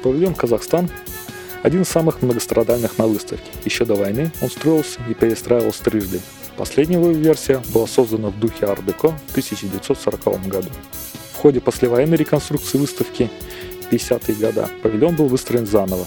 Павильон 0.02 0.34
«Казахстан»– 0.34 0.90
один 1.62 1.82
из 1.82 1.88
самых 1.88 2.20
многострадальных 2.22 2.98
на 2.98 3.06
выставке. 3.06 3.46
Еще 3.64 3.84
до 3.84 3.94
войны 3.94 4.32
он 4.42 4.50
строился 4.50 4.98
и 5.08 5.14
перестраивался 5.14 5.84
трижды. 5.84 6.20
Последняя 6.56 6.98
его 6.98 7.10
версия 7.10 7.62
была 7.72 7.86
создана 7.86 8.28
в 8.28 8.38
духе 8.38 8.66
ар-деко 8.66 9.16
в 9.28 9.30
1940 9.30 10.48
году. 10.48 10.68
В 11.32 11.36
ходе 11.36 11.60
послевоенной 11.60 12.16
реконструкции 12.16 12.78
выставки 12.78 13.30
50-е 13.90 14.34
годы 14.34 14.66
павильон 14.82 15.14
был 15.14 15.26
выстроен 15.26 15.66
заново. 15.66 16.06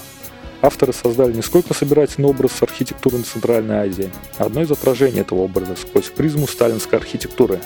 Авторы 0.61 0.93
создали 0.93 1.33
не 1.33 1.41
сколько 1.41 1.73
собирательный 1.73 2.29
образ 2.29 2.61
архитектуры 2.61 3.21
Центральной 3.21 3.87
Азии, 3.87 4.11
а 4.37 4.45
одно 4.45 4.61
из 4.61 4.71
отражений 4.71 5.21
этого 5.21 5.41
образа 5.41 5.75
сквозь 5.75 6.09
призму 6.09 6.47
сталинской 6.47 6.99
архитектуры, 6.99 7.59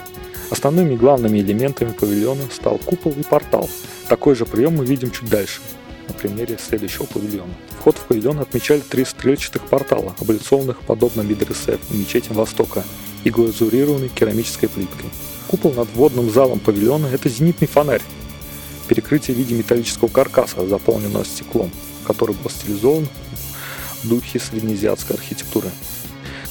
Основными 0.49 0.95
главными 0.95 1.39
элементами 1.39 1.91
павильона 1.91 2.43
стал 2.51 2.79
купол 2.79 3.11
и 3.11 3.23
портал. 3.23 3.69
Такой 4.07 4.35
же 4.35 4.45
прием 4.45 4.77
мы 4.77 4.85
видим 4.85 5.11
чуть 5.11 5.29
дальше, 5.29 5.61
на 6.07 6.13
примере 6.15 6.57
следующего 6.57 7.05
павильона. 7.05 7.53
Вход 7.79 7.97
в 7.97 8.05
павильон 8.05 8.39
отмечали 8.39 8.81
три 8.81 9.05
стрельчатых 9.05 9.67
портала, 9.67 10.15
облицованных 10.19 10.79
подобно 10.81 11.21
медресе 11.21 11.77
и 11.91 11.97
мечетям 11.97 12.35
Востока, 12.35 12.83
и 13.23 13.29
глазурированной 13.29 14.09
керамической 14.09 14.69
плиткой. 14.69 15.09
Купол 15.47 15.73
над 15.73 15.89
водным 15.93 16.31
залом 16.31 16.59
павильона– 16.59 17.07
это 17.13 17.29
зенитный 17.29 17.67
фонарь, 17.67 18.01
перекрытие 18.87 19.35
в 19.35 19.37
виде 19.37 19.53
металлического 19.53 20.07
каркаса, 20.07 20.65
заполненного 20.67 21.25
стеклом, 21.25 21.69
который 22.05 22.35
был 22.35 22.49
стилизован 22.49 23.07
в 24.03 24.09
духе 24.09 24.39
среднеазиатской 24.39 25.15
архитектуры. 25.15 25.69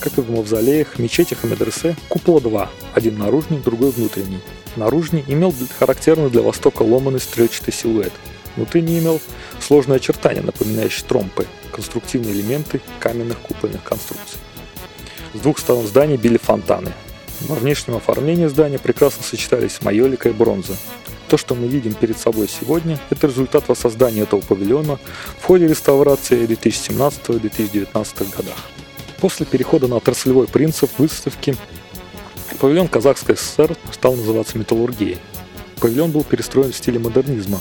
Как 0.00 0.16
и 0.16 0.20
в 0.20 0.30
мавзолеях, 0.30 0.98
мечетях 0.98 1.44
и 1.44 1.48
медресе, 1.48 1.96
купола 2.08 2.40
два, 2.40 2.70
один 2.94 3.18
наружный, 3.18 3.58
другой 3.58 3.90
внутренний. 3.90 4.40
Наружный 4.76 5.24
имел 5.26 5.52
характерный 5.78 6.30
для 6.30 6.42
Востока 6.42 6.82
ломаный 6.82 7.20
стрелчатый 7.20 7.74
силуэт. 7.74 8.12
Внутренний 8.54 8.98
имел 9.00 9.20
сложные 9.60 9.96
очертания, 9.96 10.42
напоминающие 10.42 11.06
тромпы, 11.06 11.46
конструктивные 11.72 12.32
элементы 12.32 12.80
каменных 13.00 13.38
купольных 13.40 13.82
конструкций. 13.82 14.38
С 15.34 15.40
двух 15.40 15.58
сторон 15.58 15.86
здания 15.86 16.16
били 16.16 16.38
фонтаны. 16.38 16.92
Во 17.42 17.54
внешнем 17.54 17.96
оформлении 17.96 18.46
здания 18.46 18.78
прекрасно 18.78 19.22
сочетались 19.22 19.82
майолика 19.82 20.28
и 20.28 20.32
бронза. 20.32 20.76
То, 21.28 21.36
что 21.36 21.54
мы 21.54 21.66
видим 21.66 21.94
перед 21.94 22.18
собой 22.18 22.48
сегодня, 22.48 22.98
это 23.10 23.26
результат 23.26 23.68
воссоздания 23.68 24.22
этого 24.22 24.40
павильона 24.40 24.98
в 25.38 25.44
ходе 25.44 25.68
реставрации 25.68 26.46
в 26.46 26.50
2017-2019 26.50 28.36
годах. 28.36 28.56
После 29.20 29.46
перехода 29.46 29.88
на 29.88 29.96
отраслевой 29.96 30.46
принцип 30.46 30.90
выставки 30.98 31.56
павильон 32.60 32.86
Казахской 32.86 33.36
ССР 33.36 33.76
стал 33.92 34.14
называться 34.14 34.56
«Металлургией». 34.56 35.18
Павильон 35.80 36.12
был 36.12 36.22
перестроен 36.22 36.72
в 36.72 36.76
стиле 36.76 37.00
модернизма, 37.00 37.60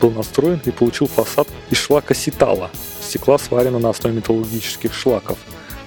был 0.00 0.10
настроен 0.10 0.60
и 0.66 0.70
получил 0.70 1.06
фасад 1.06 1.48
из 1.70 1.78
шлака 1.78 2.14
ситала, 2.14 2.70
стекла 3.00 3.38
сварено 3.38 3.78
на 3.78 3.90
основе 3.90 4.16
металлургических 4.16 4.92
шлаков, 4.92 5.38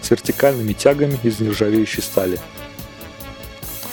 с 0.02 0.10
вертикальными 0.10 0.74
тягами 0.74 1.20
из 1.22 1.40
нержавеющей 1.40 2.02
стали. 2.02 2.40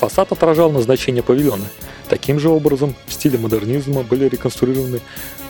Фасад 0.01 0.33
отражал 0.33 0.70
назначение 0.70 1.22
павильона. 1.22 1.64
Таким 2.09 2.39
же 2.41 2.49
образом, 2.49 2.95
в 3.07 3.12
стиле 3.12 3.39
модернизма 3.39 4.03
были 4.03 4.29
реконструированы 4.29 5.01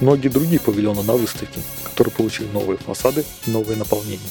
многие 0.01 0.29
другие 0.29 0.59
павильоны 0.59 1.03
на 1.05 1.13
выставке, 1.13 1.61
которые 1.85 2.13
получили 2.13 2.49
новые 2.53 2.79
фасады 2.79 3.25
и 3.47 3.51
новое 3.51 3.77
наполнение. 3.77 4.31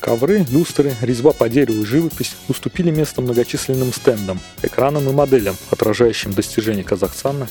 Ковры, 0.00 0.46
люстры, 0.50 0.94
резьба 1.00 1.32
по 1.32 1.48
дереву 1.48 1.82
и 1.82 1.84
живопись 1.84 2.36
уступили 2.48 2.90
место 2.90 3.20
многочисленным 3.20 3.92
стендам, 3.92 4.40
экранам 4.62 5.08
и 5.08 5.12
моделям, 5.12 5.56
отражающим 5.70 6.32
достижения 6.32 6.84
Казахстана 6.84 7.48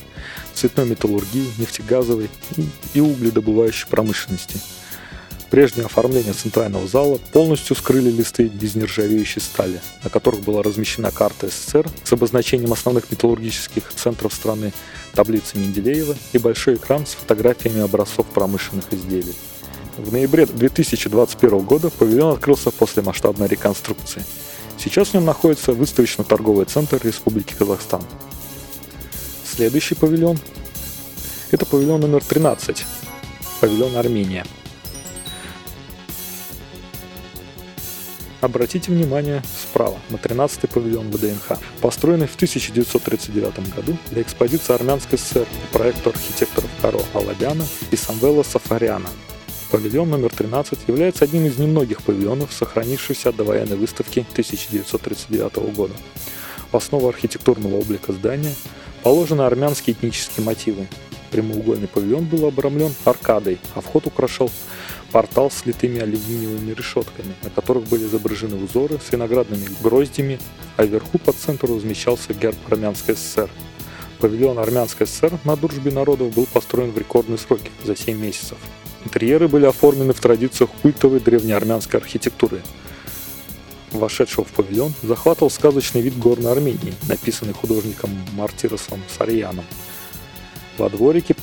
цветной 0.53 0.87
металлургии, 0.87 1.51
нефтегазовой 1.57 2.29
и, 2.55 2.65
и 2.93 3.01
угледобывающей 3.01 3.87
промышленности. 3.87 4.59
Прежнее 5.49 5.85
оформление 5.85 6.33
центрального 6.33 6.87
зала 6.87 7.19
полностью 7.31 7.75
скрыли 7.75 8.09
листы 8.09 8.47
из 8.47 8.75
нержавеющей 8.75 9.41
стали, 9.41 9.79
на 10.03 10.09
которых 10.09 10.41
была 10.41 10.61
размещена 10.61 11.11
карта 11.11 11.47
СССР 11.47 11.89
с 12.03 12.11
обозначением 12.11 12.73
основных 12.73 13.09
металлургических 13.11 13.83
центров 13.93 14.33
страны, 14.33 14.73
таблица 15.13 15.57
Менделеева 15.57 16.15
и 16.33 16.37
большой 16.37 16.75
экран 16.75 17.05
с 17.05 17.11
фотографиями 17.11 17.81
образцов 17.81 18.25
промышленных 18.27 18.85
изделий. 18.91 19.35
В 19.97 20.13
ноябре 20.13 20.45
2021 20.45 21.59
года 21.61 21.89
павильон 21.89 22.33
открылся 22.33 22.69
после 22.69 23.01
масштабной 23.01 23.47
реконструкции. 23.47 24.23
Сейчас 24.77 25.07
в 25.07 25.13
нем 25.15 25.25
находится 25.25 25.73
выставочно-торговый 25.73 26.65
центр 26.65 26.99
Республики 27.03 27.55
Казахстан. 27.57 28.03
Следующий 29.43 29.95
павильон– 29.95 30.37
это 31.51 31.65
павильон 31.65 32.01
номер 32.01 32.23
13, 32.23 32.85
павильон 33.59 33.97
Армения. 33.97 34.45
Обратите 38.39 38.91
внимание 38.91 39.41
справа 39.59 39.97
на 40.11 40.17
13-й 40.17 40.67
павильон 40.67 41.09
ВДНХ, 41.09 41.57
построенный 41.81 42.27
в 42.27 42.35
1939 42.35 43.75
году 43.75 43.97
для 44.11 44.21
экспозиции 44.21 44.75
Армянской 44.75 45.17
ССР 45.17 45.47
по 45.71 45.79
проекту 45.79 46.11
архитекторов 46.11 46.69
Каро 46.83 46.99
Алабяна 47.15 47.65
и 47.89 47.95
Самвела 47.95 48.43
Сафаряна– 48.43 49.09
Павильон 49.69 50.09
номер 50.09 50.33
13 50.33 50.79
является 50.87 51.25
одним 51.25 51.45
из 51.45 51.57
немногих 51.57 52.01
павильонов, 52.01 52.53
сохранившихся 52.53 53.33
до 53.33 53.43
военной 53.43 53.75
выставки 53.75 54.25
1939 54.31 55.75
года. 55.75 55.93
В 56.71 56.77
основу 56.77 57.09
архитектурного 57.09 57.75
облика 57.75 58.13
здания 58.13 58.53
положены 59.03 59.41
армянские 59.41 59.93
этнические 59.93 60.45
мотивы. 60.45 60.87
Прямоугольный 61.31 61.89
павильон 61.89 62.23
был 62.23 62.45
обрамлен 62.45 62.93
аркадой, 63.03 63.57
а 63.75 63.81
вход 63.81 64.07
украшал 64.07 64.49
портал 65.11 65.51
с 65.51 65.65
литыми 65.65 65.99
алюминиевыми 65.99 66.71
решетками, 66.71 67.33
на 67.43 67.49
которых 67.49 67.83
были 67.89 68.05
изображены 68.05 68.63
узоры 68.63 68.99
с 69.05 69.11
виноградными 69.11 69.67
гроздями, 69.83 70.39
а 70.77 70.85
вверху 70.85 71.17
по 71.17 71.33
центру 71.33 71.75
размещался 71.75 72.33
герб 72.33 72.57
Армянской 72.69 73.15
ССР. 73.15 73.49
Павильон 74.19 74.59
Армянской 74.59 75.05
ССР 75.07 75.37
на 75.43 75.57
дружбе 75.57 75.91
народов 75.91 76.33
был 76.33 76.45
построен 76.45 76.91
в 76.91 76.97
рекордные 76.97 77.37
сроки 77.37 77.69
за 77.83 77.97
7 77.97 78.17
месяцев. 78.17 78.57
Интерьеры 79.07 79.47
были 79.47 79.65
оформлены 79.65 80.11
в 80.11 80.19
традициях 80.19 80.69
культовой 80.81 81.21
древнеармянской 81.21 81.97
архитектуры. 81.97 82.61
Вошедшего 83.91 84.43
в 84.43 84.49
павильон 84.49 84.93
захватывал 85.01 85.49
сказочный 85.49 86.01
вид 86.01 86.19
горной 86.19 86.51
Армении, 86.51 86.93
написанный 87.07 87.53
художником 87.53 88.09
Мартиросом 88.33 89.01
Сарьяном. 89.17 89.63
Во 90.77 90.89
дворике, 90.89 91.37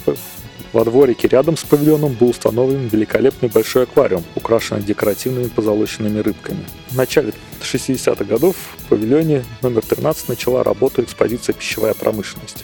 во 0.75 0.85
дворике 0.85 1.27
рядом 1.27 1.57
с 1.57 1.65
павильоном 1.65 2.12
был 2.12 2.29
установлен 2.29 2.87
великолепный 2.89 3.49
большой 3.49 3.85
аквариум, 3.85 4.25
украшенный 4.35 4.83
декоративными 4.83 5.49
позолоченными 5.49 6.19
рыбками. 6.19 6.67
В 6.91 6.97
начале 6.97 7.33
60-х 7.62 8.25
годов 8.25 8.57
в 8.77 8.89
павильоне 8.91 9.43
номер 9.62 9.81
13 9.81 10.29
начала 10.29 10.62
работу 10.62 11.03
экспозиция 11.03 11.55
«Пищевая 11.55 11.95
промышленность». 11.95 12.62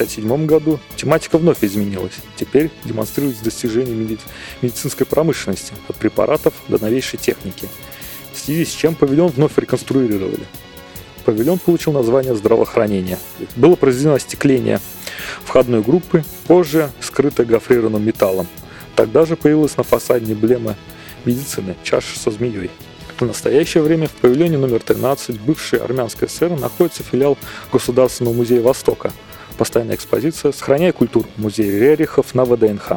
1967 0.00 0.46
году 0.46 0.80
тематика 0.96 1.36
вновь 1.36 1.62
изменилась. 1.62 2.14
Теперь 2.36 2.70
демонстрируются 2.84 3.44
достижения 3.44 4.18
медицинской 4.62 5.06
промышленности, 5.06 5.74
от 5.88 5.96
препаратов 5.96 6.54
до 6.68 6.82
новейшей 6.82 7.18
техники. 7.18 7.68
В 8.32 8.38
связи 8.38 8.64
с 8.64 8.70
чем 8.70 8.94
павильон 8.94 9.28
вновь 9.28 9.58
реконструировали. 9.58 10.46
Павильон 11.26 11.58
получил 11.58 11.92
название 11.92 12.34
здравоохранения. 12.34 13.18
Было 13.56 13.74
произведено 13.74 14.14
остекление 14.14 14.80
входной 15.44 15.82
группы, 15.82 16.24
позже 16.46 16.90
скрытое 17.00 17.44
гофрированным 17.44 18.02
металлом. 18.02 18.46
Тогда 18.96 19.26
же 19.26 19.36
появилась 19.36 19.76
на 19.76 19.82
фасаде 19.82 20.32
эмблема 20.32 20.76
медицины– 21.26 21.76
чаша 21.82 22.18
со 22.18 22.30
змеей. 22.30 22.70
В 23.18 23.26
настоящее 23.26 23.82
время 23.82 24.08
в 24.08 24.12
павильоне 24.12 24.56
номер 24.56 24.80
13 24.80 25.38
бывшей 25.40 25.78
армянской 25.78 26.26
ССР 26.26 26.58
находится 26.58 27.02
филиал 27.02 27.36
Государственного 27.70 28.32
музея 28.32 28.62
Востока– 28.62 29.12
постоянная 29.60 29.96
экспозиция 29.96 30.52
«Сохраняя 30.52 30.90
культуру. 30.90 31.28
Музей 31.36 31.70
Рерихов 31.70 32.34
на 32.34 32.46
ВДНХ». 32.46 32.92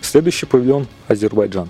Следующий 0.00 0.46
павильон– 0.46 0.86
Азербайджан. 1.06 1.68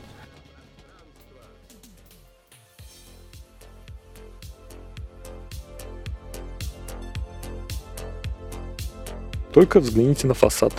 Только 9.52 9.80
взгляните 9.80 10.28
на 10.28 10.34
фасад 10.34 10.72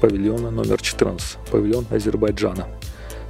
павильона 0.00 0.50
номер 0.50 0.80
14, 0.80 1.36
павильон 1.50 1.84
Азербайджана. 1.90 2.66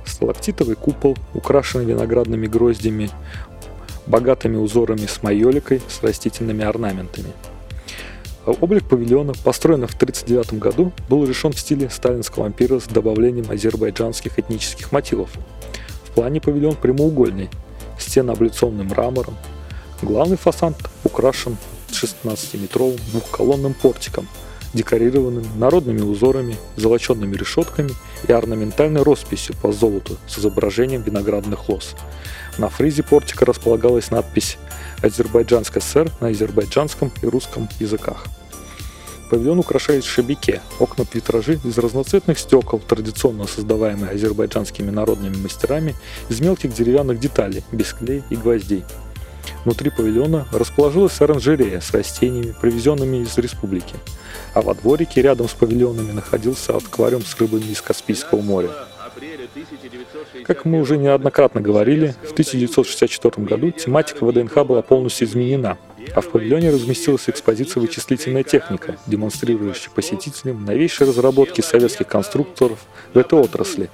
Сталактитовый 0.06 0.76
купол, 0.76 1.18
украшенный 1.34 1.86
виноградными 1.86 2.46
гроздями, 2.46 3.10
богатыми 4.06 4.54
узорами 4.54 5.06
с 5.06 5.24
майоликой 5.24 5.82
с 5.88 6.04
растительными 6.04 6.62
орнаментами– 6.64 7.32
Облик 8.46 8.88
павильона, 8.88 9.34
построенный 9.44 9.86
в 9.86 9.94
1939 9.94 10.58
году, 10.58 10.92
был 11.08 11.26
решен 11.26 11.52
в 11.52 11.60
стиле 11.60 11.90
сталинского 11.90 12.46
ампира 12.46 12.80
с 12.80 12.84
добавлением 12.84 13.50
азербайджанских 13.50 14.38
этнических 14.38 14.92
мотивов. 14.92 15.30
В 16.04 16.10
плане 16.12 16.40
павильон 16.40 16.74
прямоугольный, 16.74 17.50
стены 17.98 18.30
облицованы 18.30 18.84
мрамором. 18.84 19.36
Главный 20.00 20.38
фасад 20.38 20.74
украшен 21.04 21.58
16-метровым 21.90 22.98
двухколонным 23.12 23.74
портиком, 23.74 24.26
декорированным 24.72 25.44
народными 25.58 26.00
узорами, 26.00 26.56
золоченными 26.76 27.36
решетками 27.36 27.90
и 28.26 28.32
орнаментальной 28.32 29.02
росписью 29.02 29.54
по 29.60 29.70
золоту 29.72 30.16
с 30.26 30.38
изображением 30.38 31.02
виноградных 31.02 31.68
лоз. 31.68 31.94
На 32.56 32.68
фризе 32.70 33.02
портика 33.02 33.44
располагалась 33.44 34.10
надпись 34.10 34.56
«Азербайджанская 35.02 35.82
ССР» 35.82 36.10
на 36.20 36.28
азербайджанском 36.28 37.12
и 37.22 37.26
русском 37.26 37.68
языках. 37.78 38.24
Павильон 39.30 39.60
украшает 39.60 40.04
шабике, 40.04 40.60
окна 40.80 41.04
витражи 41.12 41.60
из 41.64 41.78
разноцветных 41.78 42.38
стекол, 42.38 42.80
традиционно 42.80 43.46
создаваемые 43.46 44.10
азербайджанскими 44.10 44.90
народными 44.90 45.36
мастерами 45.36 45.94
из 46.28 46.40
мелких 46.40 46.74
деревянных 46.74 47.20
деталей, 47.20 47.62
без 47.70 47.92
клея 47.92 48.24
и 48.28 48.34
гвоздей. 48.34 48.84
Внутри 49.64 49.90
павильона 49.90 50.48
расположилась 50.52 51.20
оранжерея 51.20 51.80
с 51.80 51.92
растениями, 51.92 52.54
привезенными 52.60 53.18
из 53.18 53.36
республики, 53.38 53.94
а 54.54 54.62
во 54.62 54.74
дворике 54.74 55.22
рядом 55.22 55.48
с 55.48 55.52
павильонами 55.52 56.12
находился 56.12 56.76
аквариум 56.76 57.24
с 57.24 57.36
рыбами 57.38 57.70
из 57.70 57.80
Каспийского 57.80 58.40
моря. 58.40 58.70
Как 60.44 60.64
мы 60.64 60.80
уже 60.80 60.96
неоднократно 60.96 61.60
говорили, 61.60 62.14
в 62.22 62.32
1964 62.32 63.46
году 63.46 63.70
тематика 63.70 64.24
ВДНХ 64.24 64.64
была 64.64 64.82
полностью 64.82 65.26
изменена, 65.26 65.78
а 66.14 66.20
в 66.20 66.30
павильоне 66.30 66.70
разместилась 66.70 67.28
экспозиция 67.28 67.80
«Вычислительная 67.80 68.42
техника», 68.42 68.96
демонстрирующая 69.06 69.90
посетителям 69.94 70.64
новейшие 70.64 71.08
разработки 71.08 71.60
советских 71.60 72.06
конструкторов 72.06 72.78
в 73.12 73.18
этой 73.18 73.38
отрасли 73.38 73.90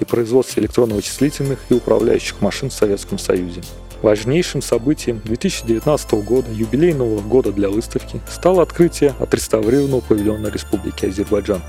и 0.00 0.04
производство 0.04 0.60
электронно-вычислительных 0.60 1.58
и 1.68 1.74
управляющих 1.74 2.40
машин 2.40 2.70
в 2.70 2.74
Советском 2.74 3.18
Союзе. 3.18 3.62
Важнейшим 4.02 4.60
событием 4.60 5.22
2019 5.24 6.12
года, 6.24 6.50
юбилейного 6.52 7.20
года 7.22 7.50
для 7.50 7.70
выставки, 7.70 8.20
стало 8.30 8.62
открытие 8.62 9.14
отреставрированного 9.18 10.00
павильона 10.00 10.48
Республики 10.48 11.06
Азербайджан. 11.06 11.62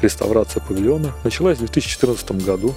Реставрация 0.00 0.62
павильона 0.62 1.12
началась 1.24 1.56
в 1.56 1.60
2014 1.60 2.44
году. 2.44 2.74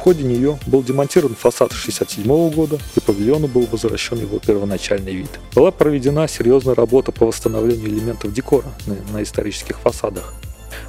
В 0.00 0.02
ходе 0.02 0.24
нее 0.24 0.58
был 0.66 0.82
демонтирован 0.82 1.34
фасад 1.34 1.72
1967 1.72 2.50
года, 2.54 2.78
и 2.96 3.00
павильону 3.00 3.48
был 3.48 3.66
возвращен 3.70 4.18
его 4.18 4.38
первоначальный 4.38 5.14
вид. 5.14 5.28
Была 5.54 5.70
проведена 5.70 6.26
серьезная 6.26 6.74
работа 6.74 7.12
по 7.12 7.26
восстановлению 7.26 7.90
элементов 7.90 8.32
декора 8.32 8.72
на, 9.12 9.22
исторических 9.22 9.78
фасадах. 9.78 10.32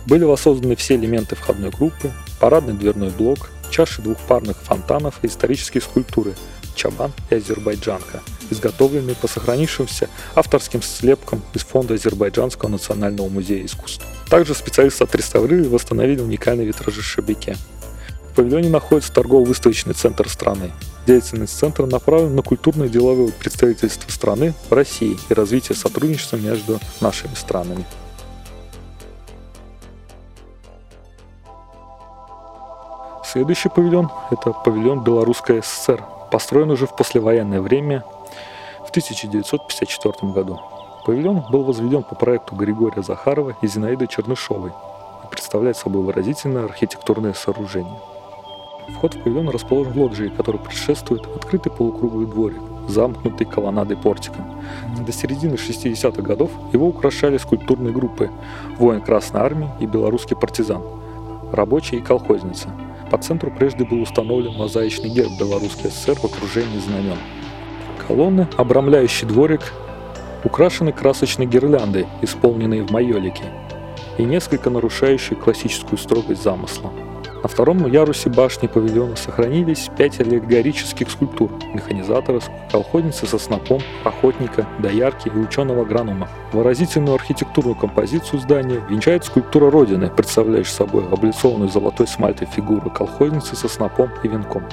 Были 0.06 0.24
воссозданы 0.24 0.78
все 0.78 0.96
элементы 0.96 1.36
входной 1.36 1.72
группы, 1.72 2.10
парадный 2.40 2.74
дверной 2.74 3.10
блок, 3.10 3.50
чаши 3.70 4.02
двухпарных 4.02 4.56
фонтанов 4.56 5.16
и 5.24 5.28
исторические 5.28 5.82
скульптуры, 5.82 6.34
Чабан 6.74 7.12
и 7.30 7.36
Азербайджанка, 7.36 8.22
изготовленные 8.50 9.18
по 9.18 9.28
сохранившимся 9.28 10.08
авторским 10.36 10.82
слепкам 10.82 11.42
из 11.54 11.64
фонда 11.64 11.96
Азербайджанского 11.96 12.70
национального 12.70 13.28
музея 13.28 13.66
искусств. 13.66 14.06
Также 14.30 14.56
специалисты 14.56 15.04
отреставрировали 15.04 15.66
и 15.66 15.70
восстановили 15.70 16.22
уникальные 16.22 16.66
витражи 16.66 17.02
Шабике. 17.02 17.58
Павильоне 18.36 18.70
находится 18.70 19.14
торгово-выставочный 19.14 19.94
центр 19.94 20.30
страны. 20.30 20.72
Деятельность 21.06 21.58
центра 21.58 21.86
направлена 21.86 22.36
на 22.36 22.42
культурное 22.42 22.88
и 22.88 22.90
деловое 22.90 23.32
представительство 23.32 24.10
страны 24.12 24.54
в 24.70 24.74
России 24.74 25.18
и 25.30 25.34
развитие 25.34 25.76
сотрудничества 25.76 26.38
между 26.38 26.80
нашими 27.02 27.34
странами. 27.34 27.86
Следующий 33.26 33.70
павильон– 33.70 34.12
это 34.32 34.52
павильон 34.52 35.04
Белорусской 35.04 35.64
ССР, 35.64 36.04
построен 36.32 36.70
уже 36.70 36.86
в 36.86 36.96
послевоенное 36.96 37.62
время 37.62 38.04
в 38.86 38.90
1954 38.90 40.34
году. 40.34 40.60
Павильон 41.06 41.44
был 41.50 41.64
возведен 41.64 42.04
по 42.04 42.16
проекту 42.16 42.56
Григория 42.56 43.02
Захарова 43.02 43.56
и 43.62 43.68
Зинаиды 43.68 44.08
Чернышовой 44.08 44.72
и 45.24 45.28
представляет 45.32 45.78
собой 45.78 46.04
выразительное 46.04 46.66
архитектурное 46.66 47.34
сооружение. 47.34 48.00
Вход 48.90 49.16
в 49.16 49.20
павильон 49.20 49.50
расположен 49.50 49.94
в 49.94 50.02
лоджии, 50.02 50.32
который 50.36 50.60
предшествует 50.60 51.26
открытый 51.26 51.72
полукруглый 51.72 52.26
дворик, 52.26 52.62
замкнутый 52.88 53.48
колоннадой 53.48 53.98
портиком. 53.98 54.46
До 55.06 55.12
середины 55.12 55.56
60-х 55.56 56.22
годов 56.22 56.52
его 56.74 56.88
украшали 56.88 57.38
скульптурные 57.38 57.94
группы 57.94 58.30
«Воин 58.78 59.02
Красной 59.02 59.42
Армии» 59.42 59.70
и 59.80 59.86
«Белорусский 59.86 60.36
партизан», 60.36 60.82
«Рабочий» 61.52 61.98
и 61.98 62.02
«Колхозница», 62.02 62.70
по 63.12 63.18
центру 63.18 63.52
прежде 63.52 63.84
был 63.84 64.02
установлен 64.02 64.54
мозаичный 64.54 65.10
герб 65.10 65.32
Белорусской 65.38 65.92
ССР 65.92 66.16
в 66.16 66.24
окружении 66.24 66.80
знамен. 66.80 67.18
Колонны, 68.08 68.48
обрамляющие 68.56 69.28
дворик, 69.28 69.74
украшены 70.46 70.94
красочной 70.94 71.46
гирляндой, 71.46 72.08
исполненной 72.22 72.82
в 72.82 72.92
майолике, 72.92 73.44
и 74.18 74.24
несколько 74.24 74.70
нарушающей 74.70 75.36
классическую 75.36 76.00
строгость 76.00 76.42
замысла. 76.42 76.90
На 77.44 77.50
втором 77.50 77.88
ярусе 77.88 78.30
башни 78.30 78.68
павильона 78.68 79.16
сохранились 79.16 79.90
пять 79.98 80.20
аллегорических 80.20 81.10
скульптур– 81.10 81.50
механизатора, 81.74 82.40
колхозницы 82.72 83.26
со 83.26 83.40
снопом, 83.40 83.82
охотника, 84.04 84.68
доярки 84.78 85.28
и 85.28 85.40
ученого-агронома. 85.40 86.28
Выразительную 86.54 87.16
архитектурную 87.16 87.76
композицию 87.76 88.42
здания 88.42 88.84
венчает 88.88 89.26
скульптура 89.26 89.72
Родины, 89.72 90.12
представляющая 90.12 90.72
собой 90.74 91.04
облицованную 91.12 91.70
золотой 91.70 92.06
смальтой 92.06 92.46
фигуру 92.46 92.92
колхозницы 92.92 93.56
со 93.56 93.68
снопом 93.68 94.12
и 94.22 94.28
венком. 94.28 94.64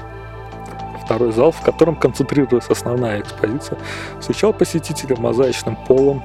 Второй 1.03 1.33
зал, 1.33 1.53
в 1.53 1.63
котором 1.63 1.97
концентрируется 1.97 2.73
основная 2.73 3.23
экспозиция, 3.23 3.79
встречал 4.21 4.53
посетителя 4.53 5.17
мозаичным 5.17 5.75
полом, 5.87 6.23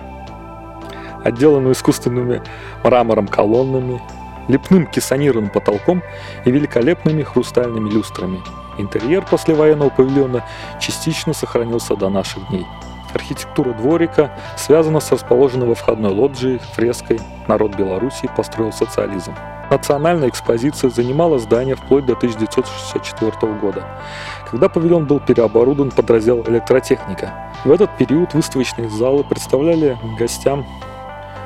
отделанную 1.24 1.72
искусственными 1.72 2.42
мрамором 2.84 3.30
колоннами, 3.30 4.02
лепным 4.48 4.88
кессонированным 4.88 5.50
потолком 5.50 6.02
и 6.46 6.52
великолепными 6.52 7.24
хрустальными 7.24 7.90
люстрами. 7.90 8.42
Интерьер 8.78 9.24
послевоенного 9.30 9.90
павильона 9.90 10.44
частично 10.80 11.34
сохранился 11.34 11.96
до 11.96 12.10
наших 12.10 12.48
дней. 12.50 12.66
Архитектура 13.14 13.74
дворика 13.74 14.32
связана 14.58 15.00
с 15.00 15.12
расположенной 15.12 15.68
во 15.68 15.76
входной 15.76 16.12
лоджией 16.12 16.60
фреской 16.74 17.20
«Народ 17.48 17.76
Белоруссии 17.76 18.30
построил 18.36 18.72
социализм». 18.72 19.34
Национальная 19.70 20.30
экспозиция 20.30 20.90
занимала 20.90 21.40
здание 21.40 21.76
вплоть 21.76 22.06
до 22.06 22.14
1964 22.14 23.54
года, 23.54 23.88
когда 24.50 24.68
павильон 24.68 25.06
был 25.06 25.20
переоборудован 25.20 25.92
под 25.92 26.10
раздел 26.10 26.44
«Электротехника». 26.48 27.34
В 27.64 27.72
этот 27.72 27.96
период 27.98 28.34
выставочные 28.34 28.90
залы 28.90 29.24
представляли 29.24 29.98
гостям 30.20 30.66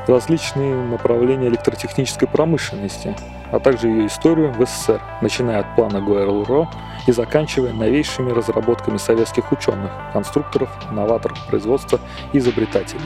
различные 0.07 0.75
направления 0.75 1.47
электротехнической 1.47 2.27
промышленности, 2.27 3.15
а 3.51 3.59
также 3.59 3.87
ее 3.87 4.07
историю 4.07 4.51
в 4.51 4.65
СССР, 4.65 5.01
начиная 5.21 5.59
от 5.59 5.75
плана 5.75 6.01
ГОРЛРО 6.01 6.69
и 7.07 7.11
заканчивая 7.11 7.73
новейшими 7.73 8.31
разработками 8.31 8.97
советских 8.97 9.51
ученых, 9.51 9.91
конструкторов, 10.13 10.69
новаторов 10.91 11.37
производства 11.47 11.99
и 12.33 12.39
изобретателей. 12.39 13.01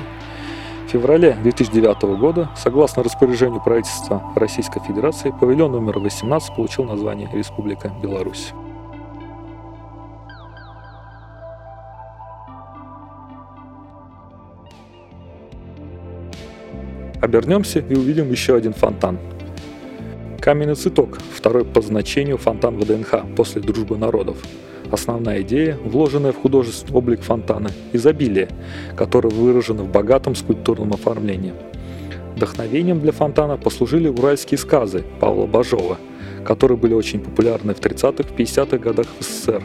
В 0.87 0.91
феврале 0.91 1.37
2009 1.41 2.19
года, 2.19 2.49
согласно 2.55 3.03
распоряжению 3.03 3.61
правительства 3.61 4.21
Российской 4.35 4.81
Федерации, 4.81 5.31
павильон 5.31 5.71
номер 5.71 5.99
18 5.99 6.55
получил 6.55 6.83
название 6.83 7.29
Республика 7.31 7.93
Беларусь. 8.01 8.53
Обернемся 17.21 17.79
и 17.79 17.95
увидим 17.95 18.31
еще 18.31 18.55
один 18.55 18.73
фонтан. 18.73 19.19
Каменный 20.39 20.73
цветок, 20.73 21.19
второй 21.31 21.65
по 21.65 21.79
значению 21.79 22.39
фонтан 22.39 22.77
ВДНХ 22.77 23.35
после 23.35 23.61
дружбы 23.61 23.95
народов. 23.95 24.37
Основная 24.91 25.43
идея, 25.43 25.77
вложенная 25.85 26.31
в 26.31 26.37
художественный 26.37 26.97
облик 26.97 27.21
фонтана– 27.21 27.69
изобилие, 27.93 28.49
которое 28.97 29.29
выражено 29.29 29.83
в 29.83 29.91
богатом 29.91 30.33
скульптурном 30.33 30.93
оформлении. 30.93 31.53
Вдохновением 32.35 32.99
для 32.99 33.11
фонтана 33.11 33.55
послужили 33.55 34.07
уральские 34.07 34.57
сказы 34.57 35.03
Павла 35.19 35.45
Бажова, 35.45 35.99
которые 36.43 36.77
были 36.79 36.95
очень 36.95 37.19
популярны 37.19 37.75
в 37.75 37.79
30-50-х 37.79 38.79
годах 38.79 39.05
в 39.19 39.23
СССР. 39.23 39.61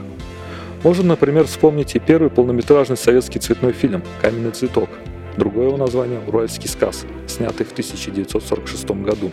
Можно, 0.85 1.05
например, 1.05 1.47
вспомнить 1.47 1.97
и 1.97 2.01
первый 2.01 2.29
полнометражный 2.29 2.99
советский 2.99 3.39
цветной 3.39 3.73
фильм 3.73 4.03
«Каменный 4.21 4.51
цветок», 4.51 4.91
другое 5.37 5.67
его 5.67 5.77
название– 5.77 6.21
«Уральский 6.27 6.69
сказ», 6.69 7.07
снятый 7.27 7.67
в 7.67 7.73
1946 7.73 8.91
году. 9.03 9.31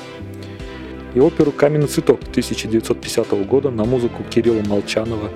И 1.14 1.20
оперу 1.20 1.51
«Каменный 1.51 1.88
цветок» 1.88 2.22
1950 2.22 3.47
года 3.47 3.70
на 3.70 3.86
музыку 3.86 4.24
Кирилла 4.24 4.64
Молчанова, 4.64 5.30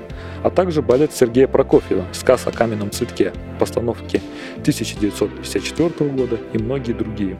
а 0.43 0.49
также 0.49 0.82
балет 0.82 1.13
Сергея 1.13 1.47
Прокофьева 1.47 2.05
«Сказ 2.13 2.47
о 2.47 2.51
каменном 2.51 2.91
цветке» 2.91 3.34
постановки 3.59 4.22
1954 4.61 6.09
года 6.11 6.38
и 6.53 6.57
многие 6.57 6.93
другие. 6.93 7.38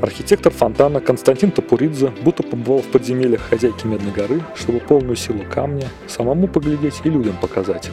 Архитектор 0.00 0.50
фонтана 0.50 1.00
Константин 1.00 1.50
Топуридзе 1.50 2.10
будто 2.22 2.42
побывал 2.42 2.80
в 2.80 2.86
подземельях 2.86 3.42
хозяйки 3.42 3.86
Медной 3.86 4.12
горы, 4.12 4.40
чтобы 4.54 4.80
полную 4.80 5.16
силу 5.16 5.44
камня 5.48 5.88
самому 6.08 6.48
поглядеть 6.48 7.02
и 7.04 7.10
людям 7.10 7.36
показать. 7.36 7.90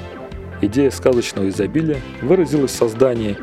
Идея 0.61 0.89
сказочного 0.89 1.49
изобилия 1.49 1.99
выразилась 2.21 2.71
в 2.71 2.75
создании 2.75 3.37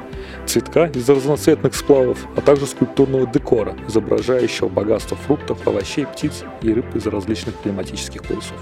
цветка 0.46 0.86
из 0.86 1.08
разноцветных 1.08 1.74
сплавов, 1.74 2.26
а 2.36 2.40
также 2.40 2.66
скульптурного 2.66 3.26
декора, 3.26 3.76
изображающего 3.88 4.68
богатство 4.68 5.16
фруктов, 5.16 5.66
овощей, 5.66 6.06
птиц 6.06 6.44
и 6.62 6.72
рыб 6.72 6.94
из 6.94 7.06
различных 7.06 7.54
климатических 7.62 8.22
поясов. 8.22 8.56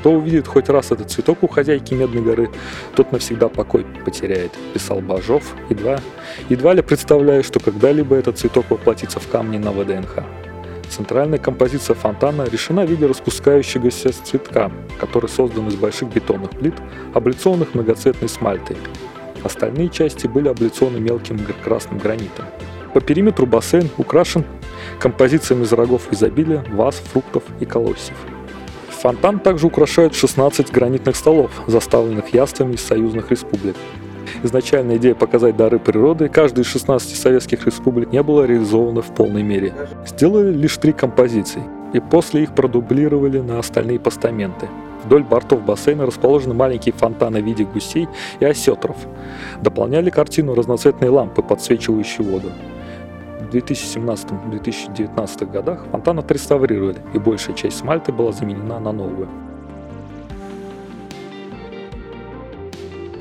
Кто 0.00 0.12
увидит 0.12 0.46
хоть 0.46 0.68
раз 0.68 0.92
этот 0.92 1.10
цветок 1.10 1.42
у 1.42 1.48
хозяйки 1.48 1.92
Медной 1.92 2.22
горы, 2.22 2.50
тот 2.94 3.10
навсегда 3.10 3.48
покой 3.48 3.84
потеряет, 4.04 4.52
писал 4.72 5.00
Бажов, 5.00 5.54
едва, 5.68 5.98
едва 6.48 6.74
ли 6.74 6.82
представляя, 6.82 7.42
что 7.42 7.58
когда-либо 7.58 8.14
этот 8.14 8.38
цветок 8.38 8.66
воплотится 8.70 9.18
в 9.18 9.28
камни 9.28 9.58
на 9.58 9.72
ВДНХ. 9.72 10.24
Центральная 10.88 11.38
композиция 11.38 11.94
фонтана 11.94 12.44
решена 12.44 12.86
в 12.86 12.90
виде 12.90 13.06
распускающегося 13.06 14.12
цветка, 14.24 14.70
который 14.98 15.28
создан 15.28 15.68
из 15.68 15.74
больших 15.74 16.08
бетонных 16.08 16.50
плит, 16.50 16.74
облицованных 17.12 17.74
многоцветной 17.74 18.28
смальтой. 18.28 18.76
Остальные 19.44 19.88
части 19.88 20.26
были 20.26 20.48
облицованы 20.48 20.98
мелким 20.98 21.38
красным 21.64 21.98
гранитом. 21.98 22.46
По 22.94 23.00
периметру 23.00 23.46
бассейн 23.46 23.88
украшен 23.96 24.44
композициями 24.98 25.64
из 25.64 25.72
рогов 25.72 26.08
изобилия, 26.10 26.64
ваз, 26.70 26.96
фруктов 26.96 27.42
и 27.60 27.64
колосьев. 27.64 28.16
Фонтан 28.90 29.38
также 29.38 29.66
украшают 29.66 30.14
16 30.14 30.72
гранитных 30.72 31.14
столов, 31.14 31.52
заставленных 31.66 32.34
яствами 32.34 32.74
из 32.74 32.80
союзных 32.80 33.30
республик. 33.30 33.76
Изначальная 34.42 34.96
идея 34.96 35.14
показать 35.14 35.56
дары 35.56 35.78
природы 35.78 36.28
каждой 36.28 36.60
из 36.60 36.66
16 36.66 37.16
советских 37.16 37.66
республик 37.66 38.12
не 38.12 38.22
была 38.22 38.46
реализована 38.46 39.02
в 39.02 39.14
полной 39.14 39.42
мере. 39.42 39.72
Сделали 40.06 40.52
лишь 40.52 40.76
три 40.76 40.92
композиции, 40.92 41.62
и 41.92 42.00
после 42.00 42.42
их 42.42 42.54
продублировали 42.54 43.38
на 43.38 43.58
остальные 43.58 44.00
постаменты. 44.00 44.68
Вдоль 45.08 45.24
бортов 45.24 45.62
бассейна 45.62 46.04
расположены 46.04 46.52
маленькие 46.52 46.92
фонтаны 46.92 47.40
в 47.40 47.44
виде 47.46 47.64
гусей 47.64 48.06
и 48.40 48.44
осетров. 48.44 48.94
Дополняли 49.62 50.10
картину 50.10 50.54
разноцветные 50.54 51.10
лампы, 51.10 51.40
подсвечивающие 51.40 52.26
воду. 52.26 52.52
В 53.40 53.48
2017-2019 53.54 55.50
годах 55.50 55.86
фонтан 55.90 56.18
отреставрировали, 56.18 56.98
и 57.14 57.18
большая 57.18 57.56
часть 57.56 57.78
смальты 57.78 58.12
была 58.12 58.32
заменена 58.32 58.78
на 58.78 58.92
новую. 58.92 59.30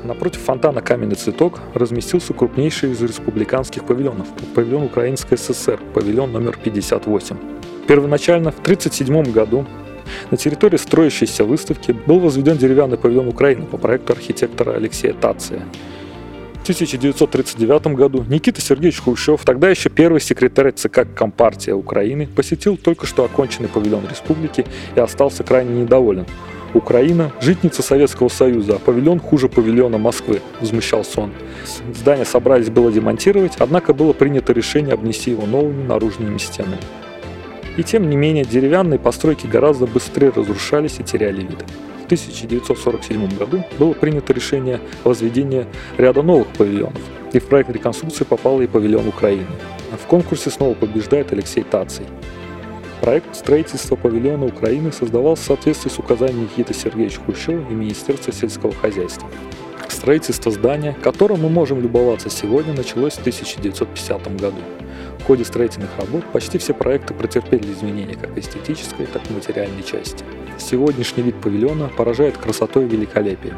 Напротив 0.04 0.42
фонтана 0.42 0.82
«Каменный 0.82 1.16
цветок» 1.16 1.62
разместился 1.74 2.34
крупнейший 2.34 2.92
из 2.92 3.02
республиканских 3.02 3.86
павильонов– 3.86 4.28
павильон 4.56 4.84
Украинской 4.84 5.38
ССР, 5.38 5.80
павильон 5.94 6.34
номер 6.34 6.60
58. 6.62 7.38
Первоначально 7.88 8.52
в 8.52 8.60
1937 8.60 9.32
году 9.32 9.66
на 10.32 10.38
территории 10.38 10.78
строящейся 10.78 11.44
выставки 11.44 11.92
был 11.92 12.20
возведен 12.20 12.58
деревянный 12.58 12.98
павильон 12.98 13.28
Украины 13.28 13.66
по 13.66 13.78
проекту 13.78 14.14
архитектора 14.14 14.74
Алексея 14.74 15.14
Тация. 15.14 15.62
В 16.56 16.70
1939 16.70 17.96
году 17.96 18.26
Никита 18.28 18.62
Сергеевич 18.62 19.02
Хрущев, 19.02 19.46
тогда 19.46 19.70
еще 19.70 19.90
первый 19.90 20.20
секретарь 20.20 20.74
ЦК 20.74 21.08
Компартии 21.16 21.72
Украины, 21.72 22.28
посетил 22.28 22.76
только 22.76 23.06
что 23.06 23.24
оконченный 23.24 23.70
павильон 23.70 24.06
республики 24.10 24.66
и 24.96 25.00
остался 25.00 25.44
крайне 25.44 25.82
недоволен– 25.82 26.26
Украина– 26.74 27.32
житница 27.42 27.82
Советского 27.82 28.30
Союза, 28.30 28.76
а 28.76 28.80
павильон 28.80 29.20
хуже 29.20 29.50
павильона 29.50 29.98
Москвы, 29.98 30.42
возмущался 30.60 31.22
он. 31.22 31.34
Здание 31.94 32.26
собрались 32.26 32.70
было 32.70 32.92
демонтировать, 32.92 33.54
однако 33.60 33.94
было 33.94 34.14
принято 34.14 34.54
решение 34.54 34.94
обнести 34.94 35.32
его 35.32 35.46
новыми 35.46 35.84
наружными 35.84 36.38
стенами. 36.38 36.78
И 37.78 37.84
тем 37.84 38.10
не 38.10 38.18
менее, 38.18 38.44
деревянные 38.44 39.00
постройки 39.00 39.46
гораздо 39.46 39.86
быстрее 39.86 40.32
разрушались 40.36 41.00
и 41.00 41.04
теряли 41.04 41.42
вид. 41.42 41.64
В 42.02 42.06
1947 42.06 43.38
году 43.38 43.64
было 43.78 43.94
принято 43.94 44.34
решение 44.34 44.80
о 45.04 45.10
возведении 45.10 45.66
ряда 45.98 46.24
новых 46.24 46.48
павильонов, 46.48 47.02
и 47.34 47.40
в 47.40 47.46
проект 47.46 47.70
реконструкции 47.70 48.24
попал 48.24 48.62
и 48.62 48.68
павильон 48.68 49.08
Украины. 49.08 49.46
В 49.92 50.08
конкурсе 50.08 50.50
снова 50.50 50.74
побеждает 50.74 51.32
Алексей 51.32 51.64
Таций. 51.64 52.06
Проект 53.02 53.36
строительства 53.36 53.96
павильона 53.96 54.46
Украины 54.46 54.92
создавался 54.92 55.44
в 55.44 55.46
соответствии 55.46 55.90
с 55.90 56.00
указаниями 56.00 56.44
Никиты 56.44 56.74
Сергеевича 56.74 57.22
Хрущева 57.26 57.64
и 57.70 57.74
Министерства 57.74 58.34
сельского 58.34 58.74
хозяйства. 58.74 59.30
Строительство 59.88 60.52
здания, 60.52 60.96
которым 61.04 61.42
мы 61.42 61.50
можем 61.50 61.82
любоваться 61.82 62.30
сегодня, 62.30 62.74
началось 62.74 63.14
в 63.14 63.20
1950 63.20 64.40
году. 64.40 64.58
Ходе 65.28 65.44
строительных 65.44 65.90
работ 65.98 66.24
почти 66.32 66.58
все 66.58 66.74
проекты 66.74 67.14
претерпели 67.14 67.74
изменения 67.74 68.16
как 68.16 68.38
эстетической, 68.38 69.08
так 69.08 69.30
и 69.30 69.34
материальной 69.34 69.84
части. 69.84 70.24
Сегодняшний 70.58 71.22
вид 71.22 71.36
павильона 71.42 71.90
поражает 71.90 72.38
красотой 72.38 72.86
и 72.86 72.88
великолепием. 72.88 73.58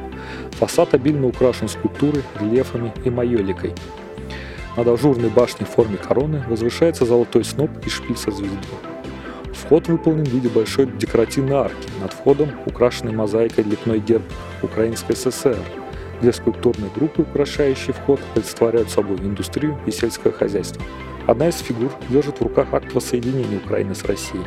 Фасад 0.53 0.95
обильно 0.95 1.27
украшен 1.27 1.69
скульптурой, 1.69 2.23
рельефами 2.39 2.91
и 3.05 3.11
майоликой. 3.11 3.75
Над 4.77 4.87
ажурной 4.87 5.29
башней 5.29 5.67
в 5.67 5.69
форме 5.69 5.97
короны 5.97 6.43
возвышается 6.49 7.05
золотой 7.05 7.43
сноп 7.43 7.69
и 7.85 7.89
шпиль 7.89 8.17
со 8.17 8.31
звездой. 8.31 8.57
Вход 9.53 9.87
выполнен 9.89 10.25
в 10.25 10.29
виде 10.29 10.49
большой 10.49 10.87
декоративной 10.87 11.53
арки. 11.53 11.87
Над 12.01 12.13
входом 12.13 12.49
украшенный 12.65 13.13
мозаикой 13.13 13.63
лепной 13.63 13.99
герб 13.99 14.23
Украинской 14.63 15.15
ССР. 15.15 15.59
Две 16.19 16.33
скульптурные 16.33 16.89
группы, 16.95 17.21
украшающие 17.21 17.93
вход, 17.93 18.19
олицетворяют 18.33 18.89
собой 18.89 19.17
индустрию 19.17 19.77
и 19.85 19.91
сельское 19.91 20.31
хозяйство. 20.31 20.81
Одна 21.29 21.49
из 21.49 21.59
фигур 21.59 21.91
держит 22.09 22.39
в 22.39 22.41
руках 22.41 22.73
акт 22.73 22.91
воссоединения 22.91 23.59
Украины 23.63 23.93
с 23.93 24.03
Россией. 24.03 24.45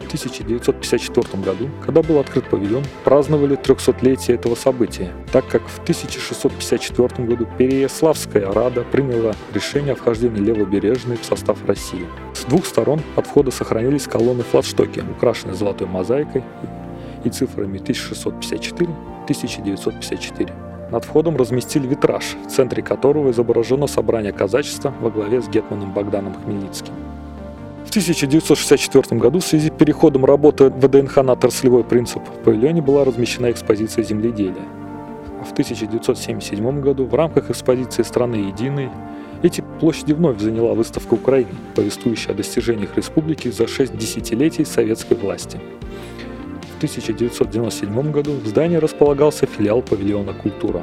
В 0.00 0.06
1954 0.08 1.42
году, 1.42 1.70
когда 1.82 2.02
был 2.02 2.18
открыт 2.18 2.44
павильон, 2.50 2.84
праздновали 3.04 3.56
300-летие 3.56 4.34
этого 4.34 4.54
события, 4.54 5.14
так 5.32 5.48
как 5.48 5.66
в 5.66 5.78
1654 5.78 7.26
году 7.26 7.48
Переяславская 7.56 8.52
Рада 8.52 8.82
приняла 8.82 9.32
решение 9.54 9.94
о 9.94 9.96
вхождении 9.96 10.40
Левобережной 10.40 11.16
в 11.16 11.24
состав 11.24 11.66
России. 11.66 12.06
С 12.34 12.44
двух 12.44 12.66
сторон 12.66 13.00
от 13.16 13.26
входа 13.26 13.50
сохранились 13.50 14.06
колонны-флагштоки, 14.06 15.02
украшенные 15.10 15.54
золотой 15.54 15.86
мозаикой 15.86 16.44
и 17.24 17.30
цифрами 17.30 17.78
1654-1954. 17.78 20.63
Над 20.94 21.04
входом 21.04 21.36
разместили 21.36 21.88
витраж, 21.88 22.36
в 22.46 22.50
центре 22.52 22.80
которого 22.80 23.32
изображено 23.32 23.88
собрание 23.88 24.32
казачества 24.32 24.94
во 25.00 25.10
главе 25.10 25.42
с 25.42 25.48
гетманом 25.48 25.92
Богданом 25.92 26.34
Хмельницким. 26.34 26.94
В 27.84 27.90
1964 27.90 29.20
году 29.20 29.40
в 29.40 29.44
связи 29.44 29.70
с 29.70 29.72
переходом 29.72 30.24
работы 30.24 30.70
ВДНХ 30.70 31.16
на 31.16 31.32
отраслевой 31.32 31.82
принцип 31.82 32.22
в 32.22 32.44
павильоне 32.44 32.80
была 32.80 33.02
размещена 33.04 33.50
экспозиция 33.50 34.04
земледелия. 34.04 34.68
А 35.40 35.44
в 35.44 35.50
1977 35.50 36.80
году 36.80 37.06
в 37.06 37.14
рамках 37.16 37.50
экспозиции 37.50 38.04
«Страны 38.04 38.36
единой» 38.36 38.88
Эти 39.42 39.62
площади 39.78 40.12
вновь 40.14 40.40
заняла 40.40 40.72
выставка 40.72 41.14
Украины, 41.14 41.50
повествующая 41.74 42.32
о 42.32 42.34
достижениях 42.34 42.96
республики 42.96 43.50
за 43.50 43.66
шесть 43.66 43.94
десятилетий 43.94 44.64
советской 44.64 45.18
власти. 45.18 45.60
В 46.84 46.86
1997 46.86 48.12
году 48.12 48.32
в 48.32 48.46
здании 48.46 48.76
располагался 48.76 49.46
филиал 49.46 49.80
павильона 49.80 50.34
«Культура». 50.34 50.82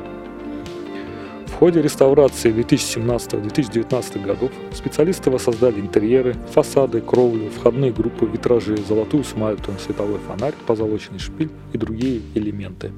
В 1.45 1.53
ходе 1.53 1.79
реставрации 1.79 2.51
2017-2019 2.51 4.25
годов 4.25 4.49
специалисты 4.73 5.29
воссоздали 5.29 5.79
интерьеры, 5.79 6.35
фасады, 6.49 7.01
кровлю, 7.01 7.51
входные 7.51 7.91
группы, 7.91 8.25
витражи, 8.25 8.77
золотую 8.77 9.23
смальту, 9.23 9.73
световой 9.79 10.17
фонарь, 10.27 10.55
позолоченный 10.65 11.19
шпиль 11.19 11.51
и 11.71 11.77
другие 11.77 12.21
элементы. 12.33 12.91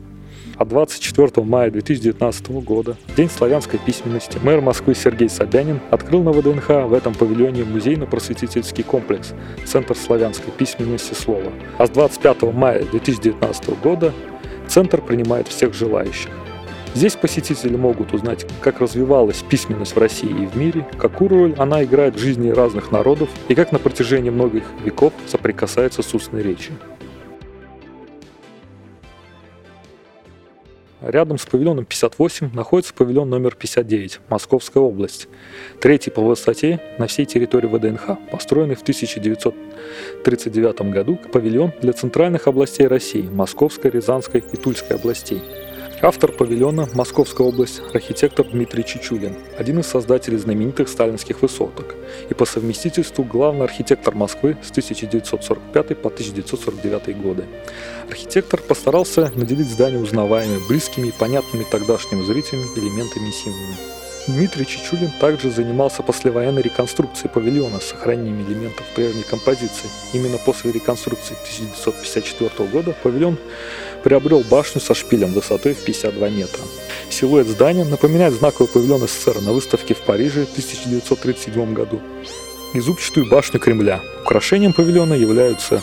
А 0.55 0.65
24 0.65 1.45
мая 1.45 1.71
2019 1.71 2.49
года, 2.63 2.95
День 3.17 3.29
славянской 3.29 3.79
письменности, 3.79 4.37
мэр 4.43 4.61
Москвы 4.61 4.93
Сергей 4.93 5.27
Собянин 5.27 5.79
открыл 5.89 6.21
на 6.21 6.31
ВДНХ 6.31 6.87
в 6.87 6.93
этом 6.93 7.15
павильоне 7.15 7.63
музейно-просветительский 7.63 8.83
комплекс 8.83 9.33
«Центр 9.65 9.95
славянской 9.95 10.53
письменности 10.55 11.15
слова». 11.15 11.51
А 11.79 11.87
с 11.87 11.89
25 11.89 12.43
мая 12.53 12.83
2019 12.83 13.81
года 13.81 14.13
Центр 14.67 15.01
принимает 15.01 15.47
всех 15.47 15.73
желающих. 15.73 16.29
Здесь 16.93 17.15
посетители 17.15 17.75
могут 17.75 18.13
узнать, 18.13 18.45
как 18.61 18.79
развивалась 18.79 19.43
письменность 19.49 19.95
в 19.95 19.99
России 19.99 20.29
и 20.29 20.45
в 20.45 20.55
мире, 20.55 20.85
какую 20.99 21.29
роль 21.29 21.55
она 21.57 21.83
играет 21.83 22.15
в 22.15 22.19
жизни 22.19 22.49
разных 22.49 22.91
народов 22.91 23.29
и 23.47 23.55
как 23.55 23.71
на 23.71 23.79
протяжении 23.79 24.29
многих 24.29 24.63
веков 24.85 25.13
соприкасается 25.25 26.03
с 26.03 26.13
устной 26.13 26.43
речью. 26.43 26.75
Рядом 31.03 31.37
с 31.37 31.45
павильоном 31.45 31.83
58 31.83 32.51
находится 32.53 32.93
павильон 32.93 33.29
номер 33.29 33.55
59, 33.55 34.21
Московская 34.29 34.79
область. 34.79 35.27
Третий 35.81 36.09
по 36.09 36.21
высоте 36.21 36.79
на 36.97 37.07
всей 37.07 37.25
территории 37.25 37.67
ВДНХ, 37.67 38.17
построенный 38.31 38.75
в 38.75 38.83
1939 38.83 40.81
году 40.93 41.19
павильон 41.33 41.73
для 41.81 41.91
центральных 41.91 42.47
областей 42.47 42.87
России, 42.87 43.23
Московской, 43.23 43.91
Рязанской 43.91 44.45
и 44.53 44.55
Тульской 44.55 44.95
областей. 44.95 45.41
Автор 46.05 46.33
павильона– 46.33 46.89
Московская 46.93 47.47
область, 47.47 47.81
архитектор 47.93 48.45
Дмитрий 48.45 48.83
Чичулин, 48.83 49.37
один 49.57 49.79
из 49.79 49.87
создателей 49.87 50.37
знаменитых 50.37 50.89
сталинских 50.89 51.41
высоток 51.41 51.95
и 52.29 52.33
по 52.33 52.43
совместительству 52.43 53.23
главный 53.23 53.63
архитектор 53.63 54.13
Москвы 54.13 54.57
с 54.61 54.69
1945 54.71 55.97
по 56.01 56.09
1949 56.09 57.21
годы. 57.21 57.45
Архитектор 58.09 58.59
постарался 58.59 59.31
наделить 59.33 59.69
здание 59.69 60.01
узнаваемыми, 60.01 60.67
близкими 60.67 61.07
и 61.07 61.13
понятными 61.13 61.65
тогдашним 61.71 62.25
зрителям 62.25 62.65
элементами 62.75 63.29
и 63.29 63.31
символами. 63.31 63.92
Дмитрий 64.27 64.65
Чичулин 64.65 65.11
также 65.19 65.51
занимался 65.51 66.01
послевоенной 66.01 66.61
реконструкцией 66.61 67.29
павильона 67.29 67.81
с 67.81 67.89
сохранением 67.89 68.41
элементов 68.47 68.85
прежней 68.95 69.23
композиции. 69.23 69.89
Именно 70.13 70.37
после 70.37 70.71
реконструкции 70.71 71.33
1954 71.33 72.69
года 72.69 72.95
павильон 73.03 73.37
приобрел 74.01 74.41
башню 74.49 74.79
со 74.79 74.93
шпилем 74.93 75.33
высотой 75.33 75.73
в 75.73 75.83
52 75.83 76.29
метра. 76.29 76.61
Силуэт 77.09 77.47
здания 77.47 77.83
напоминает 77.83 78.33
знаковый 78.33 78.69
павильон 78.69 79.01
СССР 79.01 79.41
на 79.41 79.51
выставке 79.51 79.93
в 79.93 79.99
Париже 79.99 80.45
в 80.45 80.51
1937 80.51 81.73
году 81.73 81.99
и 82.73 82.79
зубчатую 82.79 83.29
башню 83.29 83.59
Кремля. 83.59 83.99
Украшением 84.21 84.71
павильона 84.71 85.15
являются 85.15 85.81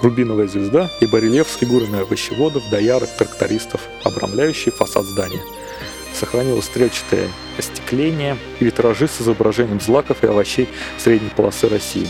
рубиновая 0.00 0.48
звезда 0.48 0.90
и 1.02 1.06
барельеф 1.06 1.48
с 1.50 1.56
фигурами 1.56 2.00
овощеводов, 2.00 2.62
доярок, 2.70 3.10
трактористов, 3.18 3.82
обрамляющий 4.02 4.72
фасад 4.72 5.04
здания– 5.04 5.42
сохранилось 6.16 6.64
стрельчатое 6.64 7.28
остекление 7.58 8.36
и 8.60 8.64
витражи 8.64 9.06
с 9.08 9.20
изображением 9.20 9.80
злаков 9.80 10.22
и 10.22 10.26
овощей 10.26 10.68
средней 10.98 11.30
полосы 11.30 11.68
России. 11.68 12.08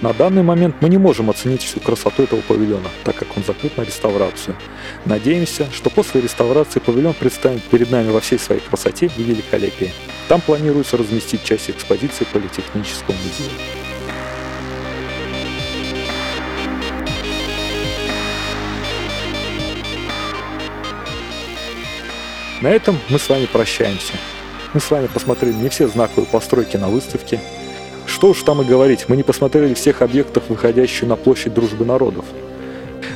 На 0.00 0.12
данный 0.12 0.42
момент 0.42 0.76
мы 0.80 0.88
не 0.88 0.98
можем 0.98 1.30
оценить 1.30 1.62
всю 1.62 1.80
красоту 1.80 2.24
этого 2.24 2.40
павильона, 2.40 2.88
так 3.04 3.16
как 3.16 3.36
он 3.36 3.44
закрыт 3.44 3.76
на 3.76 3.82
реставрацию. 3.82 4.56
Надеемся, 5.04 5.68
что 5.72 5.90
после 5.90 6.20
реставрации 6.20 6.80
павильон 6.80 7.14
представит 7.14 7.62
перед 7.64 7.90
нами 7.90 8.10
во 8.10 8.20
всей 8.20 8.38
своей 8.38 8.60
красоте 8.60 9.10
и 9.16 9.22
великолепии. 9.22 9.92
Там 10.28 10.40
планируется 10.40 10.96
разместить 10.96 11.44
часть 11.44 11.70
экспозиции 11.70 12.26
Политехнического 12.32 13.12
музея. 13.12 13.83
На 22.64 22.68
этом 22.68 22.98
мы 23.10 23.18
с 23.18 23.28
вами 23.28 23.44
прощаемся. 23.44 24.14
Мы 24.72 24.80
с 24.80 24.90
вами 24.90 25.06
посмотрели 25.06 25.52
не 25.52 25.68
все 25.68 25.86
знаковые 25.86 26.24
постройки 26.24 26.78
на 26.78 26.88
выставке. 26.88 27.38
Что 28.06 28.28
уж 28.30 28.42
там 28.42 28.62
и 28.62 28.64
говорить, 28.64 29.04
мы 29.06 29.18
не 29.18 29.22
посмотрели 29.22 29.74
всех 29.74 30.00
объектов, 30.00 30.44
выходящих 30.48 31.06
на 31.06 31.16
площадь 31.16 31.52
Дружбы 31.52 31.84
народов. 31.84 32.24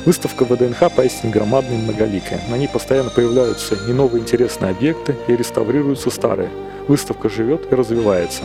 Выставка 0.05 0.45
ВДНХ 0.45 0.91
поистине 0.95 1.33
громадная 1.33 1.79
и 1.79 1.81
многоликая. 1.81 2.39
На 2.47 2.59
ней 2.59 2.67
постоянно 2.67 3.09
появляются 3.09 3.73
и 3.73 3.91
новые 3.91 4.21
интересные 4.21 4.69
объекты, 4.69 5.15
и 5.27 5.35
реставрируются 5.35 6.11
старые. 6.11 6.51
Выставка 6.87 7.27
живет 7.27 7.71
и 7.71 7.75
развивается. 7.75 8.43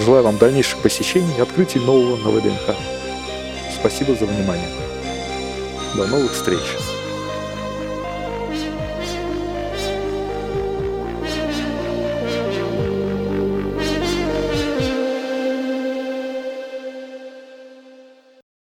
Желаю 0.00 0.24
вам 0.24 0.38
дальнейших 0.38 0.80
посещений 0.80 1.32
и 1.38 1.42
открытий 1.42 1.78
нового 1.78 2.16
на 2.16 2.30
ВДНХ. 2.30 2.74
Спасибо 3.72 4.16
за 4.16 4.26
внимание. 4.26 4.68
До 5.94 6.08
новых 6.08 6.32
встреч! 6.32 6.93